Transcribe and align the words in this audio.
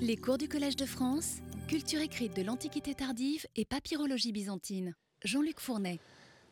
Les 0.00 0.16
cours 0.18 0.36
du 0.36 0.48
Collège 0.48 0.76
de 0.76 0.84
France, 0.84 1.36
culture 1.66 2.02
écrite 2.02 2.36
de 2.36 2.42
l'Antiquité 2.42 2.94
tardive 2.94 3.46
et 3.56 3.64
papyrologie 3.64 4.32
byzantine. 4.32 4.94
Jean-Luc 5.24 5.60
Fournet. 5.60 5.98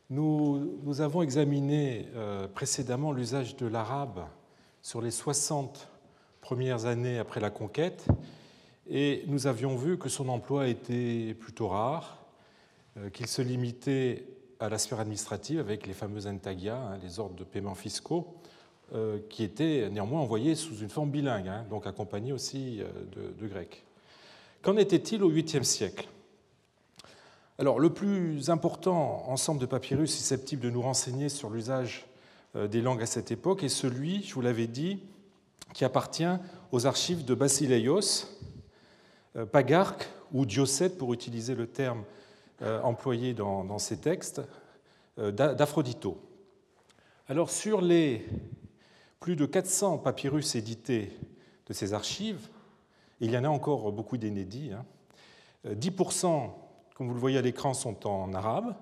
Nous, 0.08 1.00
avons 1.00 1.20
examiné 1.20 2.08
euh, 2.14 2.48
précédemment 2.48 3.12
l'usage 3.12 3.56
de 3.56 3.66
l'arabe 3.66 4.24
sur 4.80 5.02
les 5.02 5.10
60 5.10 5.90
premières 6.40 6.86
années 6.86 7.18
après 7.18 7.40
la 7.40 7.50
conquête 7.50 8.06
et 8.88 9.24
nous 9.26 9.46
avions 9.46 9.76
vu 9.76 9.98
que 9.98 10.08
son 10.08 10.30
emploi 10.30 10.68
était 10.68 11.36
plutôt 11.38 11.68
rare, 11.68 12.24
euh, 12.96 13.10
qu'il 13.10 13.26
se 13.26 13.42
limitait 13.42 14.24
à 14.60 14.70
la 14.70 14.78
sphère 14.78 15.00
administrative 15.00 15.60
avec 15.60 15.86
les 15.86 15.92
fameux 15.92 16.26
intagia, 16.26 16.78
hein, 16.78 16.98
les 17.02 17.18
ordres 17.18 17.36
de 17.36 17.44
paiement 17.44 17.74
fiscaux, 17.74 18.34
qui 19.28 19.42
étaient 19.42 19.88
néanmoins 19.90 20.20
envoyés 20.20 20.54
sous 20.54 20.76
une 20.78 20.90
forme 20.90 21.10
bilingue, 21.10 21.48
hein, 21.48 21.64
donc 21.70 21.86
accompagnés 21.86 22.32
aussi 22.32 22.80
euh, 22.80 23.32
de, 23.40 23.46
grec. 23.46 23.84
Qu'en 24.62 24.76
était-il 24.76 25.22
au 25.22 25.30
8e 25.30 25.62
siècle? 25.62 26.08
Alors, 27.58 27.80
le 27.80 27.90
plus 27.90 28.50
important 28.50 29.24
ensemble 29.28 29.60
de 29.60 29.66
papyrus 29.66 30.14
susceptible 30.14 30.62
de 30.62 30.70
nous 30.70 30.82
renseigner 30.82 31.28
sur 31.28 31.50
l'usage 31.50 32.06
des 32.54 32.80
langues 32.80 33.02
à 33.02 33.06
cette 33.06 33.30
époque 33.30 33.62
est 33.62 33.68
celui, 33.68 34.22
je 34.22 34.34
vous 34.34 34.40
l'avais 34.40 34.66
dit, 34.66 35.00
qui 35.72 35.84
appartient 35.84 36.24
aux 36.70 36.86
archives 36.86 37.24
de 37.24 37.34
Basileios, 37.34 38.26
Pagarque 39.52 40.08
ou 40.32 40.44
Diocète, 40.44 40.98
pour 40.98 41.12
utiliser 41.12 41.54
le 41.54 41.66
terme 41.66 42.04
euh, 42.62 42.80
employé 42.82 43.34
dans, 43.34 43.78
ces 43.78 43.96
textes, 43.96 44.40
euh, 45.18 45.32
d'Aphrodito. 45.32 46.16
Alors 47.26 47.50
sur 47.50 47.80
les 47.80 48.24
plus 49.22 49.36
de 49.36 49.46
400 49.46 49.98
papyrus 49.98 50.56
édités 50.56 51.16
de 51.68 51.72
ces 51.72 51.94
archives, 51.94 52.48
il 53.20 53.30
y 53.30 53.38
en 53.38 53.44
a 53.44 53.48
encore 53.48 53.92
beaucoup 53.92 54.16
d'inédits, 54.16 54.72
10%, 55.64 56.26
hein, 56.26 56.50
comme 56.96 57.06
vous 57.06 57.14
le 57.14 57.20
voyez 57.20 57.38
à 57.38 57.40
l'écran, 57.40 57.72
sont 57.72 58.04
en 58.08 58.34
arabe, 58.34 58.74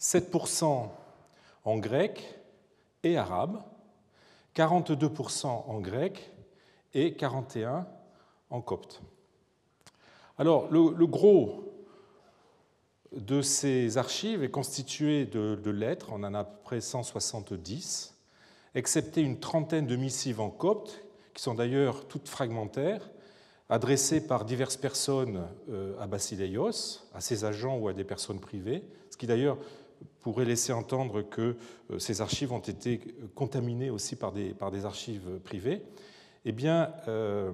7% 0.00 0.88
en 1.64 1.78
grec 1.78 2.40
et 3.04 3.16
arabe, 3.16 3.62
42% 4.56 5.46
en 5.46 5.80
grec 5.80 6.32
et 6.92 7.12
41% 7.12 7.84
en 8.50 8.60
copte. 8.60 9.00
Alors, 10.38 10.68
le, 10.72 11.06
gros 11.06 11.72
de 13.12 13.42
ces 13.42 13.96
archives 13.96 14.42
est 14.42 14.50
constitué 14.50 15.24
de, 15.24 15.70
lettres, 15.70 16.08
on 16.10 16.24
en 16.24 16.34
a 16.34 16.40
à 16.40 16.44
peu 16.44 16.58
près 16.64 16.80
170, 16.80 18.17
excepté 18.74 19.22
une 19.22 19.40
trentaine 19.40 19.86
de 19.86 19.96
missives 19.96 20.40
en 20.40 20.50
copte, 20.50 21.04
qui 21.34 21.42
sont 21.42 21.54
d'ailleurs 21.54 22.06
toutes 22.06 22.28
fragmentaires, 22.28 23.10
adressées 23.68 24.26
par 24.26 24.44
diverses 24.44 24.76
personnes 24.76 25.46
euh, 25.70 25.98
à 26.00 26.06
Basileios, 26.06 27.00
à 27.14 27.20
ses 27.20 27.44
agents 27.44 27.76
ou 27.76 27.88
à 27.88 27.92
des 27.92 28.04
personnes 28.04 28.40
privées, 28.40 28.82
ce 29.10 29.16
qui 29.16 29.26
d'ailleurs 29.26 29.58
pourrait 30.20 30.44
laisser 30.44 30.72
entendre 30.72 31.22
que 31.22 31.56
euh, 31.90 31.98
ces 31.98 32.20
archives 32.20 32.52
ont 32.52 32.58
été 32.60 33.00
contaminées 33.34 33.90
aussi 33.90 34.16
par 34.16 34.32
des, 34.32 34.84
archives 34.84 35.38
privées. 35.44 35.82
Eh 36.44 36.52
bien, 36.52 36.92
euh, 37.08 37.50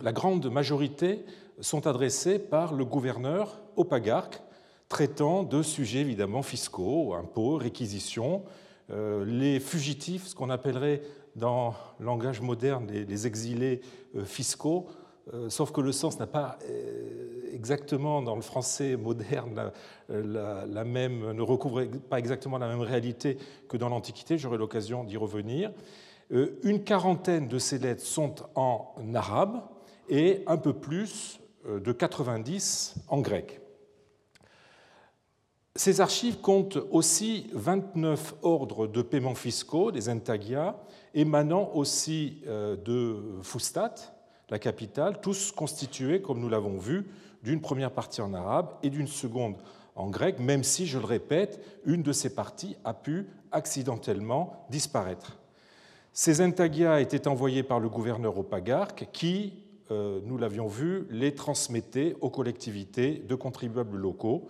la 0.00 0.12
grande 0.12 0.50
majorité 0.50 1.24
sont 1.60 1.86
adressées 1.86 2.38
par 2.38 2.72
le 2.72 2.84
gouverneur 2.84 3.60
au 3.76 3.84
pagarque, 3.84 4.42
traitant 4.88 5.42
de 5.42 5.62
sujets 5.62 6.00
évidemment 6.00 6.42
fiscaux, 6.42 7.14
impôts, 7.14 7.56
réquisitions, 7.56 8.42
les 8.90 9.60
fugitifs, 9.60 10.26
ce 10.26 10.34
qu'on 10.34 10.50
appellerait 10.50 11.02
dans 11.36 11.74
le 11.98 12.06
langage 12.06 12.40
moderne 12.40 12.86
les, 12.90 13.26
exilés 13.26 13.80
euh, 14.16 14.24
fiscaux, 14.24 14.86
euh, 15.32 15.48
sauf 15.48 15.72
que 15.72 15.80
le 15.80 15.92
sens 15.92 16.18
n'a 16.18 16.26
pas 16.26 16.58
exactement 17.52 18.22
dans 18.22 18.34
le 18.34 18.42
français 18.42 18.96
moderne 18.96 19.70
la, 20.08 20.84
même, 20.84 21.32
ne 21.32 21.42
recouvre 21.42 21.84
pas 22.10 22.18
exactement 22.18 22.58
la 22.58 22.66
même 22.66 22.80
réalité 22.80 23.38
que 23.68 23.76
dans 23.76 23.88
l'Antiquité, 23.88 24.36
j'aurai 24.36 24.58
l'occasion 24.58 25.04
d'y 25.04 25.16
revenir. 25.16 25.70
Une 26.30 26.82
quarantaine 26.82 27.46
de 27.46 27.58
ces 27.58 27.78
lettres 27.78 28.02
sont 28.02 28.34
en 28.54 28.94
arabe 29.14 29.62
et 30.08 30.42
un 30.46 30.56
peu 30.56 30.72
plus 30.72 31.40
de 31.68 31.92
90 31.92 32.94
en 33.08 33.20
grec. 33.20 33.61
Ces 35.74 36.02
archives 36.02 36.38
comptent 36.40 36.78
aussi 36.90 37.46
29 37.54 38.34
ordres 38.42 38.86
de 38.86 39.00
paiements 39.00 39.34
fiscaux, 39.34 39.90
des 39.90 40.10
intagia, 40.10 40.76
émanant 41.14 41.70
aussi 41.72 42.42
euh, 42.46 42.76
de 42.76 43.16
Fustat, 43.42 43.94
la 44.50 44.58
capitale, 44.58 45.20
tous 45.22 45.50
constitués, 45.50 46.20
comme 46.20 46.40
nous 46.40 46.50
l'avons 46.50 46.76
vu, 46.76 47.08
d'une 47.42 47.62
première 47.62 47.90
partie 47.90 48.20
en 48.20 48.34
arabe 48.34 48.68
et 48.82 48.90
d'une 48.90 49.06
seconde 49.06 49.56
en 49.96 50.10
grec, 50.10 50.38
même 50.38 50.62
si, 50.62 50.86
je 50.86 50.98
le 50.98 51.06
répète, 51.06 51.64
une 51.86 52.02
de 52.02 52.12
ces 52.12 52.34
parties 52.34 52.76
a 52.84 52.92
pu 52.92 53.26
accidentellement 53.50 54.66
disparaître. 54.68 55.38
Ces 56.12 56.42
intagia 56.42 57.00
étaient 57.00 57.28
envoyés 57.28 57.62
par 57.62 57.80
le 57.80 57.88
gouverneur 57.88 58.36
au 58.36 58.42
pagarque 58.42 59.08
qui, 59.10 59.54
euh, 59.90 60.20
nous 60.26 60.36
l'avions 60.36 60.68
vu, 60.68 61.06
les 61.08 61.34
transmettait 61.34 62.14
aux 62.20 62.28
collectivités 62.28 63.22
de 63.26 63.34
contribuables 63.34 63.96
locaux, 63.96 64.48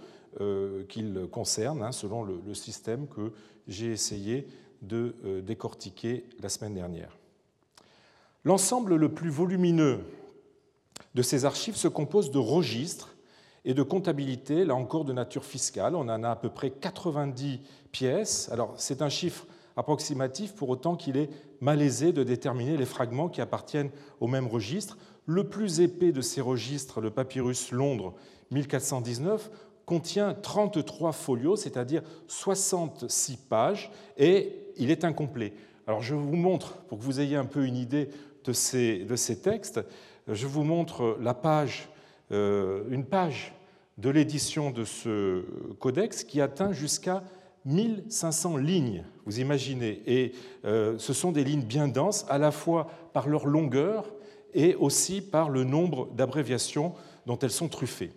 qu'il 0.88 1.26
concerne, 1.31 1.82
hein, 1.82 1.93
selon 1.93 2.22
le, 2.22 2.54
système 2.54 3.06
que 3.06 3.32
j'ai 3.69 3.93
essayé 3.93 4.47
de 4.82 5.15
euh, 5.25 5.41
décortiquer 5.41 6.25
la 6.41 6.48
semaine 6.48 6.75
dernière. 6.75 7.16
L'ensemble 8.44 8.97
le 8.97 9.09
plus 9.09 9.31
volumineux 9.31 10.00
de 11.15 11.22
ces 11.22 11.44
archives 11.44 11.76
se 11.76 11.88
compose 11.88 12.31
de 12.31 12.38
registres 12.38 13.15
et 13.65 13.75
de 13.75 13.82
comptabilité, 13.82 14.65
là 14.65 14.75
encore 14.75 15.04
de 15.04 15.12
nature 15.12 15.44
fiscale. 15.44 15.94
On 15.94 16.09
en 16.09 16.25
a 16.25 16.31
à 16.31 16.37
peu 16.37 16.49
près 16.49 16.70
90 16.70 17.60
pièces. 17.93 18.49
Alors 18.50 18.75
c'est 18.76 19.03
un 19.03 19.09
chiffre 19.09 19.47
approximatif 19.76 20.54
pour 20.54 20.69
autant 20.69 20.97
qu'il 20.97 21.16
est 21.16 21.31
malaisé 21.60 22.12
de 22.12 22.25
déterminer 22.25 22.76
les 22.76 22.84
fragments 22.84 23.28
qui 23.28 23.41
appartiennent 23.41 23.91
au 24.20 24.26
même 24.26 24.49
registre. 24.49 24.99
Le 25.26 25.49
plus 25.49 25.81
épais 25.81 26.10
de 26.10 26.20
ces 26.20 26.41
registres, 26.41 27.00
le 27.00 27.10
papyrus 27.10 27.70
Londres 27.70 28.14
1419, 28.50 29.50
contient 29.92 30.32
33 30.32 31.12
folios, 31.12 31.56
c'est-à-dire 31.56 32.00
66 32.26 33.36
pages, 33.36 33.91
et 34.16 34.56
il 34.78 34.91
est 34.91 35.04
incomplet. 35.04 35.53
Alors 35.86 36.00
je 36.00 36.14
vous 36.14 36.34
montre, 36.34 36.78
pour 36.88 36.98
que 36.98 37.04
vous 37.04 37.20
ayez 37.20 37.36
un 37.36 37.44
peu 37.44 37.66
une 37.66 37.76
idée 37.76 38.08
de 38.44 38.54
ces, 38.54 39.06
textes, 39.42 39.84
je 40.28 40.47
vous 40.47 40.64
montre 40.64 41.19
la 41.20 41.34
page, 41.34 41.91
euh, 42.31 42.84
une 42.88 43.04
page 43.04 43.52
de 43.98 44.08
l'édition 44.08 44.70
de 44.70 44.86
ce 44.86 45.44
codex 45.78 46.25
qui 46.25 46.41
atteint 46.41 46.72
jusqu'à 46.72 47.22
1500 47.66 48.56
lignes, 48.56 49.04
vous 49.26 49.41
imaginez. 49.41 50.02
Et 50.06 50.32
euh, 50.64 50.94
ce 50.97 51.12
sont 51.12 51.32
des 51.32 51.44
lignes 51.44 51.66
bien 51.66 51.86
denses, 51.86 52.25
à 52.31 52.38
la 52.38 52.50
fois 52.50 52.88
par 53.12 53.28
leur 53.28 53.44
longueur 53.44 54.06
et 54.54 54.75
aussi 54.75 55.20
par 55.20 55.50
le 55.50 55.64
nombre 55.64 56.08
d'abréviations 56.14 56.94
dont 57.26 57.38
elles 57.38 57.50
sont 57.50 57.69
truffées. 57.69 58.12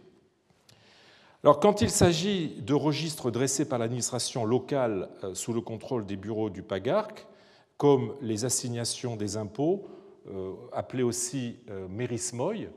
Alors, 1.46 1.60
quand 1.60 1.82
il 1.82 1.92
s'agit 1.92 2.60
de 2.66 2.74
registres 2.74 3.30
dressés 3.30 3.70
par 3.70 3.78
l'administration 3.78 4.46
locale 4.46 5.10
euh, 5.24 5.36
sous 5.36 5.54
le 5.54 5.62
contrôle 5.62 6.08
des 6.08 6.16
bureaux 6.16 6.50
du 6.50 6.64
PAGARC, 6.64 7.28
comme 7.78 8.16
les 8.20 8.46
assignations 8.46 9.16
des 9.16 9.38
impôts, 9.38 9.88
euh, 10.28 10.54
appelées 10.74 11.04
aussi 11.04 11.58
euh, 11.70 11.88
mérismoï, 11.88 12.68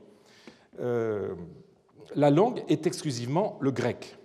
la 2.15 2.29
langue 2.29 2.63
est 2.69 2.85
exclusivement 2.85 3.57
le 3.59 3.71
grec. 3.71 4.17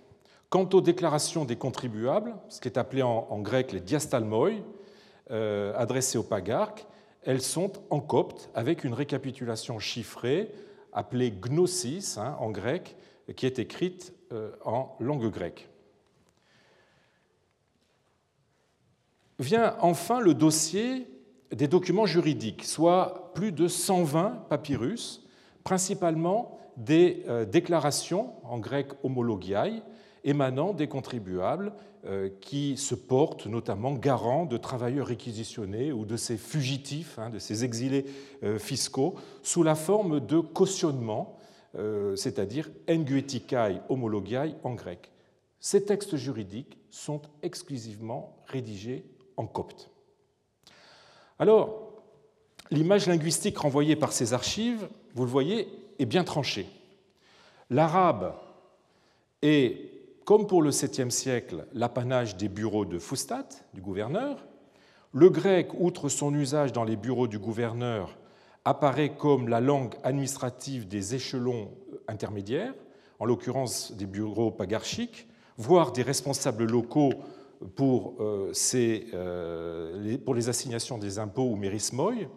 Quant 0.49 0.69
aux 0.73 0.81
déclarations 0.81 1.43
des 1.43 1.55
contribuables, 1.55 2.35
ce 2.47 2.61
qui 2.61 2.67
est 2.67 2.77
appelé 2.77 3.01
en, 3.01 3.39
grec 3.39 3.71
les 3.71 3.81
diastalmoi, 3.81 4.51
adressées 5.29 6.17
au 6.17 6.23
pagarque, 6.23 6.85
elles 7.23 7.41
sont 7.41 7.73
en 7.89 7.99
copte 7.99 8.51
avec 8.53 8.83
une 8.83 8.93
récapitulation 8.93 9.79
chiffrée 9.79 10.49
appelée 10.93 11.31
gnosis 11.31 12.17
hein, 12.17 12.37
en 12.39 12.51
grec, 12.51 12.95
qui 13.35 13.45
est 13.45 13.59
écrite 13.59 14.14
en 14.63 14.95
langue 14.99 15.29
grecque. 15.29 15.69
Vient 19.39 19.75
enfin 19.81 20.21
le 20.21 20.33
dossier 20.33 21.07
des 21.51 21.67
documents 21.67 22.05
juridiques, 22.05 22.63
soit 22.63 23.31
plus 23.33 23.51
de 23.51 23.67
120 23.67 24.45
papyrus, 24.49 25.25
principalement 25.63 26.57
des 26.77 27.23
euh, 27.27 27.45
déclarations, 27.45 28.33
en 28.43 28.59
grec 28.59 28.87
homologiae, 29.03 29.81
émanant 30.23 30.73
des 30.73 30.87
contribuables 30.87 31.73
euh, 32.05 32.29
qui 32.41 32.77
se 32.77 32.95
portent 32.95 33.45
notamment 33.45 33.93
garants 33.93 34.45
de 34.45 34.57
travailleurs 34.57 35.07
réquisitionnés 35.07 35.91
ou 35.91 36.05
de 36.05 36.17
ces 36.17 36.37
fugitifs, 36.37 37.19
hein, 37.19 37.29
de 37.29 37.39
ces 37.39 37.63
exilés 37.63 38.05
fiscaux, 38.57 39.15
sous 39.43 39.63
la 39.63 39.75
forme 39.75 40.19
de 40.19 40.39
cautionnement 40.39 41.34
euh, 41.34 41.34
c'est-à-dire 42.15 42.69
enguetikai 42.89 43.81
homologiae 43.89 44.55
en 44.63 44.73
grec. 44.75 45.11
Ces 45.59 45.83
textes 45.83 46.15
juridiques 46.15 46.77
sont 46.89 47.21
exclusivement 47.41 48.37
rédigés 48.47 49.03
en 49.35 49.47
copte. 49.47 49.89
Alors, 51.39 51.91
l'image 52.71 53.07
linguistique 53.07 53.57
renvoyée 53.57 53.95
par 53.95 54.13
ces 54.13 54.33
archives, 54.33 54.87
vous 55.13 55.25
le 55.25 55.29
voyez, 55.29 55.67
est 55.99 56.05
bien 56.05 56.23
tranchée. 56.23 56.67
L'arabe 57.69 58.35
est, 59.41 59.91
comme 60.23 60.47
pour 60.47 60.61
le 60.61 60.69
7e 60.69 61.09
siècle, 61.09 61.65
l'apanage 61.73 62.37
des 62.37 62.47
bureaux 62.47 62.85
de 62.85 62.99
Fustat, 62.99 63.49
du 63.73 63.81
gouverneur. 63.81 64.45
Le 65.13 65.29
grec, 65.29 65.69
outre 65.79 66.09
son 66.09 66.33
usage 66.33 66.73
dans 66.73 66.83
les 66.83 66.95
bureaux 66.95 67.27
du 67.27 67.39
gouverneur, 67.39 68.17
apparaît 68.65 69.15
comme 69.15 69.47
la 69.47 69.61
langue 69.61 69.93
administrative 70.03 70.87
des 70.87 71.13
échelons 71.13 71.69
intermédiaires, 72.07 72.73
en 73.19 73.25
l'occurrence 73.25 73.93
des 73.93 74.07
bureaux 74.07 74.51
pagarchiques, 74.51 75.27
voire 75.57 75.91
des 75.91 76.01
responsables 76.01 76.65
locaux 76.65 77.13
pour, 77.75 78.15
euh, 78.19 78.51
euh, 78.73 80.17
pour 80.25 80.35
les 80.35 80.49
assignations 80.49 80.97
des 80.97 81.19
impôts 81.19 81.49
ou 81.49 81.55
mérismoï. 81.55 82.27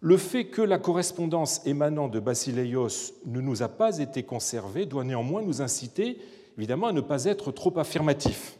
Le 0.00 0.16
fait 0.18 0.46
que 0.46 0.62
la 0.62 0.78
correspondance 0.78 1.66
émanant 1.66 2.08
de 2.08 2.20
Basileios 2.20 3.14
ne 3.24 3.40
nous 3.40 3.62
a 3.62 3.68
pas 3.68 3.98
été 3.98 4.22
conservée 4.22 4.84
doit 4.84 5.04
néanmoins 5.04 5.42
nous 5.42 5.62
inciter 5.62 6.18
évidemment 6.58 6.88
à 6.88 6.92
ne 6.92 7.00
pas 7.00 7.24
être 7.24 7.50
trop 7.50 7.76
affirmatif. 7.78 8.58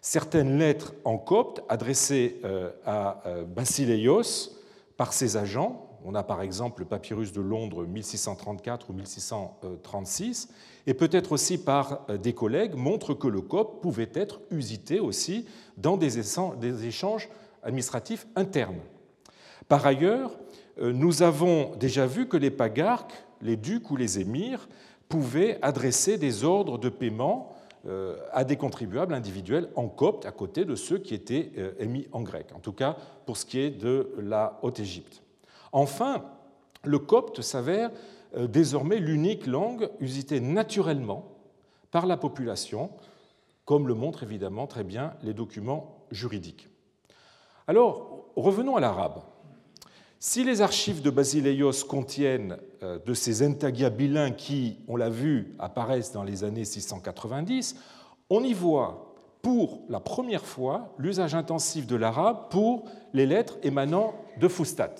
Certaines 0.00 0.58
lettres 0.58 0.94
en 1.04 1.18
copte 1.18 1.62
adressées 1.68 2.40
euh, 2.44 2.70
à 2.86 3.22
Basileios 3.46 4.50
par 4.96 5.12
ses 5.12 5.36
agents 5.36 5.89
on 6.04 6.14
a 6.14 6.22
par 6.22 6.42
exemple 6.42 6.82
le 6.82 6.86
papyrus 6.86 7.32
de 7.32 7.40
Londres 7.40 7.84
1634 7.84 8.90
ou 8.90 8.92
1636, 8.92 10.48
et 10.86 10.94
peut-être 10.94 11.32
aussi 11.32 11.58
par 11.58 12.04
euh, 12.08 12.16
des 12.16 12.32
collègues, 12.32 12.74
montrent 12.74 13.14
que 13.14 13.28
le 13.28 13.40
copte 13.40 13.82
pouvait 13.82 14.10
être 14.14 14.40
usité 14.50 15.00
aussi 15.00 15.46
dans 15.76 15.96
des 15.96 16.86
échanges 16.86 17.28
administratifs 17.62 18.26
internes. 18.36 18.80
Par 19.68 19.86
ailleurs, 19.86 20.32
euh, 20.80 20.92
nous 20.92 21.22
avons 21.22 21.76
déjà 21.76 22.06
vu 22.06 22.28
que 22.28 22.36
les 22.36 22.50
pagarques, 22.50 23.24
les 23.42 23.56
ducs 23.56 23.90
ou 23.90 23.96
les 23.96 24.18
émirs 24.18 24.68
pouvaient 25.08 25.58
adresser 25.62 26.18
des 26.18 26.44
ordres 26.44 26.78
de 26.78 26.88
paiement 26.88 27.50
euh, 27.86 28.16
à 28.32 28.44
des 28.44 28.56
contribuables 28.56 29.14
individuels 29.14 29.68
en 29.74 29.88
copte 29.88 30.26
à 30.26 30.32
côté 30.32 30.64
de 30.64 30.74
ceux 30.74 30.98
qui 30.98 31.14
étaient 31.14 31.52
émis 31.78 32.06
en 32.12 32.22
grec, 32.22 32.46
en 32.54 32.60
tout 32.60 32.72
cas 32.72 32.96
pour 33.26 33.36
ce 33.36 33.46
qui 33.46 33.58
est 33.58 33.70
de 33.70 34.14
la 34.18 34.58
Haute-Égypte. 34.62 35.22
Enfin, 35.72 36.24
le 36.84 36.98
copte 36.98 37.42
s'avère 37.42 37.90
euh, 38.36 38.46
désormais 38.46 38.98
l'unique 38.98 39.46
langue 39.46 39.90
usitée 40.00 40.40
naturellement 40.40 41.36
par 41.90 42.06
la 42.06 42.16
population, 42.16 42.90
comme 43.64 43.88
le 43.88 43.94
montrent 43.94 44.22
évidemment 44.22 44.66
très 44.66 44.84
bien 44.84 45.14
les 45.22 45.34
documents 45.34 46.06
juridiques. 46.10 46.68
Alors, 47.66 48.24
revenons 48.36 48.76
à 48.76 48.80
l'arabe. 48.80 49.22
Si 50.18 50.44
les 50.44 50.60
archives 50.60 51.02
de 51.02 51.10
Basileios 51.10 51.84
contiennent 51.88 52.58
euh, 52.82 52.98
de 53.04 53.14
ces 53.14 53.46
entagia 53.46 53.90
bilingues 53.90 54.36
qui, 54.36 54.78
on 54.86 54.96
l'a 54.96 55.08
vu, 55.08 55.54
apparaissent 55.58 56.12
dans 56.12 56.24
les 56.24 56.44
années 56.44 56.64
690, 56.64 57.76
on 58.28 58.44
y 58.44 58.52
voit 58.52 59.14
pour 59.42 59.80
la 59.88 60.00
première 60.00 60.44
fois 60.44 60.92
l'usage 60.98 61.34
intensif 61.34 61.86
de 61.86 61.96
l'arabe 61.96 62.50
pour 62.50 62.84
les 63.14 63.26
lettres 63.26 63.56
émanant 63.62 64.14
de 64.38 64.46
Fustat. 64.46 64.94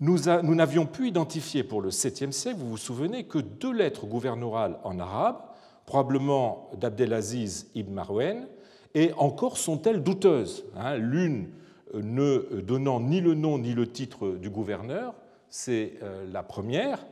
Nous 0.00 0.18
n'avions 0.54 0.86
pu 0.86 1.08
identifier 1.08 1.62
pour 1.62 1.80
le 1.80 1.90
7e 1.90 2.32
siècle, 2.32 2.58
vous 2.58 2.70
vous 2.70 2.76
souvenez, 2.76 3.24
que 3.24 3.38
deux 3.38 3.72
lettres 3.72 4.06
gouvernorales 4.06 4.78
en 4.82 4.98
arabe, 4.98 5.38
probablement 5.86 6.70
d'Abdelaziz 6.78 7.70
ibn 7.74 7.92
Marwen, 7.92 8.48
et 8.94 9.12
encore 9.16 9.58
sont-elles 9.58 10.02
douteuses. 10.02 10.64
Hein. 10.76 10.96
L'une 10.96 11.48
euh, 11.94 12.00
ne 12.02 12.60
donnant 12.60 13.00
ni 13.00 13.20
le 13.20 13.34
nom 13.34 13.58
ni 13.58 13.74
le 13.74 13.86
titre 13.86 14.30
du 14.30 14.50
gouverneur, 14.50 15.14
c'est 15.48 15.94
euh, 16.02 16.24
la 16.32 16.42
première. 16.42 17.06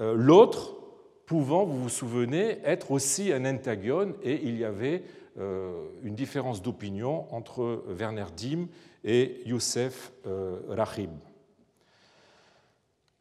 Euh, 0.00 0.14
l'autre 0.14 0.76
pouvant, 1.26 1.64
vous 1.64 1.82
vous 1.82 1.88
souvenez, 1.88 2.58
être 2.64 2.90
aussi 2.90 3.32
un 3.32 3.44
entagion, 3.44 4.14
et 4.22 4.40
il 4.44 4.58
y 4.58 4.64
avait 4.64 5.02
une 6.04 6.14
différence 6.14 6.60
d'opinion 6.60 7.24
entre 7.34 7.84
Werner 7.88 8.26
Dim 8.36 8.66
et 9.02 9.40
Youssef 9.46 10.12
Rahib. 10.68 11.08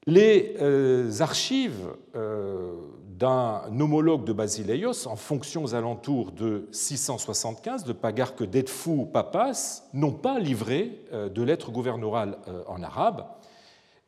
Les 0.07 0.55
euh, 0.59 1.11
archives 1.19 1.93
euh, 2.15 2.73
d'un 3.19 3.61
homologue 3.79 4.23
de 4.23 4.33
Basileios, 4.33 5.07
en 5.07 5.15
fonction 5.15 5.63
aux 5.63 5.75
alentours 5.75 6.31
de 6.31 6.67
675, 6.71 7.83
de 7.83 7.93
Pagarque 7.93 8.43
d'Edfou 8.43 9.05
Papas, 9.05 9.83
n'ont 9.93 10.11
pas 10.11 10.39
livré 10.39 10.99
euh, 11.13 11.29
de 11.29 11.43
lettres 11.43 11.69
gouverneurales 11.71 12.39
en 12.67 12.81
arabe. 12.81 13.27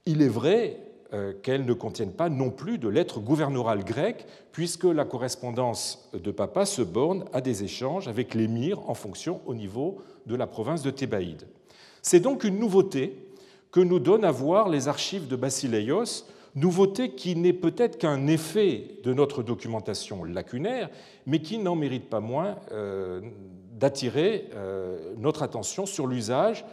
Il 0.07 0.21
est 0.21 0.27
vrai 0.27 0.79
qu'elles 1.43 1.65
ne 1.65 1.73
contiennent 1.73 2.11
pas 2.11 2.27
non 2.27 2.49
plus 2.49 2.79
de 2.79 2.87
lettres 2.87 3.19
gouverneurales 3.19 3.83
grecques, 3.83 4.25
puisque 4.51 4.85
la 4.85 5.05
correspondance 5.05 6.09
de 6.11 6.31
Papas 6.31 6.65
se 6.65 6.81
borne 6.81 7.25
à 7.33 7.39
des 7.39 7.63
échanges 7.63 8.07
avec 8.07 8.33
l'émir 8.33 8.89
en 8.89 8.95
fonction 8.95 9.39
au 9.45 9.53
niveau 9.53 10.01
de 10.25 10.35
la 10.35 10.47
province 10.47 10.81
de 10.81 10.89
Thébaïde. 10.89 11.43
C'est 12.01 12.19
donc 12.19 12.43
une 12.43 12.57
nouveauté 12.57 13.22
que 13.73 13.81
nous 13.81 13.99
donnent 13.99 14.23
à 14.23 14.31
voir 14.31 14.69
les 14.69 14.87
archives 14.87 15.27
de 15.27 15.35
Basileios, 15.35 16.25
nouveauté 16.53 17.15
qui 17.15 17.35
n'est 17.35 17.53
peut-être 17.53 17.97
qu'un 17.97 18.27
effet 18.27 18.99
de 19.03 19.15
notre 19.15 19.41
documentation 19.41 20.23
lacunaire, 20.23 20.91
mais 21.25 21.41
qui 21.41 21.57
n'en 21.57 21.75
mérite 21.75 22.07
pas 22.07 22.19
moins 22.19 22.57
euh, 22.71 23.19
d'attirer 23.71 24.51
euh, 24.53 25.15
notre 25.17 25.41
attention 25.41 25.87
sur 25.87 26.05
l'usage 26.05 26.63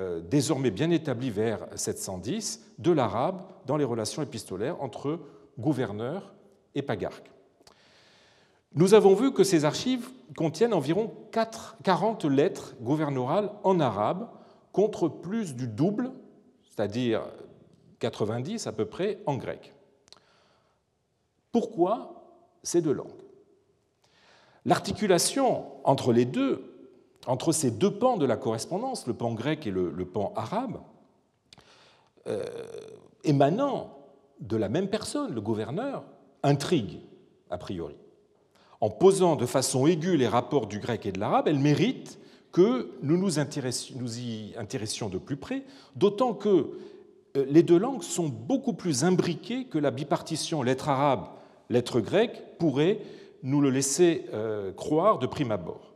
euh, 0.00 0.20
désormais 0.20 0.72
bien 0.72 0.90
établi 0.90 1.30
vers 1.30 1.60
710 1.76 2.60
de 2.78 2.90
l'arabe 2.90 3.42
dans 3.66 3.76
les 3.76 3.84
relations 3.84 4.22
épistolaires 4.22 4.82
entre 4.82 5.20
gouverneurs 5.60 6.34
et 6.74 6.82
pagarques. 6.82 7.30
Nous 8.74 8.94
avons 8.94 9.14
vu 9.14 9.32
que 9.32 9.44
ces 9.44 9.64
archives 9.64 10.08
contiennent 10.36 10.74
environ 10.74 11.12
40 11.84 12.24
lettres 12.24 12.74
gouverneurales 12.80 13.52
en 13.62 13.78
arabe, 13.78 14.28
contre 14.72 15.08
plus 15.08 15.54
du 15.54 15.68
double 15.68 16.10
c'est-à-dire 16.78 17.22
90 17.98 18.68
à 18.68 18.72
peu 18.72 18.84
près 18.84 19.18
en 19.26 19.36
grec. 19.36 19.74
Pourquoi 21.50 22.22
ces 22.62 22.80
deux 22.80 22.92
langues? 22.92 23.08
L'articulation 24.64 25.66
entre 25.82 26.12
les 26.12 26.24
deux, 26.24 26.62
entre 27.26 27.50
ces 27.50 27.72
deux 27.72 27.90
pans 27.90 28.16
de 28.16 28.24
la 28.24 28.36
correspondance, 28.36 29.08
le 29.08 29.14
pan 29.14 29.32
grec 29.32 29.66
et 29.66 29.72
le, 29.72 30.04
pan 30.04 30.32
arabe, 30.36 30.78
euh, 32.28 32.44
émanant 33.24 33.98
de 34.38 34.56
la 34.56 34.68
même 34.68 34.88
personne, 34.88 35.34
le 35.34 35.40
gouverneur, 35.40 36.04
intrigue 36.44 37.00
a 37.50 37.58
priori. 37.58 37.96
En 38.80 38.88
posant 38.88 39.34
de 39.34 39.46
façon 39.46 39.88
aiguë 39.88 40.16
les 40.16 40.28
rapports 40.28 40.68
du 40.68 40.78
grec 40.78 41.06
et 41.06 41.10
de 41.10 41.18
l'arabe, 41.18 41.48
elle 41.48 41.58
mérite 41.58 42.20
que 42.52 42.90
nous 43.02 43.16
nous, 43.16 43.38
y 43.38 44.54
intéressions 44.56 45.08
de 45.08 45.18
plus 45.18 45.36
près, 45.36 45.64
d'autant 45.96 46.34
que 46.34 46.48
euh, 47.36 47.44
les 47.48 47.62
deux 47.62 47.78
langues 47.78 48.02
sont 48.02 48.28
beaucoup 48.28 48.72
plus 48.72 49.04
imbriquées 49.04 49.66
que 49.66 49.78
la 49.78 49.90
bipartition 49.90 50.62
lettre 50.62 50.88
arabe, 50.88 51.26
lettre 51.68 52.00
grecque 52.00 52.42
pourrait 52.58 53.00
nous 53.42 53.60
le 53.60 53.70
laisser 53.70 54.26
euh, 54.32 54.72
croire 54.72 55.18
de 55.18 55.26
prime 55.26 55.52
abord. 55.52 55.94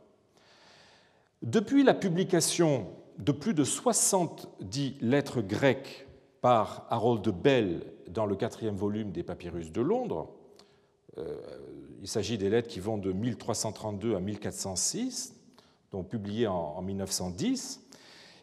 Depuis 1.41 1.83
la 1.83 1.93
publication 1.93 2.87
de 3.17 3.31
plus 3.31 3.53
de 3.53 3.63
70 3.63 4.97
lettres 5.01 5.41
grecques 5.41 6.07
par 6.41 6.87
Harold 6.89 7.27
Bell 7.29 7.83
dans 8.09 8.25
le 8.25 8.35
quatrième 8.35 8.75
volume 8.75 9.11
des 9.11 9.23
Papyrus 9.23 9.71
de 9.71 9.81
Londres, 9.81 10.29
euh, 11.17 11.35
il 12.01 12.07
s'agit 12.07 12.37
des 12.37 12.49
lettres 12.49 12.67
qui 12.67 12.79
vont 12.79 12.97
de 12.97 13.11
1332 13.11 14.15
à 14.15 14.19
1406, 14.19 15.35
donc 15.93 16.09
publiées 16.09 16.47
en 16.47 16.81
1910. 16.81 17.79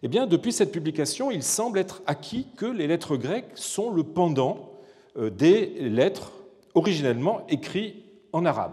Eh 0.02 0.08
bien, 0.08 0.26
depuis 0.26 0.52
cette 0.52 0.70
publication, 0.72 1.30
il 1.32 1.42
semble 1.42 1.78
être 1.78 2.00
acquis 2.06 2.46
que 2.56 2.64
les 2.64 2.86
lettres 2.86 3.16
grecques 3.16 3.50
sont 3.54 3.90
le 3.90 4.04
pendant 4.04 4.70
euh, 5.18 5.30
des 5.30 5.66
lettres 5.80 6.32
originellement 6.74 7.44
écrites 7.48 7.96
en 8.32 8.46
arabe. 8.46 8.72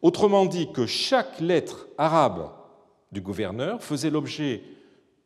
Autrement 0.00 0.46
dit, 0.46 0.72
que 0.72 0.86
chaque 0.86 1.40
lettre 1.40 1.88
arabe 1.98 2.50
du 3.10 3.20
gouverneur 3.20 3.82
faisait 3.82 4.10
l'objet 4.10 4.62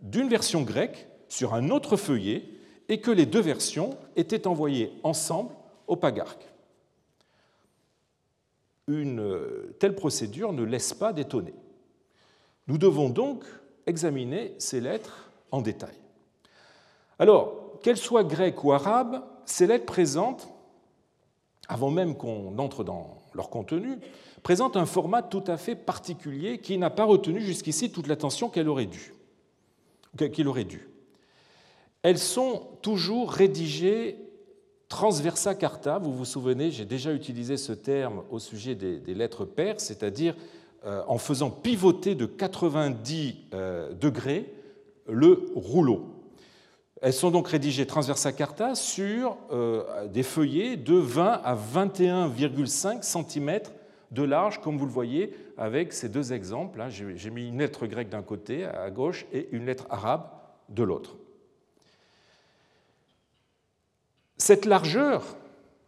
d'une 0.00 0.28
version 0.28 0.62
grecque 0.62 1.08
sur 1.28 1.52
un 1.52 1.68
autre 1.68 1.96
feuillet 1.98 2.48
et 2.88 3.00
que 3.00 3.10
les 3.10 3.26
deux 3.26 3.40
versions 3.40 3.98
étaient 4.16 4.46
envoyées 4.46 4.92
ensemble 5.02 5.54
au 5.86 5.96
pagarque. 5.96 6.48
Une 8.88 9.20
euh, 9.20 9.76
telle 9.78 9.94
procédure 9.94 10.54
ne 10.54 10.62
laisse 10.62 10.94
pas 10.94 11.12
d'étonner. 11.12 11.54
Nous 12.66 12.78
devons 12.78 13.08
donc 13.08 13.44
examiner 13.86 14.54
ces 14.58 14.80
lettres 14.80 15.30
en 15.50 15.60
détail. 15.60 15.94
Alors, 17.18 17.80
qu'elles 17.82 17.96
soient 17.96 18.24
grecques 18.24 18.64
ou 18.64 18.72
arabes, 18.72 19.22
ces 19.44 19.66
lettres 19.66 19.86
présentent, 19.86 20.48
avant 21.68 21.90
même 21.90 22.16
qu'on 22.16 22.58
entre 22.58 22.84
dans 22.84 23.18
leur 23.34 23.50
contenu, 23.50 23.98
présentent 24.42 24.76
un 24.76 24.86
format 24.86 25.22
tout 25.22 25.44
à 25.46 25.56
fait 25.56 25.76
particulier 25.76 26.58
qui 26.58 26.78
n'a 26.78 26.90
pas 26.90 27.04
retenu 27.04 27.40
jusqu'ici 27.40 27.90
toute 27.90 28.06
l'attention 28.06 28.48
qu'elle 28.48 28.68
aurait 28.68 28.86
dû, 28.86 29.14
qu'il 30.32 30.48
aurait 30.48 30.64
dû. 30.64 30.88
elles 32.02 32.18
sont 32.18 32.68
toujours 32.82 33.32
rédigées 33.32 34.26
transversa 34.88 35.54
carta. 35.54 35.98
Vous 35.98 36.12
vous 36.12 36.24
souvenez, 36.24 36.70
j'ai 36.70 36.84
déjà 36.84 37.12
utilisé 37.12 37.56
ce 37.56 37.72
terme 37.72 38.22
au 38.30 38.38
sujet 38.38 38.74
des, 38.74 39.14
lettres 39.14 39.44
paires, 39.44 39.80
c'est-à-dire 39.80 40.36
en 41.06 41.18
faisant 41.18 41.50
pivoter 41.50 42.14
de 42.14 42.26
90 42.26 43.36
euh, 43.54 43.92
degrés 43.92 44.52
le 45.08 45.46
rouleau. 45.54 46.16
Elles 47.02 47.12
sont 47.12 47.30
donc 47.30 47.48
rédigées 47.48 47.86
transversa 47.86 48.32
carta 48.32 48.74
sur 48.74 49.36
euh, 49.52 50.06
des 50.08 50.22
feuillets 50.22 50.76
de 50.76 50.94
20 50.94 51.40
à 51.44 51.54
21,5 51.54 53.02
cm 53.02 53.60
de 54.12 54.22
large, 54.22 54.60
comme 54.60 54.78
vous 54.78 54.86
le 54.86 54.92
voyez 54.92 55.36
avec 55.58 55.92
ces 55.92 56.08
deux 56.08 56.32
exemples. 56.32 56.80
Hein. 56.80 56.88
J'ai 56.88 57.30
mis 57.30 57.48
une 57.48 57.58
lettre 57.58 57.86
grecque 57.86 58.08
d'un 58.08 58.22
côté 58.22 58.64
à 58.64 58.90
gauche 58.90 59.26
et 59.32 59.48
une 59.52 59.66
lettre 59.66 59.86
arabe 59.90 60.28
de 60.68 60.82
l'autre. 60.82 61.16
Cette 64.38 64.64
largeur, 64.64 65.24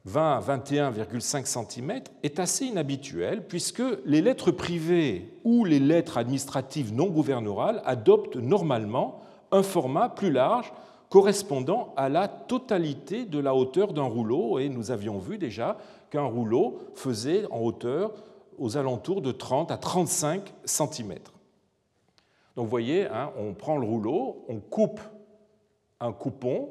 20 0.08 0.36
à 0.36 0.40
21,5 0.40 1.44
cm, 1.44 2.00
est 2.22 2.38
assez 2.40 2.64
inhabituelle 2.64 3.46
puisque 3.46 3.82
les 4.06 4.22
lettres 4.22 4.50
privées 4.50 5.30
ou 5.44 5.64
les 5.64 5.78
lettres 5.78 6.16
administratives 6.16 6.94
non 6.94 7.08
gouvernorales 7.08 7.82
adoptent 7.84 8.36
normalement 8.36 9.20
un 9.52 9.62
format 9.62 10.08
plus 10.08 10.30
large 10.30 10.72
correspondant 11.10 11.92
à 11.96 12.08
la 12.08 12.26
totalité 12.28 13.24
de 13.24 13.38
la 13.38 13.54
hauteur 13.54 13.92
d'un 13.92 14.04
rouleau, 14.04 14.58
et 14.58 14.68
nous 14.68 14.90
avions 14.90 15.18
vu 15.18 15.38
déjà 15.38 15.78
qu'un 16.10 16.24
rouleau 16.24 16.78
faisait 16.94 17.46
en 17.50 17.60
hauteur 17.60 18.12
aux 18.58 18.76
alentours 18.76 19.22
de 19.22 19.32
30 19.32 19.70
à 19.70 19.76
35 19.76 20.52
cm. 20.64 21.14
Donc 22.56 22.64
vous 22.64 22.70
voyez, 22.70 23.06
hein, 23.06 23.30
on 23.38 23.54
prend 23.54 23.76
le 23.76 23.86
rouleau, 23.86 24.44
on 24.48 24.58
coupe 24.58 25.00
un 26.00 26.12
coupon, 26.12 26.70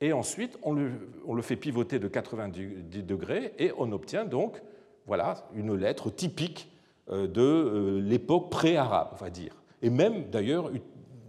et 0.00 0.12
ensuite 0.12 0.58
on 0.62 0.72
le, 0.72 1.42
fait 1.42 1.56
pivoter 1.56 1.98
de 1.98 2.08
90 2.08 3.02
degrés, 3.02 3.52
et 3.58 3.72
on 3.78 3.92
obtient 3.92 4.24
donc 4.24 4.60
voilà, 5.06 5.48
une 5.54 5.74
lettre 5.74 6.10
typique 6.10 6.70
euh, 7.10 7.26
de 7.26 7.42
euh, 7.42 8.00
l'époque 8.00 8.50
pré-arabe, 8.50 9.08
on 9.12 9.16
va 9.16 9.30
dire. 9.30 9.54
Et 9.82 9.90
même 9.90 10.30
d'ailleurs 10.30 10.70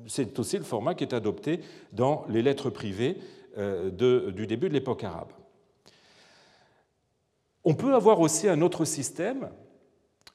c'est 0.07 0.37
aussi 0.39 0.57
le 0.57 0.63
format 0.63 0.95
qui 0.95 1.03
est 1.03 1.13
adopté 1.13 1.61
dans 1.93 2.25
les 2.29 2.41
lettres 2.41 2.69
privées 2.69 3.17
euh, 3.57 3.89
du 4.31 4.47
début 4.47 4.69
de 4.69 4.73
l'époque 4.73 5.03
arabe. 5.03 5.31
On 7.63 7.75
peut 7.75 7.93
avoir 7.93 8.19
aussi 8.19 8.47
un 8.47 8.61
autre 8.61 8.85
système 8.85 9.49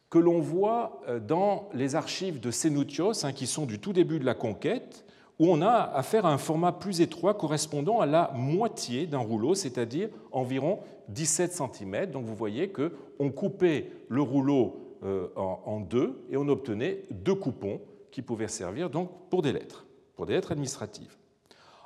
que 0.08 0.18
l'on 0.18 0.38
voit 0.38 1.02
dans 1.26 1.68
les 1.74 1.96
archives 1.96 2.38
de 2.38 2.52
Sénoutios, 2.52 3.24
hein, 3.24 3.32
qui 3.32 3.48
sont 3.48 3.66
du 3.66 3.80
tout 3.80 3.92
début 3.92 4.20
de 4.20 4.24
la 4.24 4.34
conquête, 4.34 5.05
où 5.38 5.50
on 5.50 5.60
a 5.60 5.72
affaire 5.94 6.24
à 6.26 6.32
un 6.32 6.38
format 6.38 6.72
plus 6.72 7.00
étroit 7.00 7.34
correspondant 7.34 8.00
à 8.00 8.06
la 8.06 8.30
moitié 8.34 9.06
d'un 9.06 9.18
rouleau, 9.18 9.54
c'est-à-dire 9.54 10.08
environ 10.32 10.80
17 11.08 11.52
cm. 11.52 12.06
Donc 12.06 12.24
vous 12.24 12.34
voyez 12.34 12.70
qu'on 12.70 13.30
coupait 13.30 13.90
le 14.08 14.22
rouleau 14.22 14.96
euh, 15.04 15.28
en 15.36 15.80
deux 15.80 16.24
et 16.30 16.36
on 16.36 16.48
obtenait 16.48 17.02
deux 17.10 17.34
coupons 17.34 17.80
qui 18.10 18.22
pouvaient 18.22 18.48
servir 18.48 18.88
donc 18.88 19.10
pour 19.28 19.42
des 19.42 19.52
lettres, 19.52 19.84
pour 20.14 20.24
des 20.24 20.32
lettres 20.32 20.52
administratives. 20.52 21.16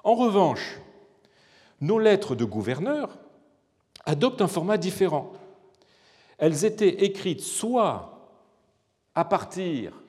En 0.05 0.15
revanche, 0.15 0.81
nos 1.81 1.99
lettres 1.99 2.35
de 2.35 2.45
gouverneur 2.45 3.19
adoptent 4.05 4.43
un 4.43 4.49
format 4.49 4.77
différent. 4.77 5.33
Elles 6.39 6.65
étaient 6.65 7.05
écrites 7.05 7.41
soit 7.41 8.31
à 9.15 9.25
partir 9.25 10.00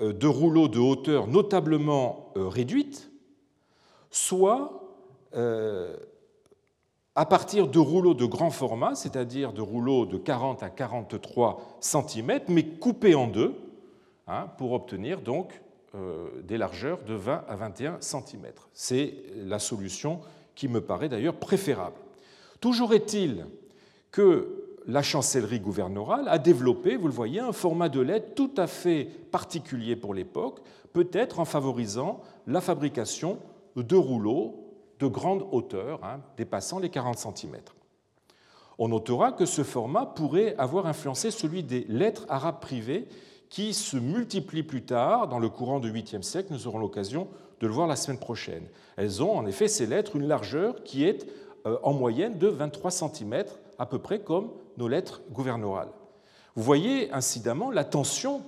de 0.00 0.26
rouleaux 0.26 0.68
de 0.68 0.78
hauteur 0.78 1.26
notablement 1.26 2.32
euh, 2.36 2.48
réduite, 2.48 3.10
soit 4.10 4.82
euh, 5.34 5.96
à 7.14 7.26
partir 7.26 7.68
de 7.68 7.78
rouleaux 7.78 8.14
de 8.14 8.24
grand 8.24 8.50
format, 8.50 8.94
c'est-à-dire 8.94 9.52
de 9.52 9.60
rouleaux 9.60 10.06
de 10.06 10.16
40 10.16 10.62
à 10.62 10.70
43 10.70 11.78
cm, 11.80 12.40
mais 12.48 12.64
coupés 12.64 13.14
en 13.14 13.26
deux, 13.26 13.54
Hein, 14.30 14.50
pour 14.58 14.72
obtenir 14.72 15.22
donc 15.22 15.58
euh, 15.94 16.28
des 16.42 16.58
largeurs 16.58 17.02
de 17.02 17.14
20 17.14 17.44
à 17.48 17.56
21 17.56 17.96
cm. 18.02 18.52
C'est 18.74 19.14
la 19.36 19.58
solution 19.58 20.20
qui 20.54 20.68
me 20.68 20.82
paraît 20.82 21.08
d'ailleurs 21.08 21.36
préférable. 21.36 21.96
Toujours 22.60 22.92
est-il 22.92 23.46
que 24.10 24.57
la 24.88 25.02
chancellerie 25.02 25.60
gouverneurale 25.60 26.28
a 26.28 26.38
développé, 26.38 26.96
vous 26.96 27.06
le 27.06 27.12
voyez, 27.12 27.40
un 27.40 27.52
format 27.52 27.90
de 27.90 28.00
lettre 28.00 28.34
tout 28.34 28.50
à 28.56 28.66
fait 28.66 29.04
particulier 29.30 29.96
pour 29.96 30.14
l'époque, 30.14 30.60
peut-être 30.94 31.40
en 31.40 31.44
favorisant 31.44 32.22
la 32.46 32.62
fabrication 32.62 33.38
de 33.76 33.96
rouleaux 33.96 34.64
de 34.98 35.06
grande 35.06 35.46
hauteur, 35.52 36.00
hein, 36.02 36.20
dépassant 36.36 36.78
les 36.78 36.88
40 36.88 37.18
cm. 37.18 37.56
On 38.78 38.88
notera 38.88 39.32
que 39.32 39.44
ce 39.44 39.62
format 39.62 40.06
pourrait 40.06 40.56
avoir 40.56 40.86
influencé 40.86 41.30
celui 41.30 41.62
des 41.62 41.84
lettres 41.88 42.24
arabes 42.30 42.60
privées 42.60 43.06
qui 43.50 43.74
se 43.74 43.96
multiplient 43.96 44.62
plus 44.62 44.84
tard 44.84 45.28
dans 45.28 45.38
le 45.38 45.50
courant 45.50 45.80
du 45.80 45.92
8e 45.92 46.22
siècle. 46.22 46.48
Nous 46.50 46.66
aurons 46.66 46.78
l'occasion 46.78 47.28
de 47.60 47.66
le 47.66 47.72
voir 47.72 47.86
la 47.86 47.96
semaine 47.96 48.18
prochaine. 48.18 48.66
Elles 48.96 49.22
ont 49.22 49.36
en 49.36 49.46
effet, 49.46 49.68
ces 49.68 49.86
lettres, 49.86 50.16
une 50.16 50.28
largeur 50.28 50.82
qui 50.82 51.04
est 51.04 51.26
euh, 51.66 51.76
en 51.82 51.92
moyenne 51.92 52.38
de 52.38 52.46
23 52.46 52.90
cm, 52.90 53.44
à 53.78 53.86
peu 53.86 53.98
près 53.98 54.20
comme 54.20 54.50
nos 54.76 54.88
lettres 54.88 55.22
gouverneurales. 55.30 55.90
Vous 56.54 56.62
voyez 56.62 57.10
incidemment 57.12 57.70
l'attention 57.70 58.42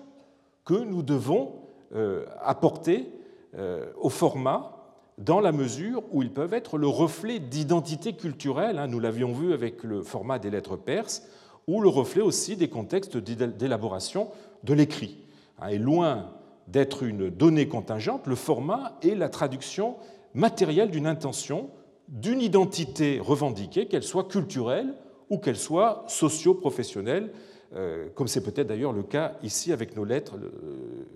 que 0.65 0.75
nous 0.75 1.03
devons 1.03 1.53
euh, 1.95 2.25
apporter 2.43 3.09
euh, 3.57 3.87
au 4.01 4.09
format 4.09 4.77
dans 5.19 5.41
la 5.41 5.53
mesure 5.53 6.03
où 6.13 6.23
ils 6.23 6.33
peuvent 6.33 6.55
être 6.55 6.79
le 6.79 6.87
reflet 6.87 7.39
d'identité 7.39 8.15
culturelle, 8.15 8.79
hein. 8.79 8.87
nous 8.87 9.01
l'avions 9.01 9.33
vu 9.33 9.53
avec 9.53 9.85
le 9.85 10.03
format 10.03 10.39
des 10.39 10.51
lettres 10.51 10.77
perses, 10.77 11.23
ou 11.67 11.81
le 11.81 11.89
reflet 11.89 12.23
aussi 12.23 12.57
des 12.57 12.69
contextes 12.69 13.17
d'élaboration 13.17 14.29
de 14.65 14.75
l'écrit. 14.75 15.19
Hein, 15.61 15.69
et 15.69 15.79
loin 15.79 16.31
d'être 16.69 17.03
une 17.03 17.29
donnée 17.29 17.69
contingente, 17.69 18.27
le 18.27 18.35
format 18.35 18.97
est 19.03 19.15
la 19.15 19.29
traduction 19.29 19.97
matérielle 20.35 20.91
d'une 20.91 21.07
intention, 21.07 21.71
d'une 22.09 22.41
identité 22.41 23.21
revendiquée, 23.21 23.87
qu'elle 23.87 24.03
soit 24.03 24.25
culturelle 24.25 24.95
ou 25.31 25.39
qu'elle 25.39 25.57
soit 25.57 26.05
socio-professionnelle, 26.09 27.33
euh, 27.75 28.09
comme 28.15 28.27
c'est 28.27 28.43
peut-être 28.43 28.67
d'ailleurs 28.67 28.93
le 28.93 29.05
cas 29.05 29.37
ici 29.43 29.73
avec 29.73 29.97
nos 29.97 30.05
lettres, 30.05 30.37
euh, 30.37 31.07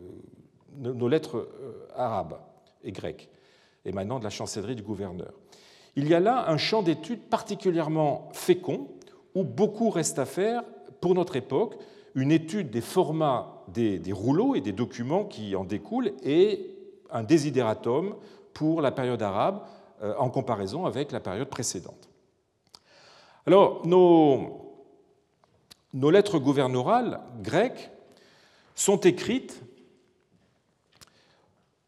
euh, 0.84 1.86
arabes 1.96 2.38
et 2.84 2.92
grecques, 2.92 3.28
émanant 3.84 4.20
de 4.20 4.24
la 4.24 4.30
chancellerie 4.30 4.76
du 4.76 4.82
gouverneur. 4.82 5.32
Il 5.96 6.08
y 6.08 6.14
a 6.14 6.20
là 6.20 6.48
un 6.48 6.56
champ 6.56 6.82
d'étude 6.82 7.20
particulièrement 7.22 8.28
fécond, 8.32 8.88
où 9.34 9.42
beaucoup 9.42 9.90
reste 9.90 10.20
à 10.20 10.26
faire 10.26 10.62
pour 11.00 11.14
notre 11.14 11.34
époque, 11.34 11.76
une 12.14 12.30
étude 12.30 12.70
des 12.70 12.80
formats 12.80 13.64
des, 13.66 14.00
rouleaux 14.12 14.54
et 14.54 14.60
des 14.60 14.72
documents 14.72 15.24
qui 15.24 15.56
en 15.56 15.64
découlent 15.64 16.12
et 16.22 16.70
un 17.10 17.24
désidératum 17.24 18.14
pour 18.52 18.80
la 18.80 18.92
période 18.92 19.22
arabe 19.22 19.62
en 20.18 20.30
comparaison 20.30 20.86
avec 20.86 21.10
la 21.10 21.18
période 21.18 21.48
précédente. 21.48 22.08
Alors, 23.46 23.86
nos, 23.86 24.72
lettres 25.92 26.38
gouverneurales 26.38 27.20
grecques 27.42 27.90
sont 28.74 28.96
écrites 29.00 29.60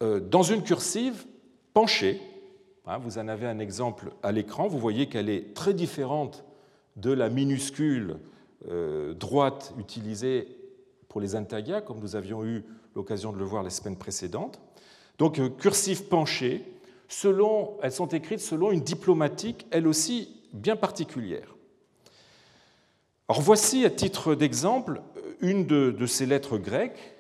euh, 0.02 0.20
dans 0.20 0.42
une 0.42 0.62
cursive 0.62 1.25
penchée. 1.72 2.20
Hein, 2.86 2.98
vous 2.98 3.16
en 3.16 3.26
avez 3.28 3.46
un 3.46 3.58
exemple 3.58 4.12
à 4.22 4.32
l'écran. 4.32 4.68
Vous 4.68 4.78
voyez 4.78 5.08
qu'elle 5.08 5.30
est 5.30 5.54
très 5.54 5.72
différente 5.72 6.44
de 6.96 7.10
la 7.10 7.30
minuscule 7.30 8.18
euh, 8.68 9.14
droite 9.14 9.72
utilisée 9.78 10.48
pour 11.08 11.22
les 11.22 11.36
intagas, 11.36 11.80
comme 11.80 12.00
nous 12.00 12.16
avions 12.16 12.44
eu 12.44 12.64
l'occasion 12.94 13.32
de 13.32 13.38
le 13.38 13.44
voir 13.44 13.62
la 13.62 13.70
semaine 13.70 13.96
précédente. 13.96 14.60
Donc, 15.16 15.38
euh, 15.38 15.48
cursive 15.48 16.04
penchée, 16.04 16.70
elles 17.82 17.92
sont 17.92 18.08
écrites 18.08 18.40
selon 18.40 18.72
une 18.72 18.80
diplomatique, 18.80 19.66
elle 19.70 19.86
aussi 19.86 20.36
bien 20.56 20.76
particulière. 20.76 21.54
Alors 23.28 23.42
voici, 23.42 23.84
à 23.84 23.90
titre 23.90 24.34
d'exemple, 24.34 25.02
une 25.40 25.66
de, 25.66 26.06
ces 26.06 26.26
lettres 26.26 26.58
grecques. 26.58 27.16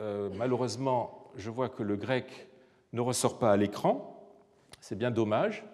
Euh, 0.00 0.30
malheureusement, 0.36 1.30
je 1.36 1.50
vois 1.50 1.68
que 1.68 1.82
le 1.82 1.96
grec 1.96 2.48
ne 2.92 3.00
ressort 3.00 3.38
pas 3.38 3.52
à 3.52 3.56
l'écran. 3.56 4.16
C'est 4.80 4.96
bien 4.96 5.10
dommage. 5.10 5.64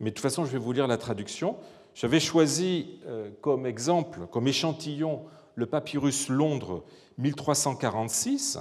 Mais 0.00 0.10
de 0.10 0.14
toute 0.14 0.22
façon, 0.22 0.44
je 0.44 0.50
vais 0.50 0.58
vous 0.58 0.72
lire 0.72 0.86
la 0.86 0.96
traduction. 0.96 1.56
J'avais 1.94 2.20
choisi 2.20 3.00
euh, 3.06 3.30
comme 3.40 3.66
exemple, 3.66 4.26
comme 4.30 4.48
échantillon, 4.48 5.24
le 5.54 5.66
papyrus 5.66 6.28
Londres 6.28 6.84
1346, 7.18 8.58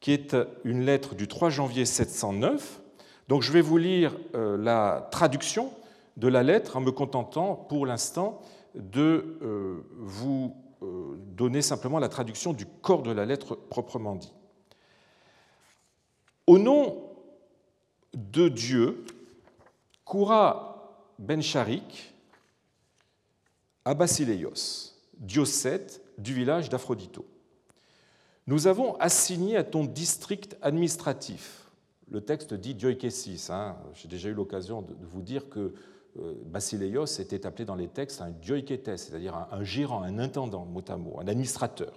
qui 0.00 0.12
est 0.12 0.36
une 0.64 0.84
lettre 0.84 1.14
du 1.14 1.28
3 1.28 1.50
janvier 1.50 1.84
709. 1.84 2.80
Donc 3.28 3.42
je 3.42 3.52
vais 3.52 3.62
vous 3.62 3.78
lire 3.78 4.16
euh, 4.34 4.56
la 4.56 5.08
traduction 5.10 5.72
de 6.16 6.28
la 6.28 6.42
lettre 6.42 6.76
en 6.76 6.80
me 6.80 6.92
contentant 6.92 7.54
pour 7.54 7.86
l'instant 7.86 8.40
de 8.74 9.38
euh, 9.42 9.84
vous 9.98 10.56
donner 11.34 11.62
simplement 11.62 11.98
la 11.98 12.10
traduction 12.10 12.52
du 12.52 12.66
corps 12.66 13.02
de 13.02 13.10
la 13.10 13.24
lettre 13.24 13.54
proprement 13.54 14.16
dit. 14.16 14.32
Au 16.46 16.58
nom 16.58 17.02
de 18.12 18.48
Dieu, 18.48 19.04
Koura 20.04 20.74
ben 21.18 21.40
Sharik 21.40 22.12
à 23.84 23.94
Basileios, 23.94 24.92
diocète 25.18 26.02
du 26.18 26.34
village 26.34 26.68
d'Aphrodito. 26.68 27.24
Nous 28.46 28.66
avons 28.66 28.96
assigné 28.96 29.56
à 29.56 29.64
ton 29.64 29.84
district 29.84 30.56
administratif, 30.60 31.70
le 32.10 32.20
texte 32.20 32.52
dit 32.52 32.74
Dioikesis, 32.74 33.48
hein, 33.50 33.76
j'ai 33.94 34.08
déjà 34.08 34.28
eu 34.28 34.34
l'occasion 34.34 34.82
de 34.82 34.94
vous 35.00 35.22
dire 35.22 35.48
que 35.48 35.60
euh, 35.60 35.74
Basileios 36.44 37.06
était 37.18 37.44
appelé 37.46 37.64
dans 37.64 37.74
les 37.74 37.88
textes 37.88 38.20
un 38.20 38.30
dioiketes, 38.30 38.96
c'est-à-dire 38.96 39.48
un, 39.50 39.64
gérant, 39.64 40.02
un 40.02 40.18
intendant, 40.18 40.64
mot 40.64 40.84
à 40.88 40.96
mot, 40.96 41.18
un 41.20 41.26
administrateur. 41.26 41.92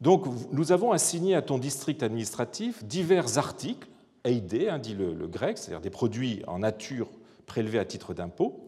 Donc 0.00 0.26
nous 0.52 0.72
avons 0.72 0.92
assigné 0.92 1.34
à 1.34 1.42
ton 1.42 1.58
district 1.58 2.02
administratif 2.02 2.84
divers 2.84 3.38
articles, 3.38 3.88
eidé, 4.24 4.68
hein, 4.68 4.78
dit 4.78 4.94
le, 4.94 5.14
le 5.14 5.26
grec, 5.26 5.58
c'est-à-dire 5.58 5.80
des 5.80 5.90
produits 5.90 6.42
en 6.46 6.60
nature 6.60 7.08
prélevés 7.46 7.78
à 7.78 7.84
titre 7.84 8.14
d'impôt, 8.14 8.66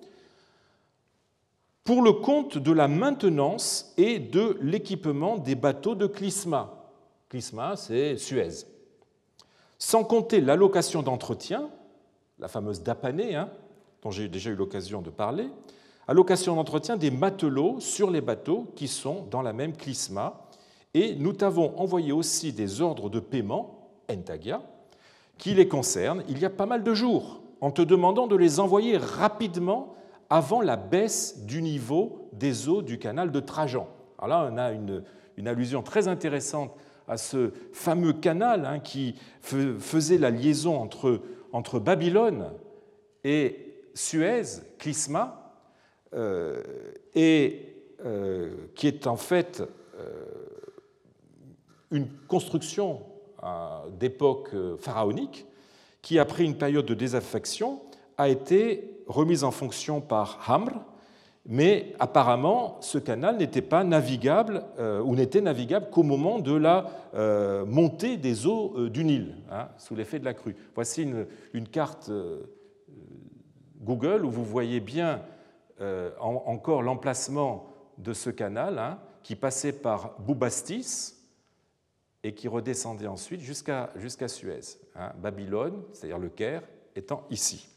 pour 1.85 2.03
le 2.03 2.13
compte 2.13 2.59
de 2.59 2.73
la 2.73 2.87
maintenance 2.87 3.95
et 3.97 4.19
de 4.19 4.59
l'équipement 4.61 5.39
des 5.39 5.55
bateaux 5.55 5.95
de 5.95 6.07
Clisma. 6.07 6.93
Clisma, 7.31 7.77
c'est 7.77 8.19
Suez. 8.19 8.67
Sans 9.79 10.05
compter 10.05 10.43
l'allocation 10.43 11.03
d'entretien, 11.03 11.71
la 12.39 12.49
fameuse 12.49 12.83
dapanée, 12.83 13.37
hein, 13.37 13.51
dont 14.03 14.11
j'ai 14.11 14.29
déjà 14.29 14.51
eu 14.51 14.55
l'occasion 14.55 15.03
de 15.03 15.11
parler, 15.11 15.49
allocation 16.07 16.57
d'entretien 16.57 16.97
des 16.97 17.11
matelots 17.11 17.81
sur 17.81 18.11
les 18.11 18.21
bateaux 18.21 18.67
qui 18.77 18.89
sont 18.89 19.27
dans 19.31 19.43
la 19.43 19.53
même 19.53 19.77
Clisma. 19.77 20.49
Et 20.95 21.15
nous 21.15 21.35
t'avons 21.35 21.79
envoyé 21.79 22.13
aussi 22.13 22.53
des 22.53 22.81
ordres 22.81 23.11
de 23.11 23.21
paiement, 23.21 23.91
entagia, 24.11 24.63
qui 25.37 25.55
les 25.55 25.69
concernent 25.69 26.25
il 26.29 26.39
y 26.39 26.45
a 26.45 26.51
pas 26.51 26.67
mal 26.67 26.83
de 26.83 26.95
jours, 26.95 27.43
en 27.61 27.71
te 27.71 27.83
demandant 27.83 28.27
de 28.27 28.37
les 28.37 28.59
envoyer 28.59 28.97
rapidement 28.97 29.95
avant 30.31 30.61
la 30.61 30.77
baisse 30.77 31.45
du 31.45 31.63
niveau 31.63 32.29
des 32.33 32.69
eaux 32.69 32.83
du 32.83 32.99
canal 32.99 33.31
de 33.31 33.41
Trajan. 33.41 33.89
Alors 34.19 34.45
là, 34.45 34.51
on 34.53 34.57
a 34.57 34.73
une, 34.73 35.03
allusion 35.47 35.83
très 35.83 36.09
intéressante 36.09 36.73
à 37.07 37.17
ce 37.17 37.53
fameux 37.73 38.13
canal 38.13 38.67
hein, 38.67 38.81
qui 38.81 39.15
faisait 39.41 40.19
la 40.19 40.31
liaison 40.31 40.77
entre, 40.77 41.21
entre 41.53 41.79
Babylone 41.79 42.51
et 43.25 43.68
Suez, 43.99 44.63
Clisma, 44.79 45.53
euh, 46.15 46.63
et 47.17 47.75
euh, 48.07 48.69
qui 48.77 48.87
est 48.87 49.09
en 49.09 49.17
fait 49.17 49.61
euh, 49.99 50.25
une 51.91 52.07
construction 52.29 53.03
d'époque 53.99 54.51
pharaonique 54.79 55.47
qui, 56.01 56.19
après 56.19 56.45
une 56.45 56.57
période 56.57 56.87
de 56.87 56.95
désaffection, 56.95 57.81
a 58.17 58.29
été 58.29 59.03
remise 59.09 59.43
en 59.43 59.51
fonction 59.51 60.01
par 60.01 60.45
Hamr, 60.49 60.81
mais 61.47 61.95
apparemment 61.99 62.79
ce 62.81 62.99
canal 62.99 63.37
n'était 63.37 63.63
pas 63.63 63.85
navigable 63.85 64.65
ou 65.05 65.15
n'était 65.15 65.41
navigable 65.41 65.89
qu'au 65.91 66.03
moment 66.03 66.41
de 66.41 66.55
la 66.55 67.65
montée 67.65 68.17
des 68.17 68.47
eaux 68.47 68.89
du 68.89 69.05
Nil, 69.05 69.37
hein, 69.53 69.69
sous 69.77 69.95
l'effet 69.95 70.19
de 70.19 70.25
la 70.25 70.35
crue. 70.35 70.57
Voici 70.75 71.09
une, 71.53 71.69
carte 71.69 72.11
Google 73.81 74.25
où 74.25 74.31
vous 74.31 74.45
voyez 74.45 74.81
bien 74.81 75.23
encore 76.21 76.83
l'emplacement 76.83 77.67
de 77.99 78.13
ce 78.13 78.31
canal 78.31 78.79
hein, 78.79 78.99
qui 79.23 79.37
passait 79.37 79.73
par 79.73 80.19
Boubastis 80.21 81.17
et 82.23 82.35
qui 82.35 82.49
redescendait 82.49 83.07
ensuite 83.07 83.41
jusqu'à 83.41 84.29
Suez. 84.29 84.61
Hein. 84.97 85.13
Babylone, 85.19 85.83
c'est-à-dire 85.93 86.19
le 86.19 86.29
Caire, 86.29 86.63
étant 86.97 87.25
ici. 87.31 87.69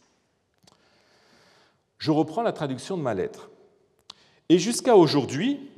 Je 1.98 2.12
reprends 2.12 2.42
la 2.42 2.52
traduction 2.52 2.98
de 2.98 3.04
ma 3.04 3.14
lettre. 3.14 3.50
Et 4.50 4.58
jusqu'à 4.58 4.96
aujourd'hui, 4.96 5.70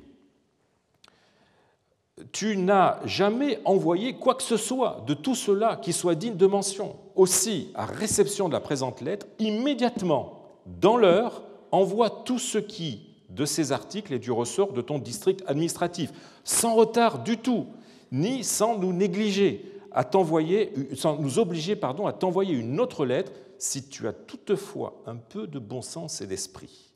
tu 2.31 2.57
n'as 2.57 3.05
jamais 3.05 3.59
envoyé 3.65 4.15
quoi 4.15 4.35
que 4.35 4.43
ce 4.43 4.57
soit 4.57 5.03
de 5.05 5.13
tout 5.13 5.35
cela 5.35 5.75
qui 5.75 5.91
soit 5.91 6.15
digne 6.15 6.37
de 6.37 6.47
mention. 6.47 6.95
Aussi, 7.15 7.71
à 7.75 7.85
réception 7.85 8.47
de 8.47 8.53
la 8.53 8.59
présente 8.59 9.01
lettre, 9.01 9.27
immédiatement, 9.39 10.43
dans 10.65 10.97
l'heure, 10.97 11.43
envoie 11.71 12.09
tout 12.09 12.39
ce 12.39 12.57
qui, 12.57 13.07
de 13.29 13.45
ces 13.45 13.71
articles, 13.71 14.13
est 14.13 14.19
du 14.19 14.31
ressort 14.31 14.73
de 14.73 14.81
ton 14.81 14.99
district 14.99 15.43
administratif, 15.47 16.11
sans 16.43 16.75
retard 16.75 17.23
du 17.23 17.37
tout, 17.37 17.67
ni 18.11 18.43
sans 18.43 18.77
nous 18.77 18.93
négliger, 18.93 19.71
à 19.91 20.03
t'envoyer, 20.03 20.73
sans 20.95 21.17
nous 21.17 21.39
obliger 21.39 21.79
à 21.81 22.13
t'envoyer 22.13 22.53
une 22.53 22.79
autre 22.79 23.05
lettre 23.05 23.31
si 23.59 23.87
tu 23.87 24.07
as 24.07 24.13
toutefois 24.13 25.01
un 25.05 25.15
peu 25.15 25.45
de 25.47 25.59
bon 25.59 25.81
sens 25.81 26.21
et 26.21 26.27
d'esprit. 26.27 26.91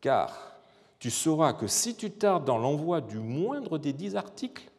Car 0.00 0.60
tu 0.98 1.10
sauras 1.10 1.52
que 1.52 1.66
si 1.66 1.94
tu 1.94 2.10
tardes 2.10 2.44
dans 2.44 2.58
l'envoi 2.58 3.00
du 3.00 3.18
moindre 3.18 3.78
des 3.78 3.92
dix 3.92 4.16
articles 4.16 4.70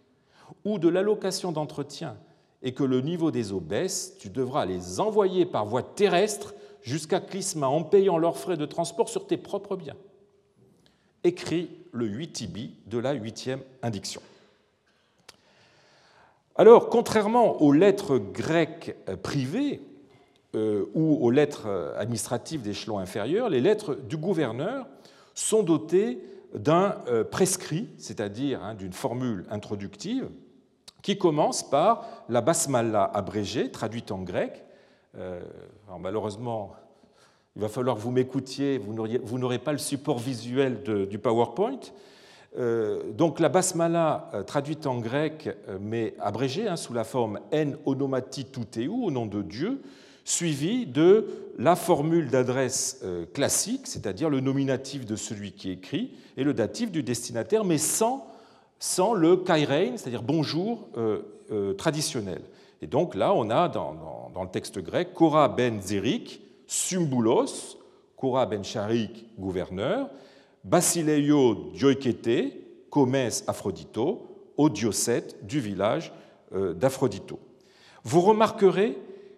ou 0.65 0.79
de 0.79 0.89
l'allocation 0.89 1.51
d'entretien 1.51 2.17
et 2.63 2.73
que 2.73 2.83
le 2.83 3.01
niveau 3.01 3.31
des 3.31 3.51
eaux 3.51 3.59
baisse, 3.59 4.15
tu 4.19 4.29
devras 4.29 4.65
les 4.65 4.99
envoyer 4.99 5.45
par 5.45 5.65
voie 5.65 5.83
terrestre 5.83 6.53
jusqu'à 6.81 7.19
Clisma 7.19 7.67
en 7.67 7.83
payant 7.83 8.17
leurs 8.17 8.37
frais 8.37 8.57
de 8.57 8.65
transport 8.65 9.09
sur 9.09 9.27
tes 9.27 9.37
propres 9.37 9.75
biens. 9.75 9.97
Écrit 11.23 11.69
le 11.91 12.05
8 12.05 12.41
ibi 12.41 12.75
de 12.87 12.97
la 12.97 13.13
huitième 13.13 13.61
indiction. 13.81 14.21
Alors, 16.55 16.89
contrairement 16.89 17.61
aux 17.61 17.71
lettres 17.71 18.17
grecques 18.17 18.95
privées, 19.23 19.81
euh, 20.53 20.85
ou 20.93 21.25
aux 21.25 21.31
lettres 21.31 21.93
administratives 21.97 22.61
d'échelon 22.61 22.99
inférieur, 22.99 23.47
les 23.47 23.61
lettres 23.61 23.95
du 23.95 24.17
gouverneur 24.17 24.85
sont 25.33 25.63
dotées 25.63 26.21
d'un 26.53 26.97
euh, 27.07 27.23
prescrit, 27.23 27.87
c'est-à-dire 27.97 28.61
hein, 28.61 28.75
d'une 28.75 28.91
formule 28.91 29.45
introductive, 29.49 30.27
qui 31.01 31.17
commence 31.17 31.67
par 31.67 32.07
la 32.29 32.41
basmala 32.41 33.03
abrégée, 33.03 33.71
traduite 33.71 34.11
en 34.11 34.19
grec. 34.19 34.63
Euh, 35.17 35.41
malheureusement, 35.99 36.73
il 37.55 37.61
va 37.61 37.69
falloir 37.69 37.95
que 37.95 38.01
vous 38.01 38.11
m'écoutiez, 38.11 38.77
vous 38.77 39.39
n'aurez 39.39 39.59
pas 39.59 39.73
le 39.73 39.77
support 39.77 40.19
visuel 40.19 40.83
du 41.09 41.19
PowerPoint. 41.19 41.79
donc 43.11 43.41
la 43.41 43.49
basmala 43.49 44.31
traduite 44.47 44.87
en 44.87 44.99
grec, 44.99 45.49
mais 45.81 46.13
abrégée 46.21 46.69
hein, 46.69 46.77
sous 46.77 46.93
la 46.93 47.03
forme 47.03 47.41
en 47.53 47.73
onomati 47.85 48.45
tuteu, 48.45 48.87
au 48.87 49.11
nom 49.11 49.25
de 49.25 49.41
Dieu, 49.41 49.81
suivi 50.23 50.85
de 50.85 51.27
la 51.57 51.75
formule 51.75 52.29
d'adresse 52.29 52.99
euh, 53.03 53.25
classique, 53.25 53.81
c'est-à-dire 53.85 54.29
le 54.29 54.39
nominatif 54.39 55.05
de 55.05 55.15
celui 55.15 55.51
qui 55.51 55.71
écrit 55.71 56.11
et 56.37 56.43
le 56.43 56.53
datif 56.53 56.91
du 56.91 57.03
destinataire, 57.03 57.65
mais 57.65 57.77
sans, 57.77 58.27
sans 58.81 59.13
le 59.13 59.37
kairein, 59.37 59.95
c'est-à-dire 59.95 60.23
bonjour 60.23 60.89
euh, 60.97 61.21
euh, 61.51 61.73
traditionnel. 61.73 62.41
Et 62.81 62.87
donc 62.87 63.13
là, 63.13 63.31
on 63.31 63.51
a 63.51 63.69
dans, 63.69 64.31
le 64.33 64.49
texte 64.49 64.79
grec 64.79 65.13
Kora 65.13 65.47
ben 65.49 65.79
Zerik, 65.79 66.41
Symbulos, 66.65 67.77
Kora 68.17 68.47
ben 68.47 68.63
Sharik, 68.63 69.27
gouverneur, 69.37 70.09
Basileio 70.63 71.71
Dioikete, 71.75 72.89
Comès 72.89 73.43
Aphrodito, 73.45 74.27
au 74.57 74.67
du 74.69 75.59
village 75.59 76.11
d'Aphrodito. 76.51 77.39
Vous 78.03 78.21
remarquerez 78.21 78.97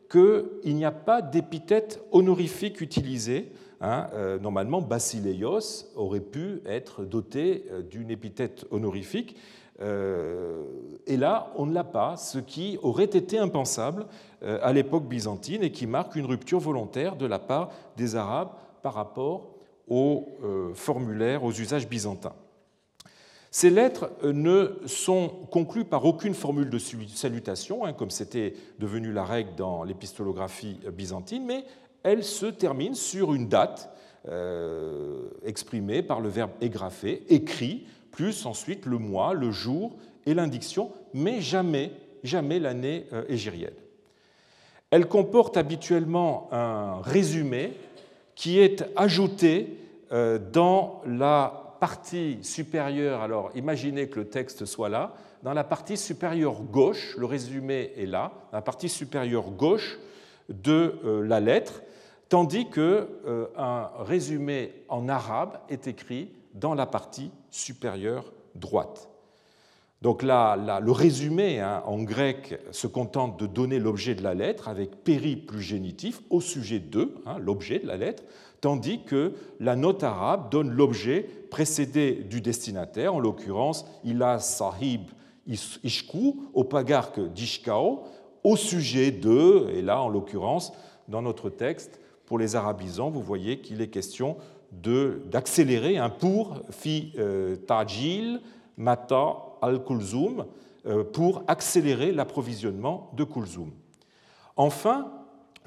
qu'il 0.10 0.76
n'y 0.76 0.86
a 0.86 0.92
pas 0.92 1.22
d'épithète 1.22 2.02
honorifique 2.12 2.80
utilisée. 2.80 3.52
Hein. 3.84 4.08
Euh, 4.14 4.40
normalement, 4.40 4.82
Basileios 4.82 5.92
aurait 5.96 6.22
pu 6.22 6.62
être 6.66 7.04
doté 7.04 7.66
euh, 7.70 7.82
d'une 7.82 8.10
épithète 8.10 8.66
honorifique. 8.72 9.36
Euh, 9.82 10.64
et 11.06 11.18
là, 11.18 11.52
on 11.58 11.66
ne 11.66 11.74
l'a 11.74 11.84
pas, 11.84 12.16
ce 12.16 12.40
qui 12.40 12.80
aurait 12.82 13.04
été 13.04 13.38
impensable 13.38 14.06
à 14.42 14.74
l'époque 14.74 15.06
byzantine 15.06 15.64
et 15.64 15.72
qui 15.72 15.88
marque 15.88 16.16
une 16.16 16.26
rupture 16.26 16.60
volontaire 16.60 17.16
de 17.16 17.26
la 17.26 17.40
part 17.40 17.72
des 17.96 18.18
Arabes 18.18 18.52
par 18.82 18.94
rapport 18.94 19.56
aux 19.88 20.28
formulaires, 20.74 21.46
aux 21.46 21.52
usages 21.52 21.88
byzantins. 21.88 22.36
Ces 23.52 23.70
lettres 23.70 24.12
ne 24.24 24.80
sont 24.86 25.30
conclues 25.50 25.86
par 25.86 26.04
aucune 26.04 26.34
formule 26.34 26.70
de 26.70 26.78
salutation, 26.78 27.86
hein, 27.86 27.94
comme 27.94 28.10
c'était 28.10 28.54
devenu 28.80 29.14
la 29.14 29.24
règle 29.24 29.56
dans 29.56 29.84
l'épistolographie 29.84 30.80
byzantine, 30.92 31.46
mais 31.46 31.64
elles 32.04 32.24
se 32.24 32.46
terminent 32.46 32.96
sur 32.96 33.34
une 33.34 33.48
date 33.48 33.90
euh, 34.28 35.30
exprimée 35.44 36.02
par 36.02 36.22
le 36.22 36.30
verbe 36.30 36.52
égrapher, 36.62 37.24
écrit, 37.30 37.86
plus 38.12 38.46
ensuite 38.46 38.86
le 38.86 38.98
mois, 38.98 39.34
le 39.34 39.52
jour 39.52 39.96
et 40.26 40.34
l'indiction, 40.34 40.92
mais 41.14 41.42
jamais, 41.42 41.92
jamais 42.24 42.60
l'année 42.60 43.08
égérienne. 43.28 43.74
Elles 44.92 45.08
comportent 45.08 45.58
habituellement 45.58 46.48
un 46.52 47.02
résumé 47.02 47.74
qui 48.36 48.60
est 48.60 48.86
ajouté 48.96 49.80
dans 50.12 51.02
la 51.08 51.64
partie 51.84 52.38
supérieure, 52.44 53.22
alors 53.22 53.52
imaginez 53.56 54.08
que 54.08 54.20
le 54.20 54.30
texte 54.30 54.64
soit 54.64 54.88
là, 54.88 55.16
dans 55.44 55.54
la 55.54 55.66
partie 55.66 55.98
supérieure 55.98 56.62
gauche, 56.62 57.16
le 57.18 57.26
résumé 57.26 57.92
est 57.98 58.06
là, 58.06 58.32
dans 58.52 58.60
la 58.60 58.62
partie 58.62 58.88
supérieure 58.88 59.52
gauche 59.52 60.00
de 60.48 60.96
euh, 61.04 61.28
la 61.28 61.42
lettre, 61.42 61.84
tandis 62.34 62.68
qu'un 62.68 63.06
un 63.56 63.92
résumé 64.00 64.74
en 64.90 65.08
arabe 65.08 65.60
est 65.70 65.86
écrit 65.86 66.32
dans 66.56 66.74
la 66.74 66.88
partie 66.88 67.30
supérieure 67.52 68.34
droite. 68.56 69.08
Donc 70.02 70.24
là, 70.24 70.56
le 70.80 70.92
résumé 70.92 71.60
hein, 71.60 71.84
en 71.86 72.02
grec 72.02 72.60
se 72.72 72.88
contente 72.88 73.40
de 73.40 73.46
donner 73.46 73.78
l'objet 73.78 74.16
de 74.16 74.24
la 74.24 74.34
lettre 74.34 74.68
avec 74.68 75.04
péri 75.04 75.36
plus 75.36 75.62
génitif 75.62 76.22
au 76.32 76.42
sujet 76.42 76.80
de, 76.80 77.14
hein, 77.28 77.38
l'objet 77.38 77.78
de 77.78 77.86
la 77.86 77.98
lettre, 77.98 78.24
tandis 78.62 79.04
que 79.04 79.34
la 79.60 79.76
note 79.76 80.04
arabe 80.04 80.50
donne 80.50 80.72
l'objet 80.72 81.30
précédé 81.52 82.14
du 82.16 82.42
destinataire, 82.42 83.14
en 83.14 83.20
l'occurrence 83.20 83.86
ila 84.04 84.40
sahib 84.40 85.04
ishku, 85.46 86.50
au 86.56 86.64
pagarque 86.64 87.20
d'ishkao, 87.20 88.06
au 88.44 88.56
sujet 88.56 89.12
de, 89.12 89.68
et 89.76 89.84
là 89.84 90.02
en 90.02 90.10
l'occurrence, 90.10 90.74
dans 91.08 91.22
notre 91.22 91.52
texte, 91.52 92.00
pour 92.34 92.40
les 92.40 92.56
arabisants, 92.56 93.12
vous 93.12 93.22
voyez 93.22 93.60
qu'il 93.60 93.80
est 93.80 93.90
question 93.90 94.38
d'accélérer 94.72 96.00
un 96.00 96.10
pour 96.10 96.64
fi 96.72 97.14
euh, 97.20 97.58
tajil 97.58 98.42
mata 98.76 99.36
al-Kulzum 99.62 100.48
euh, 100.88 101.04
pour 101.04 101.44
accélérer 101.46 102.12
l'approvisionnement 102.12 103.12
de 103.14 103.24
Kulzum. 103.24 103.70
Enfin, 104.56 105.12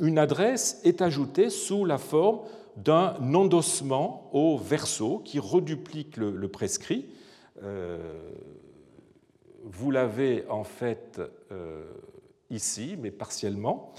une 0.01 0.19
adresse 0.19 0.81
est 0.83 1.03
ajoutée 1.03 1.51
sous 1.51 1.85
la 1.85 1.99
forme 1.99 2.41
d'un 2.77 3.15
endossement 3.33 4.29
au 4.33 4.59
verso 4.59 5.23
qui 5.25 5.39
reduplique 5.39 6.17
le, 6.17 6.49
prescrit. 6.49 7.07
Euh, 7.63 8.01
vous 9.63 9.93
l'avez 9.93 10.45
en 10.49 10.65
fait 10.65 11.21
ici, 12.51 12.97
mais 13.01 13.13
partiellement. 13.13 13.93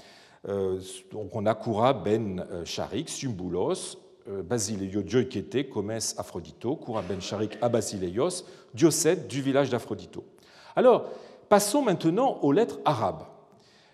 Donc 0.44 1.34
on 1.34 1.46
a 1.46 1.54
Kura 1.54 1.92
ben 1.92 2.46
Sharik, 2.64 3.08
Symbulos, 3.08 3.98
Basileio 4.26 5.02
Dioikete, 5.02 5.68
Comes 5.68 6.14
Aphrodito, 6.16 6.76
Kura 6.76 7.02
ben 7.02 7.20
Sharik 7.20 7.58
à 7.60 7.68
Basileios, 7.68 8.44
diocède 8.74 9.26
du 9.26 9.42
village 9.42 9.70
d'Aphrodito. 9.70 10.24
Alors, 10.76 11.10
passons 11.48 11.82
maintenant 11.82 12.38
aux 12.42 12.52
lettres 12.52 12.78
arabes. 12.84 13.24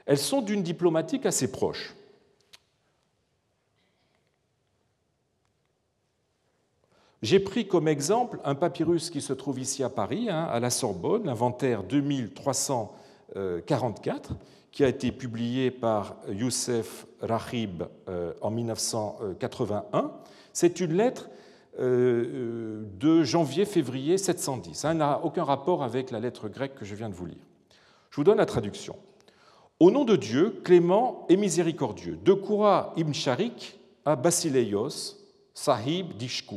Elles 0.07 0.19
sont 0.19 0.43
d'une 0.43 0.63
diplomatique 0.63 1.25
assez 1.25 1.51
proche. 1.51 1.95
J'ai 7.23 7.41
pris 7.41 7.67
comme 7.67 7.89
exemple 7.89 8.39
un 8.45 8.55
papyrus 8.55 9.09
qui 9.09 9.23
se 9.23 9.33
trouve 9.33 9.59
ici 9.59 9.83
à 9.83 9.89
Paris, 9.89 10.29
hein, 10.29 10.45
à 10.45 10.61
la 10.61 10.69
Sorbonne, 10.69 11.25
l'inventaire 11.25 11.83
2344, 11.83 14.35
qui 14.75 14.83
a 14.83 14.89
été 14.89 15.13
publié 15.13 15.71
par 15.71 16.17
Youssef 16.29 17.07
Rahib 17.21 17.85
euh, 18.09 18.33
en 18.41 18.51
1981. 18.51 20.11
C'est 20.53 20.81
une 20.81 20.95
lettre 20.95 21.31
euh, 21.79 22.83
de 22.99 23.23
janvier-février 23.23 24.19
710. 24.19 24.75
Ça 24.75 24.93
n'a 24.93 25.21
aucun 25.23 25.45
rapport 25.45 25.85
avec 25.85 26.11
la 26.11 26.19
lettre 26.19 26.49
grecque 26.49 26.75
que 26.75 26.85
je 26.85 26.97
viens 26.97 27.09
de 27.09 27.15
vous 27.15 27.27
lire. 27.27 27.47
Je 28.11 28.17
vous 28.17 28.25
donne 28.25 28.39
la 28.39 28.47
traduction. 28.47 28.97
Au 29.79 29.93
nom 29.93 30.05
de 30.05 30.17
Dieu, 30.17 30.61
clément 30.65 31.25
et 31.29 31.37
miséricordieux, 31.37 32.19
de 32.25 32.33
Koura 32.33 32.95
ibn 32.97 33.13
Sharik 33.13 33.79
à 34.05 34.17
Basileios, 34.17 35.17
sahib 35.55 36.17
d'Ishku. 36.17 36.57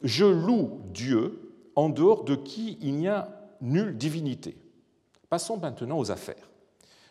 Je 0.00 0.24
loue 0.24 0.80
Dieu 0.94 1.52
en 1.76 1.90
dehors 1.90 2.24
de 2.24 2.34
qui 2.34 2.78
il 2.80 2.94
n'y 2.94 3.08
a 3.08 3.28
nulle 3.60 3.98
divinité. 3.98 4.56
Passons 5.28 5.58
maintenant 5.58 5.98
aux 5.98 6.10
affaires. 6.10 6.47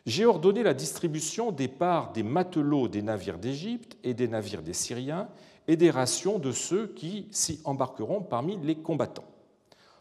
J'ai 0.07 0.25
ordonné 0.25 0.63
la 0.63 0.73
distribution 0.73 1.51
des 1.51 1.67
parts 1.67 2.13
des 2.13 2.23
matelots 2.23 2.87
des 2.87 3.01
navires 3.01 3.37
d'Égypte 3.37 3.97
et 4.05 4.13
des 4.13 4.29
navires 4.29 4.61
des 4.61 4.71
Syriens 4.71 5.27
et 5.67 5.75
des 5.75 5.91
rations 5.91 6.39
de 6.39 6.53
ceux 6.53 6.87
qui 6.87 7.27
s'y 7.31 7.59
embarqueront 7.65 8.21
parmi 8.21 8.57
les 8.63 8.77
combattants. 8.77 9.25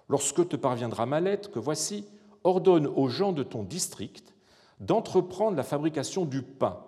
Lorsque 0.08 0.48
te 0.48 0.54
parviendra 0.54 1.06
ma 1.06 1.18
lettre, 1.18 1.50
que 1.50 1.58
voici, 1.58 2.04
ordonne 2.44 2.86
aux 2.86 3.08
gens 3.08 3.32
de 3.32 3.42
ton 3.42 3.64
district 3.64 4.32
d'entreprendre 4.78 5.56
la 5.56 5.64
fabrication 5.64 6.24
du 6.24 6.42
pain 6.42 6.78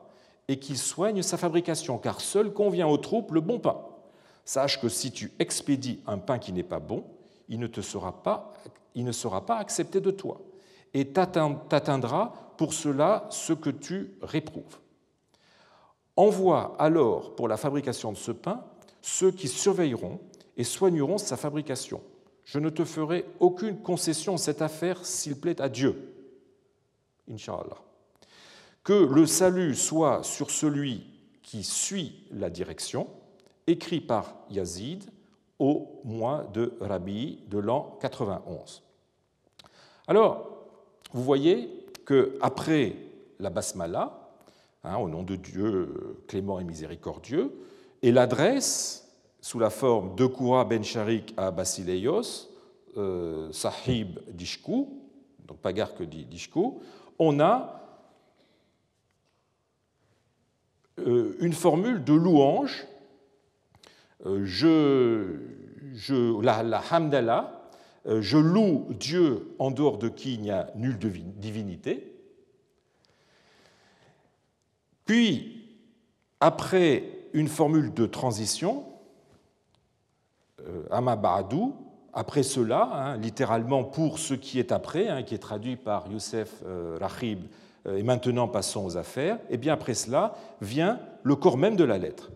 et 0.46 0.60
qu'ils 0.60 0.78
soignent 0.78 1.22
sa 1.22 1.36
fabrication, 1.36 1.98
car 1.98 2.20
seul 2.20 2.52
convient 2.52 2.86
aux 2.86 2.98
troupes 2.98 3.32
le 3.32 3.40
bon 3.40 3.58
pain. 3.58 3.80
Sache 4.44 4.80
que 4.80 4.88
si 4.88 5.10
tu 5.10 5.32
expédies 5.40 5.98
un 6.06 6.18
pain 6.18 6.38
qui 6.38 6.52
n'est 6.52 6.62
pas 6.62 6.78
bon, 6.78 7.02
il 7.48 7.58
ne, 7.58 7.66
te 7.66 7.80
sera 7.80 8.22
pas, 8.22 8.54
accepté 9.58 10.00
de 10.00 10.12
toi, 10.12 10.40
et 10.94 11.08
t'atteindra 11.08 12.47
pour 12.58 12.74
cela 12.74 13.26
ce 13.30 13.54
que 13.54 13.70
tu 13.70 14.10
réprouves. 14.20 14.78
Envoie 16.16 16.76
alors 16.78 17.34
pour 17.36 17.48
la 17.48 17.56
fabrication 17.56 18.12
de 18.12 18.18
ce 18.18 18.32
pain 18.32 18.64
ceux 19.00 19.30
qui 19.30 19.48
surveilleront 19.48 20.20
et 20.56 20.64
soigneront 20.64 21.18
sa 21.18 21.36
fabrication. 21.36 22.02
Je 22.44 22.58
ne 22.58 22.68
te 22.68 22.84
ferai 22.84 23.24
aucune 23.40 23.80
concession 23.80 24.34
en 24.34 24.38
cette 24.38 24.60
affaire 24.60 25.06
s'il 25.06 25.36
plaît 25.36 25.60
à 25.60 25.68
Dieu. 25.68 26.14
Inch'Allah. 27.30 27.78
Que 28.82 28.92
le 28.92 29.26
salut 29.26 29.74
soit 29.74 30.24
sur 30.24 30.50
celui 30.50 31.06
qui 31.42 31.62
suit 31.62 32.24
la 32.32 32.50
direction, 32.50 33.06
écrit 33.66 34.00
par 34.00 34.34
Yazid 34.50 35.04
au 35.58 36.00
mois 36.04 36.44
de 36.52 36.76
Rabi 36.80 37.44
de 37.48 37.58
l'an 37.58 37.96
91. 38.00 38.82
Alors, 40.08 40.66
vous 41.12 41.22
voyez 41.22 41.77
qu'après 42.08 42.96
la 43.38 43.50
basmala, 43.50 44.28
Hein, 44.84 44.96
au 44.98 45.08
nom 45.08 45.24
de 45.24 45.34
Dieu 45.34 46.22
clément 46.28 46.60
et 46.60 46.64
miséricordieux, 46.64 47.52
et 48.00 48.12
l'adresse 48.12 49.12
sous 49.40 49.58
la 49.58 49.70
forme 49.70 50.14
de 50.14 50.24
Koura 50.24 50.64
ben 50.64 50.84
Sharik 50.84 51.34
à 51.36 51.50
Basileios, 51.50 52.48
euh, 52.96 53.50
Sahib 53.52 54.20
d'Ishku, 54.30 54.88
donc 55.46 55.58
Pagarque 55.58 56.04
d'Ishku, 56.04 56.80
on 57.18 57.40
a 57.40 57.82
euh, 61.00 61.36
une 61.40 61.52
formule 61.52 62.04
de 62.04 62.12
louange, 62.12 62.86
euh, 64.26 64.42
je, 64.44 65.40
je, 65.92 66.40
la, 66.40 66.62
la 66.62 66.80
Hamdallah, 66.92 67.57
je 68.08 68.38
loue 68.38 68.86
Dieu 68.98 69.54
en 69.58 69.70
dehors 69.70 69.98
de 69.98 70.08
qui 70.08 70.34
il 70.34 70.40
n'y 70.40 70.50
a 70.50 70.70
nulle 70.76 70.98
divinité, 70.98 72.18
puis, 75.08 75.64
après 76.38 77.02
une 77.32 77.48
formule 77.48 77.94
de 77.94 78.04
transition, 78.04 78.84
euh, 80.66 80.82
Amabadou, 80.90 81.74
après 82.12 82.42
cela, 82.42 82.90
hein, 82.92 83.16
littéralement 83.16 83.84
pour 83.84 84.18
ce 84.18 84.34
qui 84.34 84.58
est 84.58 84.70
après, 84.70 85.08
hein, 85.08 85.22
qui 85.22 85.34
est 85.34 85.38
traduit 85.38 85.76
par 85.76 86.12
Youssef 86.12 86.62
euh, 86.66 86.98
Rahib, 87.00 87.46
euh, 87.86 87.96
et 87.96 88.02
maintenant 88.02 88.48
passons 88.48 88.84
aux 88.84 88.98
affaires, 88.98 89.38
et 89.48 89.56
bien 89.56 89.72
après 89.72 89.94
cela 89.94 90.34
vient 90.60 91.00
le 91.22 91.36
corps 91.36 91.56
même 91.56 91.76
de 91.76 91.84
la 91.84 91.96
lettre. 91.96 92.30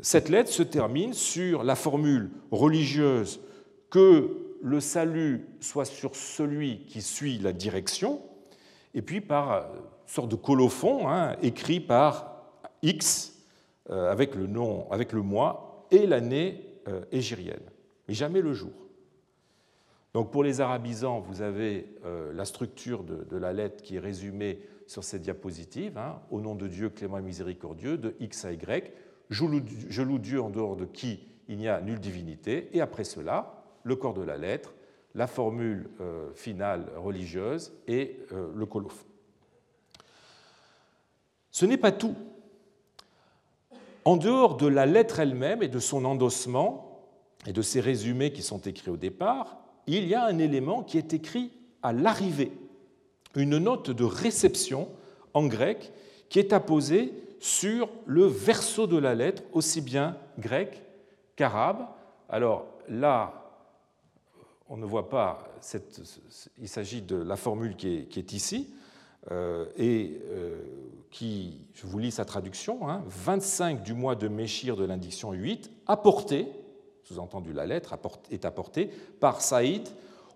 Cette 0.00 0.30
lettre 0.30 0.50
se 0.50 0.64
termine 0.64 1.14
sur 1.14 1.62
la 1.62 1.76
formule 1.76 2.32
religieuse 2.50 3.38
que 3.88 4.49
le 4.62 4.80
salut 4.80 5.46
soit 5.60 5.84
sur 5.84 6.14
celui 6.16 6.84
qui 6.86 7.02
suit 7.02 7.38
la 7.38 7.52
direction, 7.52 8.20
et 8.94 9.02
puis 9.02 9.20
par 9.20 9.68
sorte 10.06 10.30
de 10.30 10.36
colophon 10.36 11.08
hein, 11.08 11.36
écrit 11.42 11.80
par 11.80 12.42
X 12.82 13.40
euh, 13.90 14.10
avec 14.10 14.34
le 14.34 14.46
nom, 14.46 14.90
avec 14.90 15.12
le 15.12 15.22
mois 15.22 15.86
et 15.90 16.06
l'année 16.06 16.64
euh, 16.88 17.04
égérienne, 17.12 17.62
mais 18.08 18.14
jamais 18.14 18.40
le 18.40 18.52
jour. 18.52 18.72
Donc 20.12 20.32
pour 20.32 20.42
les 20.42 20.60
arabisants, 20.60 21.20
vous 21.20 21.40
avez 21.42 21.86
euh, 22.04 22.32
la 22.32 22.44
structure 22.44 23.04
de, 23.04 23.36
la 23.36 23.52
lettre 23.52 23.82
qui 23.82 23.96
est 23.96 24.00
résumée 24.00 24.60
sur 24.86 25.04
cette 25.04 25.22
diapositive, 25.22 25.96
hein, 25.98 26.20
au 26.30 26.40
nom 26.40 26.56
de 26.56 26.66
Dieu 26.66 26.90
clément 26.90 27.18
et 27.18 27.22
miséricordieux, 27.22 27.96
de 27.96 28.16
X 28.18 28.44
à 28.44 28.52
Y, 28.52 28.92
je 29.30 30.02
loue 30.02 30.18
Dieu 30.18 30.42
en 30.42 30.50
dehors 30.50 30.74
de 30.74 30.84
qui 30.84 31.20
il 31.48 31.58
n'y 31.58 31.68
a 31.68 31.80
nulle 31.80 32.00
divinité, 32.00 32.68
et 32.72 32.80
après 32.80 33.04
cela, 33.04 33.59
le 33.82 33.96
corps 33.96 34.14
de 34.14 34.22
la 34.22 34.36
lettre, 34.36 34.72
la 35.14 35.26
formule 35.26 35.88
finale 36.34 36.86
religieuse 36.96 37.72
et 37.88 38.20
le 38.30 38.66
colophon. 38.66 39.06
Ce 41.50 41.66
n'est 41.66 41.76
pas 41.76 41.92
tout. 41.92 42.14
En 44.04 44.16
dehors 44.16 44.56
de 44.56 44.66
la 44.66 44.86
lettre 44.86 45.20
elle-même 45.20 45.62
et 45.62 45.68
de 45.68 45.78
son 45.78 46.04
endossement 46.04 47.06
et 47.46 47.52
de 47.52 47.62
ses 47.62 47.80
résumés 47.80 48.32
qui 48.32 48.42
sont 48.42 48.60
écrits 48.60 48.90
au 48.90 48.96
départ, 48.96 49.58
il 49.86 50.06
y 50.06 50.14
a 50.14 50.24
un 50.24 50.38
élément 50.38 50.82
qui 50.82 50.96
est 50.96 51.12
écrit 51.12 51.50
à 51.82 51.92
l'arrivée, 51.92 52.52
une 53.34 53.58
note 53.58 53.90
de 53.90 54.04
réception 54.04 54.88
en 55.34 55.46
grec 55.46 55.92
qui 56.28 56.38
est 56.38 56.52
apposée 56.52 57.12
sur 57.40 57.88
le 58.06 58.26
verso 58.26 58.86
de 58.86 58.98
la 58.98 59.14
lettre, 59.14 59.42
aussi 59.52 59.80
bien 59.80 60.16
grec 60.38 60.82
qu'arabe. 61.36 61.86
Alors 62.28 62.66
là, 62.88 63.39
on 64.70 64.76
ne 64.76 64.86
voit 64.86 65.08
pas, 65.08 65.44
il 66.58 66.68
s'agit 66.68 67.02
de 67.02 67.16
la 67.16 67.36
formule 67.36 67.76
qui 67.76 68.06
est, 68.16 68.32
ici, 68.32 68.72
et 69.76 70.20
qui, 71.10 71.66
je 71.74 71.86
vous 71.86 71.98
lis 71.98 72.12
sa 72.12 72.24
traduction, 72.24 72.78
25 73.06 73.64
hein, 73.64 73.82
du 73.82 73.94
mois 73.94 74.14
de 74.14 74.28
Méchir 74.28 74.76
de 74.76 74.84
l'indiction 74.84 75.32
8, 75.32 75.70
apporté, 75.88 76.46
sous-entendu 77.02 77.52
la 77.52 77.66
lettre 77.66 77.96
est 78.30 78.44
apportée, 78.44 78.86
par 79.18 79.40
Saïd 79.40 79.88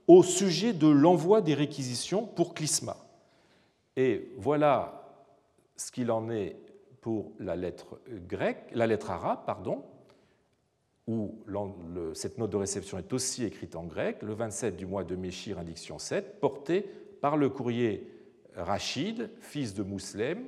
au 0.08 0.24
sujet 0.24 0.72
de 0.72 0.88
l'envoi 0.88 1.40
des 1.40 1.54
réquisitions 1.54 2.26
pour 2.26 2.54
Clisma. 2.54 2.96
Et 3.96 4.32
voilà 4.36 5.14
ce 5.76 5.92
qu'il 5.92 6.10
en 6.10 6.28
est 6.30 6.56
pour 7.00 7.30
la 7.38 7.54
lettre 7.54 8.00
grecque, 8.26 8.64
la 8.72 8.88
lettre 8.88 9.12
arabe, 9.12 9.40
pardon, 9.46 9.84
où 11.06 11.34
cette 12.14 12.38
note 12.38 12.50
de 12.50 12.56
réception 12.56 12.98
est 12.98 13.12
aussi 13.12 13.44
écrite 13.44 13.76
en 13.76 13.84
grec, 13.84 14.22
le 14.22 14.32
27 14.32 14.76
du 14.76 14.86
mois 14.86 15.04
de 15.04 15.16
Méchir, 15.16 15.58
indiction 15.58 15.98
7, 15.98 16.40
portée 16.40 16.86
par 17.20 17.36
le 17.36 17.50
courrier 17.50 18.10
Rachid, 18.56 19.30
fils 19.40 19.74
de 19.74 19.82
Mouslem, 19.82 20.44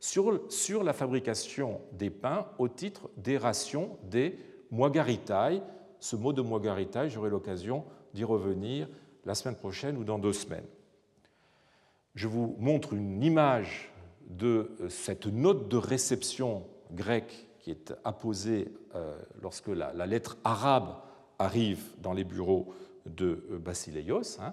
sur, 0.00 0.82
la 0.82 0.92
fabrication 0.92 1.80
des 1.92 2.10
pains 2.10 2.46
au 2.58 2.68
titre 2.68 3.10
des 3.16 3.36
rations 3.36 3.98
des 4.04 4.38
Moigaritai. 4.70 5.60
Ce 5.98 6.16
mot 6.16 6.32
de 6.32 6.40
Moigaritai, 6.40 7.10
j'aurai 7.10 7.28
l'occasion 7.28 7.84
d'y 8.14 8.24
revenir 8.24 8.88
la 9.26 9.34
semaine 9.34 9.56
prochaine 9.56 9.98
ou 9.98 10.04
dans 10.04 10.18
deux 10.18 10.32
semaines. 10.32 10.64
Je 12.14 12.26
vous 12.26 12.56
montre 12.58 12.94
une 12.94 13.22
image 13.22 13.92
de 14.28 14.70
euh, 14.80 14.88
cette 14.88 15.26
note 15.26 15.68
de 15.68 15.76
réception 15.76 16.64
grecque 16.92 17.46
qui 17.60 17.70
est 17.70 17.94
apposée 18.04 18.72
euh, 18.94 19.18
lorsque 19.42 19.68
la, 19.68 19.92
lettre 20.06 20.38
arabe 20.44 20.96
arrive 21.38 21.82
dans 21.98 22.12
les 22.12 22.24
bureaux 22.24 22.72
de 23.06 23.44
euh, 23.50 23.58
Basileios. 23.58 24.40
Hein. 24.40 24.52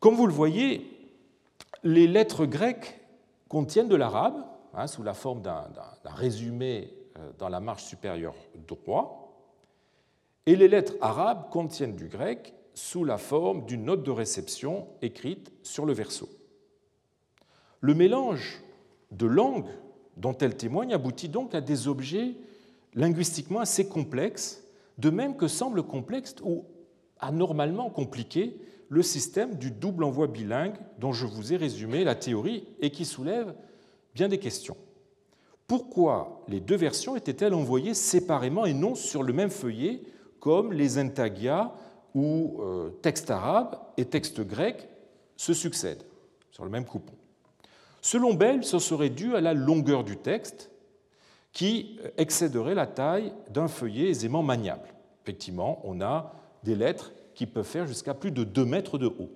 Comme 0.00 0.14
vous 0.14 0.26
le 0.26 0.32
voyez, 0.32 0.86
les 1.82 2.06
lettres 2.06 2.46
grecques 2.46 3.00
contiennent 3.48 3.88
de 3.88 3.96
l'arabe, 3.96 4.44
hein, 4.74 4.86
sous 4.86 5.02
la 5.02 5.14
forme 5.14 5.42
d'un 5.42 5.66
résumé 6.04 6.92
dans 7.38 7.48
la 7.48 7.60
marge 7.60 7.84
supérieure 7.84 8.34
droit, 8.66 9.22
et 10.46 10.56
les 10.56 10.68
lettres 10.68 10.94
arabes 11.00 11.50
contiennent 11.50 11.94
du 11.94 12.08
grec 12.08 12.54
sous 12.74 13.04
la 13.04 13.18
forme 13.18 13.64
d'une 13.64 13.84
note 13.84 14.02
de 14.02 14.10
réception 14.10 14.88
écrite 15.02 15.52
sur 15.62 15.84
le 15.84 15.92
verso. 15.92 16.28
Le 17.80 17.94
mélange 17.94 18.62
de 19.10 19.26
langues 19.26 19.70
dont 20.16 20.36
elles 20.38 20.56
témoignent 20.56 20.94
aboutit 20.94 21.28
donc 21.28 21.54
à 21.54 21.60
des 21.60 21.88
objets 21.88 22.34
linguistiquement 22.94 23.60
assez 23.60 23.88
complexes, 23.88 24.62
de 24.98 25.10
même 25.10 25.36
que 25.36 25.48
semble 25.48 25.82
complexe 25.82 26.34
ou 26.42 26.64
anormalement 27.18 27.88
compliqué 27.90 28.56
le 28.88 29.02
système 29.02 29.54
du 29.54 29.70
double 29.70 30.04
envoi 30.04 30.26
bilingue 30.26 30.76
dont 30.98 31.12
je 31.12 31.26
vous 31.26 31.52
ai 31.52 31.56
résumé 31.56 32.04
la 32.04 32.14
théorie 32.14 32.68
et 32.80 32.90
qui 32.90 33.06
soulève 33.06 33.54
bien 34.14 34.28
des 34.28 34.38
questions. 34.38 34.76
Pourquoi 35.66 36.44
les 36.48 36.60
deux 36.60 36.76
versions 36.76 37.16
étaient-elles 37.16 37.54
envoyées 37.54 37.94
séparément 37.94 38.66
et 38.66 38.74
non 38.74 38.94
sur 38.94 39.22
le 39.22 39.32
même 39.32 39.48
feuillet 39.48 40.02
comme 40.40 40.72
les 40.72 40.98
intagia 40.98 41.72
où 42.14 42.60
euh, 42.60 42.90
texte 43.00 43.30
arabe 43.30 43.78
et 43.96 44.04
texte 44.04 44.42
grec 44.42 44.86
se 45.36 45.54
succèdent 45.54 46.04
sur 46.50 46.64
le 46.64 46.70
même 46.70 46.84
coupon? 46.84 47.14
Selon 48.02 48.34
Bell, 48.34 48.64
ce 48.64 48.80
serait 48.80 49.10
dû 49.10 49.36
à 49.36 49.40
la 49.40 49.54
longueur 49.54 50.02
du 50.02 50.16
texte 50.16 50.70
qui 51.52 51.98
excéderait 52.16 52.74
la 52.74 52.88
taille 52.88 53.32
d'un 53.48 53.68
feuillet 53.68 54.10
aisément 54.10 54.42
maniable. 54.42 54.88
Effectivement, 55.22 55.80
on 55.84 56.00
a 56.00 56.32
des 56.64 56.74
lettres 56.74 57.12
qui 57.34 57.46
peuvent 57.46 57.64
faire 57.64 57.86
jusqu'à 57.86 58.12
plus 58.12 58.32
de 58.32 58.42
2 58.42 58.64
mètres 58.64 58.98
de 58.98 59.06
haut. 59.06 59.30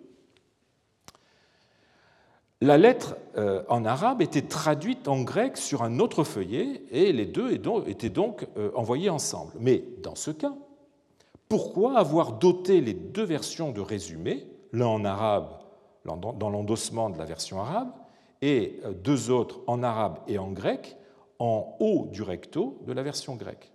La 2.60 2.76
lettre 2.76 3.16
euh, 3.36 3.62
en 3.68 3.84
arabe 3.84 4.20
était 4.20 4.42
traduite 4.42 5.06
en 5.08 5.22
grec 5.22 5.58
sur 5.58 5.82
un 5.82 6.00
autre 6.00 6.24
feuillet 6.24 6.82
et 6.90 7.12
les 7.12 7.26
deux 7.26 7.52
étaient 7.86 8.08
donc 8.08 8.48
euh, 8.56 8.70
envoyés 8.74 9.10
ensemble. 9.10 9.52
Mais 9.60 9.84
dans 10.02 10.14
ce 10.14 10.30
cas, 10.32 10.54
pourquoi 11.48 11.98
avoir 11.98 12.32
doté 12.32 12.80
les 12.80 12.94
deux 12.94 13.24
versions 13.24 13.70
de 13.70 13.80
résumé, 13.80 14.48
l'un 14.72 14.86
en 14.86 15.04
arabe 15.04 15.50
dans 16.04 16.50
l'endossement 16.50 17.10
de 17.10 17.18
la 17.18 17.24
version 17.24 17.60
arabe 17.60 17.92
et 18.42 18.80
euh, 18.84 18.92
deux 18.92 19.30
autres 19.30 19.60
en 19.66 19.82
arabe 19.82 20.18
et 20.26 20.38
en 20.38 20.50
grec 20.50 20.96
en 21.38 21.76
haut 21.80 22.08
du 22.10 22.22
recto 22.22 22.80
de 22.86 22.92
la 22.92 23.02
version 23.02 23.36
grecque 23.36 23.72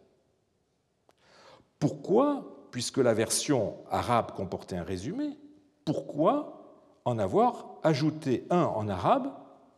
Pourquoi, 1.79 2.67
puisque 2.71 2.97
la 2.97 3.13
version 3.13 3.75
arabe 3.89 4.31
comportait 4.31 4.77
un 4.77 4.83
résumé, 4.83 5.37
pourquoi 5.85 6.57
en 7.05 7.17
avoir 7.17 7.65
ajouté 7.83 8.45
un 8.49 8.63
en 8.63 8.87
arabe 8.87 9.31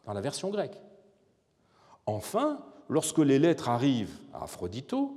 dans 0.06 0.14
la 0.14 0.22
version 0.22 0.50
grecque? 0.50 0.82
Enfin, 2.06 2.60
lorsque 2.90 3.20
les 3.20 3.40
lettres 3.40 3.70
arrivent 3.70 4.18
à 4.34 4.44
Aphrodito, 4.44 5.16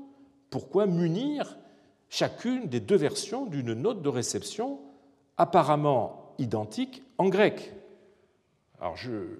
pourquoi 0.50 0.86
munir 0.86 1.58
chacune 2.08 2.68
des 2.68 2.80
deux 2.80 2.96
versions 2.96 3.46
d'une 3.46 3.74
note 3.74 4.02
de 4.02 4.08
réception 4.08 4.80
apparemment 5.36 6.34
identique 6.38 7.02
en 7.18 7.28
grec? 7.28 7.72
Alors 8.80 8.96
je, 8.96 9.38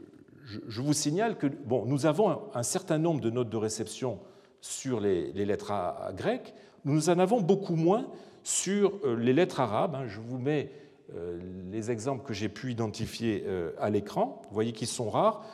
vous 0.68 0.92
signale 0.92 1.36
que 1.36 1.46
bon, 1.46 1.84
nous 1.86 2.06
avons 2.06 2.40
un, 2.54 2.62
certain 2.62 2.98
nombre 2.98 3.20
de 3.20 3.30
notes 3.30 3.50
de 3.50 3.56
réception 3.56 4.18
sur 4.60 5.00
les, 5.00 5.32
lettres 5.32 5.72
grecques, 6.16 6.54
nous 6.84 7.10
en 7.10 7.18
avons 7.18 7.40
beaucoup 7.40 7.76
moins 7.76 8.06
sur 8.42 8.92
euh, 9.04 9.16
les 9.16 9.32
lettres 9.32 9.60
arabes. 9.60 9.96
Hein. 9.96 10.06
Je 10.06 10.20
vous 10.20 10.38
mets 10.38 10.70
euh, 11.14 11.38
les 11.70 11.90
exemples 11.90 12.24
que 12.24 12.34
j'ai 12.34 12.48
pu 12.48 12.70
identifier 12.70 13.44
euh, 13.46 13.72
à 13.78 13.90
l'écran. 13.90 14.42
Vous 14.48 14.54
voyez 14.54 14.72
qu'ils 14.72 14.86
sont 14.88 15.10
rares. 15.10 15.44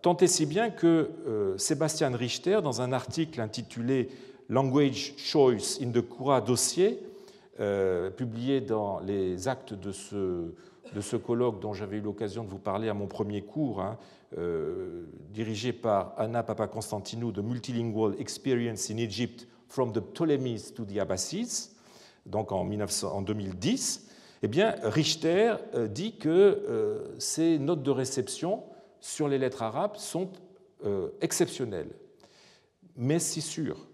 Tant 0.00 0.16
et 0.16 0.26
si 0.26 0.46
bien 0.46 0.70
que 0.70 1.10
Sébastien 1.58 2.16
Richter, 2.16 2.60
dans 2.62 2.80
un 2.80 2.94
article 2.94 3.42
intitulé 3.42 4.08
Language 4.48 5.12
Choice 5.18 5.82
in 5.82 5.90
the 5.90 6.00
Cura 6.00 6.40
dossier, 6.40 6.98
publié 8.16 8.62
dans 8.62 9.00
les 9.00 9.46
actes 9.46 9.74
de 9.74 9.92
ce, 9.92 10.46
de 10.94 11.00
ce 11.00 11.16
colloque 11.16 11.60
dont 11.60 11.72
j'avais 11.72 11.98
eu 11.98 12.00
l'occasion 12.00 12.44
de 12.44 12.48
vous 12.48 12.58
parler 12.58 12.88
à 12.88 12.94
mon 12.94 13.06
premier 13.06 13.42
cours, 13.42 13.80
hein, 13.80 13.98
euh, 14.38 15.04
dirigé 15.30 15.72
par 15.72 16.14
Anna 16.16 16.42
Papakonstantinou, 16.42 17.32
The 17.32 17.38
Multilingual 17.38 18.14
Experience 18.18 18.90
in 18.90 18.96
Egypt 18.98 19.46
from 19.68 19.92
the 19.92 20.00
Ptolemies 20.00 20.72
to 20.74 20.84
the 20.84 20.98
Abbasids, 20.98 21.72
donc 22.26 22.52
en, 22.52 22.64
1900, 22.64 23.12
en 23.12 23.22
2010, 23.22 24.08
eh 24.42 24.48
bien, 24.48 24.74
Richter 24.82 25.54
euh, 25.74 25.88
dit 25.88 26.16
que 26.16 27.14
ces 27.18 27.58
notes 27.58 27.82
de 27.82 27.90
réception 27.90 28.62
sur 29.00 29.28
les 29.28 29.38
lettres 29.38 29.62
arabes 29.62 29.96
sont 29.96 30.30
exceptionnelles. 31.22 31.90
Mais 32.96 33.18
si 33.18 33.40
sûr, 33.40 33.86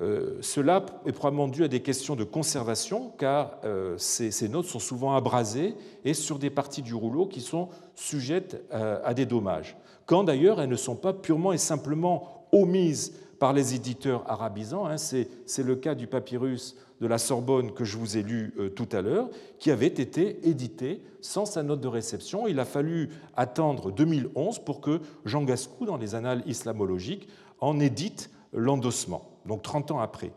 euh, 0.00 0.38
cela 0.40 0.84
est 1.06 1.12
probablement 1.12 1.46
dû 1.46 1.62
à 1.62 1.68
des 1.68 1.80
questions 1.80 2.16
de 2.16 2.24
conservation, 2.24 3.12
car 3.16 3.58
euh, 3.64 3.94
ces, 3.96 4.48
notes 4.48 4.66
sont 4.66 4.80
souvent 4.80 5.14
abrasées 5.14 5.76
et 6.04 6.14
sur 6.14 6.38
des 6.38 6.50
parties 6.50 6.82
du 6.82 6.94
rouleau 6.94 7.26
qui 7.26 7.40
sont 7.40 7.68
sujettes 7.94 8.64
euh, 8.72 9.00
à 9.04 9.14
des 9.14 9.26
dommages. 9.26 9.76
Quand 10.06 10.24
d'ailleurs 10.24 10.60
elles 10.60 10.68
ne 10.68 10.76
sont 10.76 10.96
pas 10.96 11.12
purement 11.12 11.52
et 11.52 11.58
simplement 11.58 12.46
omises 12.50 13.14
par 13.38 13.52
les 13.52 13.74
éditeurs 13.74 14.28
arabisants. 14.28 14.86
Hein, 14.86 14.96
c'est 14.96 15.28
le 15.62 15.76
cas 15.76 15.94
du 15.94 16.06
papyrus 16.06 16.76
de 17.00 17.06
la 17.06 17.18
Sorbonne 17.18 17.72
que 17.72 17.84
je 17.84 17.98
vous 17.98 18.16
ai 18.16 18.22
lu 18.22 18.54
tout 18.76 18.88
à 18.92 19.02
l'heure, 19.02 19.28
qui 19.58 19.70
avait 19.70 19.86
été 19.86 20.48
édité 20.48 21.02
sans 21.20 21.44
sa 21.44 21.62
note 21.62 21.80
de 21.80 21.88
réception. 21.88 22.46
Il 22.46 22.60
a 22.60 22.64
fallu 22.64 23.10
attendre 23.36 23.90
2011 23.90 24.60
pour 24.60 24.80
que 24.80 25.00
Jean 25.24 25.42
Gascou, 25.42 25.84
dans 25.84 25.96
les 25.96 26.14
annales 26.14 26.44
islamologiques, 26.46 27.28
en 27.60 27.80
édite 27.80 28.30
l'endossement 28.52 29.33
donc 29.46 29.62
30 29.62 29.90
ans 29.92 30.00
après. 30.00 30.32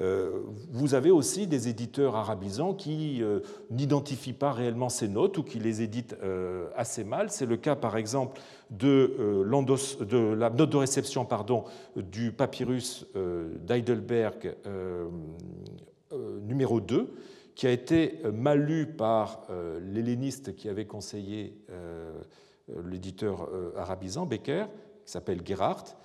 Euh, 0.00 0.40
vous 0.70 0.94
avez 0.94 1.12
aussi 1.12 1.46
des 1.46 1.68
éditeurs 1.68 2.16
arabisants 2.16 2.74
qui 2.74 3.22
euh, 3.22 3.40
n'identifient 3.70 4.32
pas 4.32 4.52
réellement 4.52 4.88
ces 4.88 5.06
notes 5.06 5.38
ou 5.38 5.44
qui 5.44 5.60
les 5.60 5.82
éditent 5.82 6.16
euh, 6.22 6.68
assez 6.74 7.04
mal. 7.04 7.30
C'est 7.30 7.46
le 7.46 7.56
cas, 7.56 7.76
par 7.76 7.96
exemple, 7.96 8.40
de, 8.70 9.44
la 10.36 10.50
note 10.50 10.70
de 10.70 10.76
réception 10.76 11.28
du 11.96 12.32
papyrus 12.32 13.06
d'Heidelberg 13.14 14.56
numéro 16.42 16.80
2, 16.80 17.14
qui 17.54 17.66
a 17.68 17.70
été 17.70 18.20
mal 18.32 18.64
lu 18.64 18.86
par 18.86 19.46
l'helléniste 19.80 20.56
qui 20.56 20.68
avait 20.68 20.86
conseillé 20.86 21.56
l'éditeur 22.84 23.48
arabisant, 23.76 24.26
Becker, 24.26 24.64
qui 25.04 25.12
s'appelle 25.12 25.42
Gerhardt, 25.44 25.96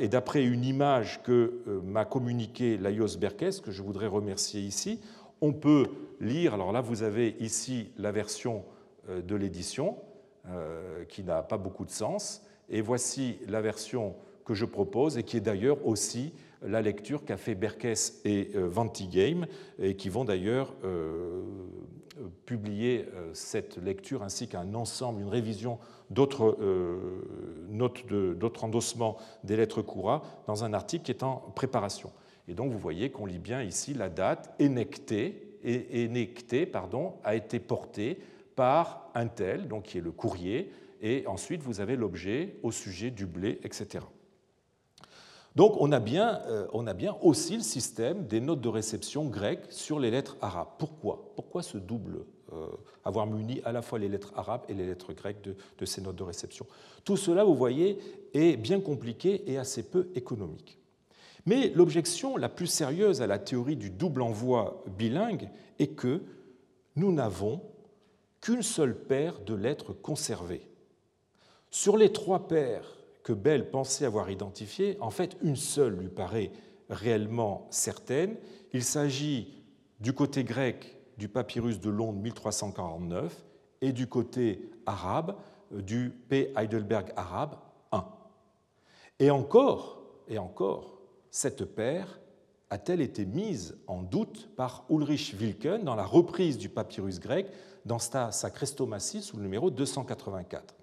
et 0.00 0.08
d'après 0.08 0.44
une 0.44 0.64
image 0.64 1.22
que 1.22 1.62
euh, 1.68 1.80
m'a 1.82 2.04
communiquée 2.04 2.76
Laios 2.76 3.18
Berkes, 3.18 3.60
que 3.62 3.70
je 3.70 3.82
voudrais 3.82 4.06
remercier 4.06 4.60
ici, 4.60 5.00
on 5.40 5.52
peut 5.52 5.86
lire, 6.20 6.54
alors 6.54 6.72
là 6.72 6.80
vous 6.80 7.02
avez 7.02 7.36
ici 7.40 7.90
la 7.98 8.10
version 8.10 8.64
euh, 9.08 9.20
de 9.20 9.36
l'édition, 9.36 9.98
euh, 10.48 11.04
qui 11.04 11.22
n'a 11.22 11.42
pas 11.42 11.58
beaucoup 11.58 11.84
de 11.84 11.90
sens, 11.90 12.42
et 12.70 12.80
voici 12.80 13.38
la 13.46 13.60
version 13.60 14.14
que 14.44 14.54
je 14.54 14.64
propose, 14.64 15.18
et 15.18 15.22
qui 15.22 15.36
est 15.36 15.40
d'ailleurs 15.40 15.86
aussi 15.86 16.32
la 16.62 16.80
lecture 16.80 17.24
qu'a 17.24 17.36
fait 17.36 17.54
Berkes 17.54 18.12
et 18.24 18.50
Ventigame, 18.54 19.46
et 19.78 19.94
qui 19.94 20.08
vont 20.08 20.24
d'ailleurs 20.24 20.74
publier 22.46 23.06
cette 23.34 23.76
lecture 23.76 24.22
ainsi 24.22 24.48
qu'un 24.48 24.74
ensemble, 24.74 25.20
une 25.20 25.28
révision 25.28 25.78
d'autres 26.10 26.56
notes, 27.76 28.06
d'autres 28.06 28.64
endossements 28.64 29.16
des 29.44 29.56
lettres 29.56 29.82
Koura 29.82 30.22
dans 30.46 30.64
un 30.64 30.72
article 30.72 31.04
qui 31.04 31.10
est 31.12 31.22
en 31.22 31.36
préparation. 31.54 32.10
Et 32.48 32.54
donc 32.54 32.72
vous 32.72 32.78
voyez 32.78 33.10
qu'on 33.10 33.26
lit 33.26 33.38
bien 33.38 33.62
ici 33.62 33.94
la 33.94 34.08
date 34.08 34.54
énectée, 34.58 35.58
énectée 35.62 36.66
pardon, 36.66 37.14
a 37.24 37.34
été 37.34 37.58
portée 37.58 38.18
par 38.54 39.10
un 39.14 39.26
tel, 39.26 39.68
donc 39.68 39.84
qui 39.84 39.98
est 39.98 40.02
le 40.02 40.12
courrier, 40.12 40.70
et 41.02 41.24
ensuite 41.26 41.62
vous 41.62 41.80
avez 41.80 41.96
l'objet 41.96 42.56
au 42.62 42.72
sujet 42.72 43.10
du 43.10 43.26
blé, 43.26 43.60
etc. 43.62 44.04
Donc 45.54 45.74
on 45.80 45.90
a, 45.92 46.00
bien, 46.00 46.40
euh, 46.46 46.66
on 46.72 46.86
a 46.86 46.92
bien 46.92 47.16
aussi 47.22 47.56
le 47.56 47.62
système 47.62 48.26
des 48.26 48.40
notes 48.40 48.60
de 48.60 48.68
réception 48.68 49.24
grecques 49.24 49.66
sur 49.70 49.98
les 49.98 50.10
lettres 50.10 50.36
arabes. 50.40 50.68
Pourquoi? 50.78 51.32
Pourquoi 51.34 51.62
ce 51.62 51.78
double 51.78 52.24
avoir 53.04 53.26
muni 53.26 53.60
à 53.64 53.72
la 53.72 53.82
fois 53.82 53.98
les 53.98 54.08
lettres 54.08 54.32
arabes 54.36 54.62
et 54.68 54.74
les 54.74 54.86
lettres 54.86 55.12
grecques 55.12 55.42
de, 55.42 55.56
de 55.78 55.84
ces 55.84 56.00
notes 56.00 56.16
de 56.16 56.22
réception 56.22 56.66
Tout 57.04 57.16
cela, 57.16 57.44
vous 57.44 57.54
voyez, 57.54 57.98
est 58.34 58.56
bien 58.56 58.80
compliqué 58.80 59.42
et 59.50 59.58
assez 59.58 59.82
peu 59.82 60.08
économique. 60.14 60.78
Mais 61.46 61.70
l'objection 61.74 62.36
la 62.36 62.48
plus 62.48 62.66
sérieuse 62.66 63.22
à 63.22 63.26
la 63.26 63.38
théorie 63.38 63.76
du 63.76 63.90
double 63.90 64.22
envoi 64.22 64.84
bilingue 64.98 65.48
est 65.78 65.94
que 65.94 66.22
nous 66.96 67.12
n'avons 67.12 67.62
qu'une 68.40 68.62
seule 68.62 68.96
paire 68.96 69.40
de 69.40 69.54
lettres 69.54 69.92
conservées. 69.92 70.68
Sur 71.70 71.96
les 71.96 72.12
trois 72.12 72.48
paires 72.48 72.96
que 73.22 73.32
Bell 73.32 73.70
pensait 73.70 74.04
avoir 74.04 74.30
identifiées, 74.30 74.96
en 75.00 75.10
fait, 75.10 75.36
une 75.42 75.56
seule 75.56 75.96
lui 75.96 76.08
paraît 76.08 76.50
réellement 76.90 77.66
certaine. 77.70 78.36
Il 78.72 78.82
s'agit 78.82 79.62
du 80.00 80.12
côté 80.12 80.44
grec 80.44 80.95
du 81.16 81.28
papyrus 81.28 81.80
de 81.80 81.90
Londres 81.90 82.20
1349 82.20 83.44
et 83.80 83.92
du 83.92 84.06
côté 84.06 84.70
arabe 84.86 85.36
du 85.70 86.10
P. 86.28 86.52
Heidelberg 86.56 87.12
arabe 87.16 87.56
1. 87.92 88.04
Et 89.18 89.30
encore, 89.30 90.02
et 90.28 90.38
encore, 90.38 90.98
cette 91.30 91.64
paire 91.64 92.20
a-t-elle 92.70 93.00
été 93.00 93.24
mise 93.24 93.76
en 93.86 94.02
doute 94.02 94.48
par 94.56 94.84
Ulrich 94.90 95.34
Wilken 95.34 95.84
dans 95.84 95.94
la 95.94 96.04
reprise 96.04 96.58
du 96.58 96.68
papyrus 96.68 97.20
grec 97.20 97.46
dans 97.84 97.98
sa 97.98 98.30
Chrestomatie 98.50 99.22
sous 99.22 99.36
le 99.36 99.42
numéro 99.42 99.70
284 99.70 100.74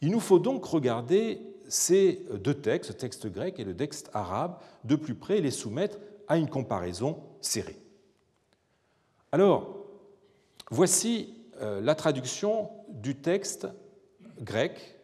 Il 0.00 0.10
nous 0.10 0.20
faut 0.20 0.38
donc 0.38 0.64
regarder 0.64 1.42
ces 1.68 2.24
deux 2.42 2.54
textes, 2.54 2.90
le 2.90 2.96
texte 2.96 3.26
grec 3.30 3.58
et 3.58 3.64
le 3.64 3.76
texte 3.76 4.10
arabe, 4.14 4.56
de 4.84 4.96
plus 4.96 5.14
près 5.14 5.38
et 5.38 5.42
les 5.42 5.50
soumettre 5.50 5.98
à 6.26 6.36
une 6.36 6.48
comparaison 6.48 7.18
serrée. 7.40 7.76
Alors, 9.32 9.76
voici 10.72 11.32
euh, 11.60 11.80
la 11.80 11.94
traduction 11.94 12.68
du 12.88 13.14
texte 13.14 13.68
grec, 14.40 14.98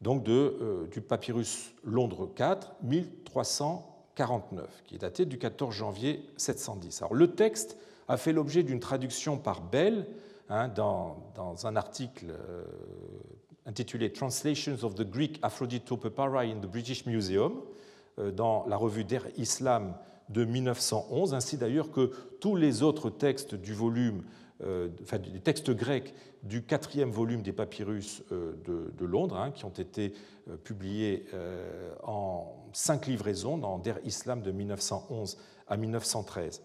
donc 0.00 0.28
euh, 0.28 0.88
du 0.90 1.00
papyrus 1.00 1.72
Londres 1.84 2.28
4, 2.34 2.74
1300 2.82 3.88
49, 4.16 4.82
qui 4.84 4.96
est 4.96 4.98
daté 4.98 5.26
du 5.26 5.38
14 5.38 5.72
janvier 5.72 6.28
710. 6.36 7.02
Alors, 7.02 7.14
le 7.14 7.34
texte 7.34 7.78
a 8.08 8.16
fait 8.16 8.32
l'objet 8.32 8.64
d'une 8.64 8.80
traduction 8.80 9.38
par 9.38 9.62
Bell 9.62 10.08
hein, 10.48 10.66
dans, 10.66 11.16
un 11.64 11.76
article 11.76 12.26
euh, 12.30 12.64
intitulé 13.64 14.12
Translations 14.12 14.82
of 14.82 14.96
the 14.96 15.08
Greek 15.08 15.38
Aphroditopepara 15.40 16.40
in 16.40 16.56
the 16.56 16.66
British 16.66 17.06
Museum 17.06 17.62
dans 18.34 18.66
la 18.66 18.76
revue 18.76 19.04
Der 19.04 19.22
Islam 19.38 19.94
de 20.32 20.44
1911, 20.44 21.34
ainsi 21.34 21.56
d'ailleurs 21.56 21.90
que 21.90 22.10
tous 22.40 22.56
les 22.56 22.82
autres 22.82 23.10
textes 23.10 23.54
du 23.54 23.74
volume, 23.74 24.22
euh, 24.62 24.88
enfin, 25.02 25.18
des 25.18 25.40
textes 25.40 25.70
grecs 25.70 26.14
du 26.42 26.62
quatrième 26.62 27.10
volume 27.10 27.42
des 27.42 27.52
papyrus 27.52 28.24
de, 28.30 29.04
Londres, 29.04 29.36
hein, 29.36 29.52
qui 29.52 29.64
ont 29.64 29.70
été 29.70 30.12
publiés 30.64 31.24
en 32.02 32.52
cinq 32.72 33.06
livraisons 33.06 33.58
dans 33.58 33.78
Der 33.78 34.00
Islam 34.04 34.42
de 34.42 34.50
1911 34.50 35.38
à 35.68 35.76
1913. 35.76 36.62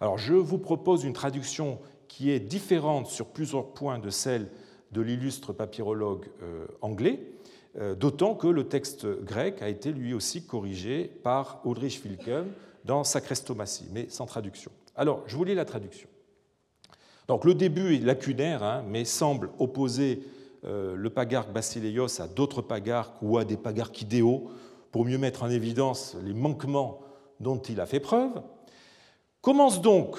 Alors 0.00 0.18
je 0.18 0.34
vous 0.34 0.58
propose 0.58 1.04
une 1.04 1.12
traduction 1.12 1.78
qui 2.08 2.30
est 2.30 2.40
différente 2.40 3.06
sur 3.06 3.26
plusieurs 3.26 3.72
points 3.72 3.98
de 3.98 4.10
celle 4.10 4.48
de 4.92 5.00
l'illustre 5.00 5.52
papyrologue 5.52 6.26
euh, 6.42 6.66
anglais, 6.80 7.20
euh, 7.78 7.94
d'autant 7.94 8.34
que 8.34 8.48
le 8.48 8.64
texte 8.64 9.06
grec 9.22 9.62
a 9.62 9.68
été 9.68 9.92
lui 9.92 10.12
aussi 10.12 10.44
corrigé 10.44 11.04
par 11.22 11.60
Ulrich 11.64 12.02
Wilken 12.02 12.46
dans 12.84 13.04
sa 13.04 13.20
Chrestomatie, 13.20 13.88
mais 13.92 14.08
sans 14.08 14.26
traduction. 14.26 14.70
Alors, 14.96 15.22
je 15.26 15.36
vous 15.36 15.44
lis 15.44 15.54
la 15.54 15.64
traduction. 15.64 16.08
Donc, 17.28 17.44
le 17.44 17.54
début 17.54 17.94
est 17.94 18.00
lacunaire, 18.00 18.62
hein, 18.62 18.84
mais 18.88 19.04
semble 19.04 19.50
opposer 19.58 20.22
euh, 20.64 20.94
le 20.96 21.10
pagarque 21.10 21.52
Basileios 21.52 22.20
à 22.20 22.26
d'autres 22.26 22.62
pagarques 22.62 23.22
ou 23.22 23.38
à 23.38 23.44
des 23.44 23.56
pagarques 23.56 24.02
idéaux 24.02 24.50
pour 24.90 25.04
mieux 25.04 25.18
mettre 25.18 25.42
en 25.42 25.50
évidence 25.50 26.16
les 26.22 26.34
manquements 26.34 27.00
dont 27.38 27.58
il 27.58 27.80
a 27.80 27.86
fait 27.86 28.00
preuve, 28.00 28.42
commence 29.40 29.80
donc, 29.80 30.16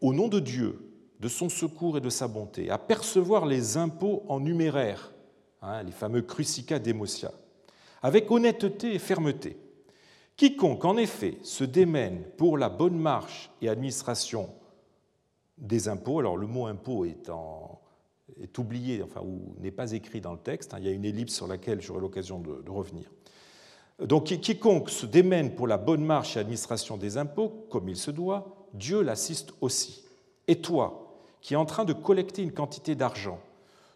au 0.00 0.12
nom 0.12 0.28
de 0.28 0.38
Dieu, 0.38 0.78
de 1.18 1.28
son 1.28 1.48
secours 1.48 1.98
et 1.98 2.00
de 2.00 2.10
sa 2.10 2.28
bonté, 2.28 2.70
à 2.70 2.78
percevoir 2.78 3.46
les 3.46 3.76
impôts 3.76 4.24
en 4.28 4.40
numéraire, 4.40 5.12
hein, 5.60 5.82
les 5.82 5.92
fameux 5.92 6.22
crucica 6.22 6.78
demosia, 6.78 7.32
avec 8.02 8.30
honnêteté 8.30 8.94
et 8.94 8.98
fermeté. 8.98 9.56
Quiconque, 10.36 10.84
en 10.84 10.96
effet, 10.96 11.38
se 11.42 11.64
démène 11.64 12.24
pour 12.36 12.58
la 12.58 12.68
bonne 12.68 12.98
marche 12.98 13.50
et 13.60 13.68
administration 13.68 14.50
des 15.58 15.88
impôts, 15.88 16.18
alors 16.18 16.36
le 16.36 16.46
mot 16.46 16.66
impôt 16.66 17.04
est, 17.04 18.58
oublié, 18.58 19.02
enfin, 19.02 19.20
ou 19.20 19.54
n'est 19.60 19.70
pas 19.70 19.92
écrit 19.92 20.20
dans 20.20 20.32
le 20.32 20.38
texte, 20.38 20.74
hein, 20.74 20.78
il 20.80 20.86
y 20.86 20.88
a 20.88 20.92
une 20.92 21.04
ellipse 21.04 21.34
sur 21.34 21.46
laquelle 21.46 21.80
j'aurai 21.80 22.00
l'occasion 22.00 22.40
de 22.40 22.70
revenir. 22.70 23.10
Donc 24.00 24.24
quiconque 24.24 24.90
se 24.90 25.06
démène 25.06 25.54
pour 25.54 25.66
la 25.66 25.78
bonne 25.78 26.04
marche 26.04 26.36
et 26.36 26.40
administration 26.40 26.96
des 26.96 27.18
impôts, 27.18 27.66
comme 27.70 27.88
il 27.88 27.96
se 27.96 28.10
doit, 28.10 28.68
Dieu 28.74 29.02
l'assiste 29.02 29.52
aussi. 29.60 30.04
Et 30.48 30.60
toi, 30.60 31.14
qui 31.40 31.54
es 31.54 31.56
en 31.56 31.66
train 31.66 31.84
de 31.84 31.92
collecter 31.92 32.42
une 32.42 32.52
quantité 32.52 32.94
d'argent, 32.94 33.38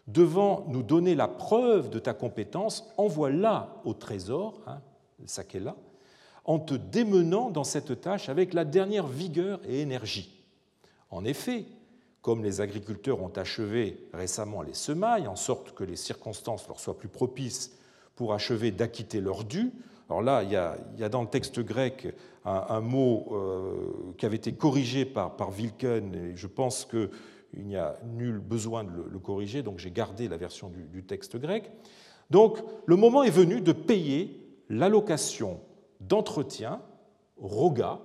devant 0.07 0.65
nous 0.69 0.83
donner 0.83 1.15
la 1.15 1.27
preuve 1.27 1.89
de 1.89 1.99
ta 1.99 2.13
compétence, 2.13 2.93
envoie-la 2.97 3.81
au 3.83 3.93
trésor, 3.93 4.61
hein, 4.67 4.79
là, 5.55 5.75
en 6.47 6.59
te 6.59 6.73
démenant 6.73 7.51
dans 7.51 7.63
cette 7.63 8.01
tâche 8.01 8.29
avec 8.29 8.53
la 8.53 8.65
dernière 8.65 9.05
vigueur 9.05 9.59
et 9.67 9.81
énergie. 9.81 10.43
En 11.11 11.25
effet, 11.25 11.65
comme 12.21 12.43
les 12.43 12.61
agriculteurs 12.61 13.21
ont 13.21 13.31
achevé 13.35 14.07
récemment 14.13 14.61
les 14.61 14.73
semailles, 14.73 15.27
en 15.27 15.35
sorte 15.35 15.73
que 15.73 15.83
les 15.83 15.95
circonstances 15.95 16.67
leur 16.67 16.79
soient 16.79 16.97
plus 16.97 17.09
propices 17.09 17.77
pour 18.15 18.33
achever 18.33 18.71
d'acquitter 18.71 19.21
leur 19.21 19.43
dû, 19.43 19.71
alors 20.09 20.21
là, 20.21 20.43
il 20.43 20.51
y 20.51 20.55
a, 20.55 21.09
dans 21.09 21.21
le 21.21 21.27
texte 21.27 21.59
grec 21.59 22.15
un, 22.45 22.79
mot 22.79 23.27
euh, 23.31 24.13
qui 24.17 24.25
avait 24.25 24.37
été 24.37 24.53
corrigé 24.53 25.03
par, 25.03 25.35
par 25.35 25.51
Wilken, 25.51 26.15
et 26.15 26.35
je 26.35 26.47
pense 26.47 26.85
qu'il 26.85 27.09
n'y 27.65 27.75
a 27.75 27.99
nul 28.15 28.39
besoin 28.39 28.85
de 28.85 28.89
le, 28.89 29.19
corriger, 29.19 29.63
donc 29.63 29.79
j'ai 29.79 29.91
gardé 29.91 30.29
la 30.29 30.37
version 30.37 30.69
du, 30.69 31.03
texte 31.03 31.35
grec. 31.35 31.69
Donc 32.29 32.59
le 32.85 32.95
moment 32.95 33.23
est 33.23 33.31
venu 33.31 33.59
de 33.59 33.73
payer 33.73 34.41
l'allocation 34.69 35.59
d'entretien, 35.99 36.81
roga, 37.37 37.99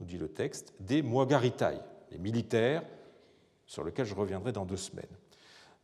nous 0.00 0.06
dit 0.06 0.18
le 0.18 0.28
texte, 0.28 0.74
des 0.80 1.02
Moagaritai, 1.02 1.78
les 2.10 2.18
militaires, 2.18 2.82
sur 3.66 3.84
lesquels 3.84 4.06
je 4.06 4.14
reviendrai 4.14 4.52
dans 4.52 4.64
deux 4.64 4.76
semaines. 4.76 5.06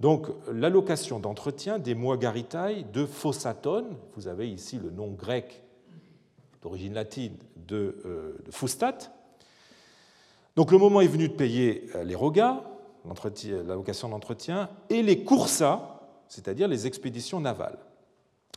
Donc 0.00 0.28
l'allocation 0.52 1.20
d'entretien 1.20 1.78
des 1.78 1.94
Moagaritai 1.94 2.84
de 2.92 3.06
Phossaton, 3.06 3.96
vous 4.14 4.26
avez 4.26 4.50
ici 4.50 4.78
le 4.78 4.90
nom 4.90 5.12
grec 5.12 5.62
d'origine 6.62 6.94
latine 6.94 7.36
de, 7.56 7.96
euh, 8.04 8.32
Fustat. 8.50 8.98
Donc 10.56 10.72
le 10.72 10.78
moment 10.78 11.00
est 11.00 11.08
venu 11.08 11.28
de 11.28 11.34
payer 11.34 11.88
euh, 11.94 12.04
les 12.04 12.14
rogas, 12.14 12.62
l'allocation 13.66 14.08
d'entretien, 14.08 14.70
et 14.88 15.02
les 15.02 15.24
coursas, 15.24 16.00
c'est-à-dire 16.26 16.68
les 16.68 16.86
expéditions 16.86 17.38
navales. 17.38 17.78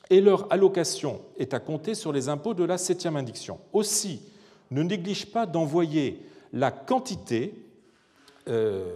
Et 0.10 0.22
leur 0.22 0.52
allocation 0.52 1.22
est 1.38 1.54
à 1.54 1.60
compter 1.60 1.96
sur 1.96 2.14
les 2.14 2.30
impôts 2.30 2.54
de 2.54 2.64
la 2.64 2.78
septième 2.78 3.18
indiction. 3.18 3.60
Aussi, 3.74 4.22
ne 4.72 4.84
néglige 4.84 5.32
pas 5.32 5.46
d'envoyer 5.46 6.26
la 6.54 6.72
quantité 6.72 7.54
euh, 8.48 8.96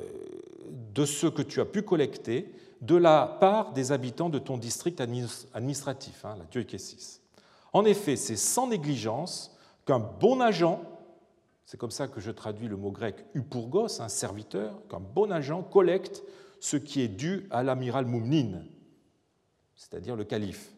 de 0.93 1.05
ce 1.05 1.27
que 1.27 1.41
tu 1.41 1.59
as 1.59 1.65
pu 1.65 1.81
collecter 1.81 2.53
de 2.81 2.95
la 2.95 3.37
part 3.39 3.73
des 3.73 3.91
habitants 3.91 4.29
de 4.29 4.39
ton 4.39 4.57
district 4.57 5.01
administratif, 5.01 6.25
hein, 6.25 6.35
la 6.37 6.45
diocésis. 6.45 7.21
En 7.73 7.85
effet, 7.85 8.15
c'est 8.15 8.35
sans 8.35 8.67
négligence 8.67 9.55
qu'un 9.85 9.99
bon 9.99 10.41
agent, 10.41 10.81
c'est 11.65 11.77
comme 11.77 11.91
ça 11.91 12.07
que 12.07 12.19
je 12.19 12.31
traduis 12.31 12.67
le 12.67 12.75
mot 12.75 12.91
grec 12.91 13.15
upurgos, 13.33 14.01
un 14.01 14.09
serviteur, 14.09 14.73
qu'un 14.89 14.99
bon 14.99 15.31
agent 15.31 15.63
collecte 15.63 16.23
ce 16.59 16.77
qui 16.77 17.01
est 17.01 17.07
dû 17.07 17.47
à 17.49 17.63
l'amiral 17.63 18.05
Moumnin, 18.05 18.63
c'est-à-dire 19.75 20.15
le 20.15 20.23
calife, 20.23 20.71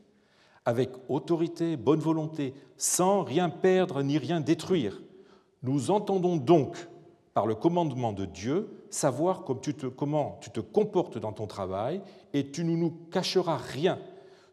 avec 0.65 0.91
autorité, 1.09 1.77
bonne 1.77 1.99
volonté, 1.99 2.53
sans 2.77 3.23
rien 3.23 3.49
perdre 3.49 4.01
ni 4.01 4.17
rien 4.17 4.41
détruire. 4.41 5.01
Nous 5.61 5.91
entendons 5.91 6.37
donc, 6.37 6.87
par 7.33 7.47
le 7.47 7.55
commandement 7.55 8.13
de 8.13 8.25
Dieu, 8.25 8.69
savoir 8.89 9.43
comment 9.43 10.39
tu 10.41 10.51
te, 10.51 10.59
comportes 10.59 11.17
dans 11.17 11.33
ton 11.33 11.47
travail, 11.47 12.01
et 12.33 12.51
tu 12.51 12.63
ne 12.63 12.75
nous 12.75 12.91
cacheras 13.11 13.57
rien. 13.57 13.99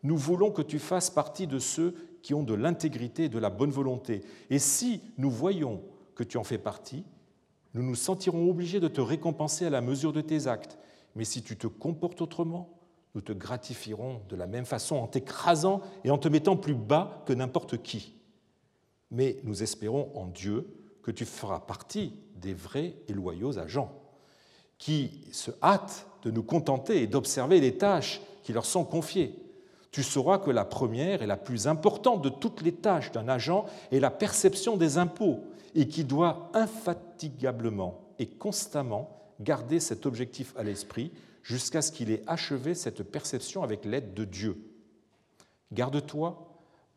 Nous 0.02 0.16
voulons 0.16 0.50
que 0.50 0.62
tu 0.62 0.78
fasses 0.78 1.10
partie 1.10 1.46
de 1.46 1.58
ceux 1.58 1.94
qui 2.22 2.32
ont 2.32 2.42
de 2.42 2.54
l'intégrité 2.54 3.24
et 3.24 3.28
de 3.28 3.38
la 3.38 3.50
bonne 3.50 3.70
volonté. 3.70 4.22
Et 4.48 4.58
si 4.58 5.02
nous 5.18 5.30
voyons 5.30 5.82
que 6.14 6.24
tu 6.24 6.38
en 6.38 6.44
fais 6.44 6.58
partie, 6.58 7.04
nous 7.74 7.82
nous 7.82 7.94
sentirons 7.94 8.48
obligés 8.48 8.80
de 8.80 8.88
te 8.88 9.00
récompenser 9.00 9.66
à 9.66 9.70
la 9.70 9.80
mesure 9.80 10.12
de 10.12 10.20
tes 10.20 10.46
actes. 10.46 10.78
Mais 11.14 11.24
si 11.24 11.42
tu 11.42 11.56
te 11.56 11.66
comportes 11.66 12.20
autrement, 12.20 12.79
nous 13.14 13.20
te 13.20 13.32
gratifierons 13.32 14.20
de 14.28 14.36
la 14.36 14.46
même 14.46 14.64
façon 14.64 14.96
en 14.96 15.06
t'écrasant 15.06 15.80
et 16.04 16.10
en 16.10 16.18
te 16.18 16.28
mettant 16.28 16.56
plus 16.56 16.74
bas 16.74 17.22
que 17.26 17.32
n'importe 17.32 17.82
qui. 17.82 18.14
Mais 19.10 19.38
nous 19.42 19.62
espérons 19.62 20.10
en 20.14 20.26
Dieu 20.26 20.66
que 21.02 21.10
tu 21.10 21.24
feras 21.24 21.60
partie 21.60 22.14
des 22.36 22.54
vrais 22.54 22.94
et 23.08 23.12
loyaux 23.12 23.58
agents, 23.58 23.92
qui 24.78 25.24
se 25.32 25.50
hâtent 25.62 26.06
de 26.22 26.30
nous 26.30 26.42
contenter 26.42 27.02
et 27.02 27.06
d'observer 27.06 27.60
les 27.60 27.76
tâches 27.76 28.20
qui 28.42 28.52
leur 28.52 28.64
sont 28.64 28.84
confiées. 28.84 29.34
Tu 29.90 30.02
sauras 30.02 30.38
que 30.38 30.50
la 30.50 30.64
première 30.64 31.22
et 31.22 31.26
la 31.26 31.36
plus 31.36 31.66
importante 31.66 32.22
de 32.22 32.28
toutes 32.28 32.62
les 32.62 32.72
tâches 32.72 33.10
d'un 33.10 33.28
agent 33.28 33.66
est 33.90 33.98
la 33.98 34.10
perception 34.10 34.76
des 34.76 34.98
impôts 34.98 35.40
et 35.74 35.88
qui 35.88 36.04
doit 36.04 36.50
infatigablement 36.54 38.00
et 38.18 38.26
constamment 38.26 39.16
garder 39.40 39.80
cet 39.80 40.06
objectif 40.06 40.54
à 40.56 40.62
l'esprit 40.62 41.10
jusqu'à 41.42 41.82
ce 41.82 41.92
qu'il 41.92 42.10
ait 42.10 42.22
achevé 42.26 42.74
cette 42.74 43.02
perception 43.02 43.62
avec 43.62 43.84
l'aide 43.84 44.14
de 44.14 44.24
Dieu. 44.24 44.62
Garde-toi 45.72 46.46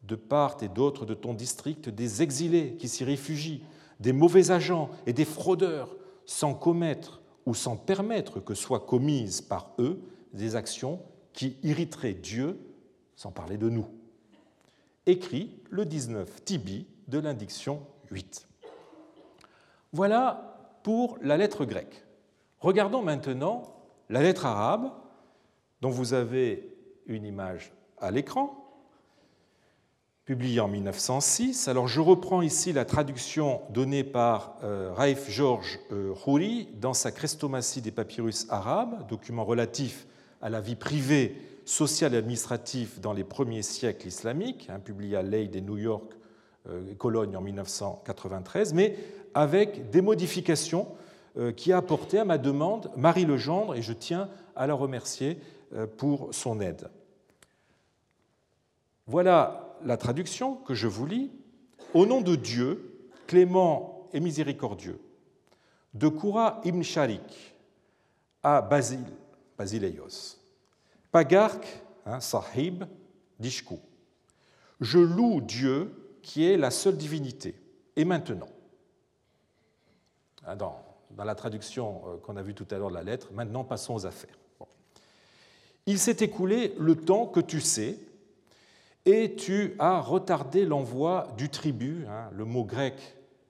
de 0.04 0.16
part 0.16 0.58
et 0.62 0.68
d'autre 0.68 1.06
de 1.06 1.14
ton 1.14 1.34
district 1.34 1.90
des 1.90 2.22
exilés 2.22 2.76
qui 2.78 2.90
s'y 2.90 3.04
réfugient, 3.04 3.64
des 4.00 4.14
mauvais 4.14 4.52
agents 4.52 4.90
et 5.06 5.14
des 5.14 5.26
fraudeurs, 5.26 5.96
sans 6.26 6.54
commettre 6.54 7.22
ou 7.46 7.54
sans 7.54 7.76
permettre 7.78 8.40
que 8.40 8.54
soient 8.54 8.80
commises 8.80 9.42
par 9.42 9.72
eux 9.80 10.02
des 10.34 10.56
actions 10.56 11.02
qui 11.34 11.58
irriteraient 11.64 12.14
Dieu, 12.14 12.60
sans 13.16 13.32
parler 13.32 13.58
de 13.58 13.70
nous. 13.70 13.88
Écrit 15.06 15.62
le 15.70 15.86
19 15.86 16.44
Tibi 16.46 16.86
de 17.08 17.20
l'indiction 17.20 17.82
8. 18.12 18.48
Voilà 19.92 20.80
pour 20.84 21.18
la 21.22 21.38
lettre 21.38 21.66
grecque. 21.66 22.04
Regardons 22.60 23.02
maintenant 23.02 23.73
la 24.10 24.22
lettre 24.22 24.46
arabe, 24.46 24.92
dont 25.82 25.90
vous 25.90 26.14
avez 26.14 26.70
une 27.08 27.26
image 27.26 27.72
à 28.00 28.12
l'écran, 28.12 28.64
publiée 30.26 30.62
en 30.62 30.70
1906. 30.70 31.68
Alors 31.68 31.88
je 31.88 32.00
reprends 32.00 32.42
ici 32.42 32.72
la 32.72 32.86
traduction 32.86 33.62
donnée 33.72 34.06
par 34.06 34.58
euh, 34.64 34.94
Raif 34.94 35.30
Georges 35.30 35.80
euh, 35.92 36.14
Houri 36.26 36.70
dans 36.80 36.94
sa 36.94 37.12
Crestomatie 37.12 37.82
des 37.82 37.92
papyrus 37.92 38.48
arabes, 38.50 39.06
document 39.08 39.44
relatif 39.44 40.08
à 40.42 40.50
la 40.50 40.62
vie 40.62 40.76
privée, 40.76 41.36
sociale 41.66 42.14
et 42.14 42.18
administrative 42.18 43.00
dans 43.02 43.14
les 43.14 43.24
premiers 43.24 43.62
siècles 43.62 44.08
islamiques, 44.08 44.70
hein, 44.70 44.80
publié 44.80 45.18
à 45.18 45.22
Leyde 45.22 45.56
et 45.56 45.62
New 45.62 45.78
York, 45.78 46.14
euh, 46.70 46.94
Cologne 46.96 47.36
en 47.36 47.42
1993, 47.42 48.74
mais 48.74 48.96
avec 49.34 49.90
des 49.90 50.02
modifications 50.02 50.88
qui 51.56 51.72
a 51.72 51.78
apporté 51.78 52.20
à 52.20 52.26
ma 52.26 52.38
demande 52.38 52.92
Marie 52.96 53.26
Legendre, 53.26 53.76
et 53.76 53.82
je 53.82 53.94
tiens 53.94 54.30
à 54.56 54.68
la 54.68 54.74
remercier 54.74 55.40
euh, 55.74 55.88
pour 55.88 56.34
son 56.34 56.62
aide. 56.62 56.90
Voilà 59.08 59.76
la 59.84 59.98
traduction 59.98 60.56
que 60.56 60.74
je 60.74 60.88
vous 60.88 61.06
lis. 61.06 61.32
Au 61.94 62.06
nom 62.06 62.22
de 62.22 62.36
Dieu, 62.36 63.10
clément 63.28 64.08
et 64.14 64.20
miséricordieux, 64.20 65.00
de 65.94 66.08
Koura 66.08 66.62
ibn 66.64 66.82
Sharik 66.82 67.56
à 68.42 68.62
Basil, 68.62 69.06
Basileios, 69.58 70.38
Pagark, 71.12 71.66
hein, 72.06 72.20
Sahib, 72.20 72.86
Dishku. 73.40 73.80
Je 74.80 75.00
loue 75.00 75.42
Dieu 75.42 76.18
qui 76.22 76.46
est 76.46 76.58
la 76.58 76.72
seule 76.72 76.98
divinité. 76.98 77.56
Et 77.96 78.06
maintenant, 78.06 78.50
dans 80.58 80.83
dans 81.16 81.24
la 81.24 81.36
traduction 81.36 82.02
euh, 82.08 82.18
qu'on 82.18 82.38
a 82.38 82.42
vue 82.42 82.54
tout 82.54 82.68
à 82.72 82.78
l'heure 82.78 82.90
de 82.90 82.96
la 82.96 83.04
lettre. 83.04 83.30
Maintenant, 83.34 83.64
passons 83.64 83.96
aux 83.96 84.06
affaires. 84.06 84.38
Il 85.86 86.00
s'est 86.00 86.18
écoulé 86.22 86.74
le 86.80 86.96
temps 86.96 87.26
que 87.26 87.42
tu 87.42 87.60
sais, 87.60 88.00
et 89.06 89.36
tu 89.36 89.76
as 89.80 90.00
retardé 90.00 90.66
l'envoi 90.66 91.28
du 91.38 91.50
tribut, 91.50 92.06
hein, 92.08 92.30
le 92.34 92.46
mot 92.46 92.64
grec, 92.64 92.96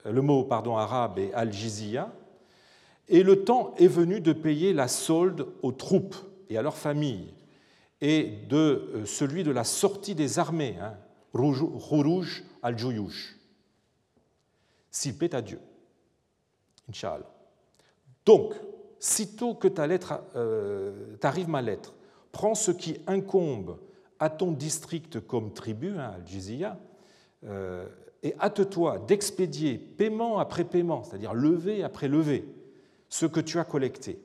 euh, 0.05 0.11
le 0.11 0.21
mot 0.21 0.43
pardon, 0.43 0.77
arabe 0.77 1.19
est 1.19 1.33
al-jizya, 1.33 2.11
et 3.07 3.21
le 3.21 3.43
temps 3.43 3.75
est 3.77 3.87
venu 3.87 4.19
de 4.19 4.33
payer 4.33 4.73
la 4.73 4.87
solde 4.87 5.45
aux 5.61 5.71
troupes 5.71 6.15
et 6.49 6.57
à 6.57 6.61
leurs 6.61 6.77
familles, 6.77 7.33
et 8.01 8.23
de 8.49 8.89
euh, 8.95 9.05
celui 9.05 9.43
de 9.43 9.51
la 9.51 9.63
sortie 9.63 10.15
des 10.15 10.39
armées, 10.39 10.77
hein, 10.81 10.95
al-Jouyouj, 12.63 13.35
s'il 14.89 15.17
plaît 15.17 15.35
à 15.35 15.41
Dieu. 15.41 15.59
Inch'Allah. 16.89 17.29
Donc, 18.25 18.53
sitôt 18.99 19.53
que 19.53 19.67
ta 19.67 19.87
lettre 19.87 20.21
euh, 20.35 21.15
t'arrive 21.19 21.49
ma 21.49 21.61
lettre, 21.61 21.93
prends 22.31 22.55
ce 22.55 22.71
qui 22.71 22.97
incombe 23.07 23.77
à 24.19 24.29
ton 24.29 24.51
district 24.51 25.19
comme 25.19 25.53
tribu, 25.53 25.97
hein, 25.97 26.13
Al-Jizya, 26.15 26.79
euh, 27.45 27.87
et 28.23 28.33
hâte-toi 28.39 28.99
d'expédier 28.99 29.77
paiement 29.77 30.39
après 30.39 30.63
paiement, 30.63 31.03
c'est-à-dire 31.03 31.33
levée 31.33 31.83
après 31.83 32.07
levée, 32.07 32.45
ce 33.09 33.25
que 33.25 33.41
tu 33.41 33.59
as 33.59 33.65
collecté. 33.65 34.21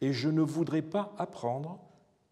Et 0.00 0.12
je 0.12 0.28
ne 0.28 0.42
voudrais 0.42 0.82
pas 0.82 1.14
apprendre 1.18 1.78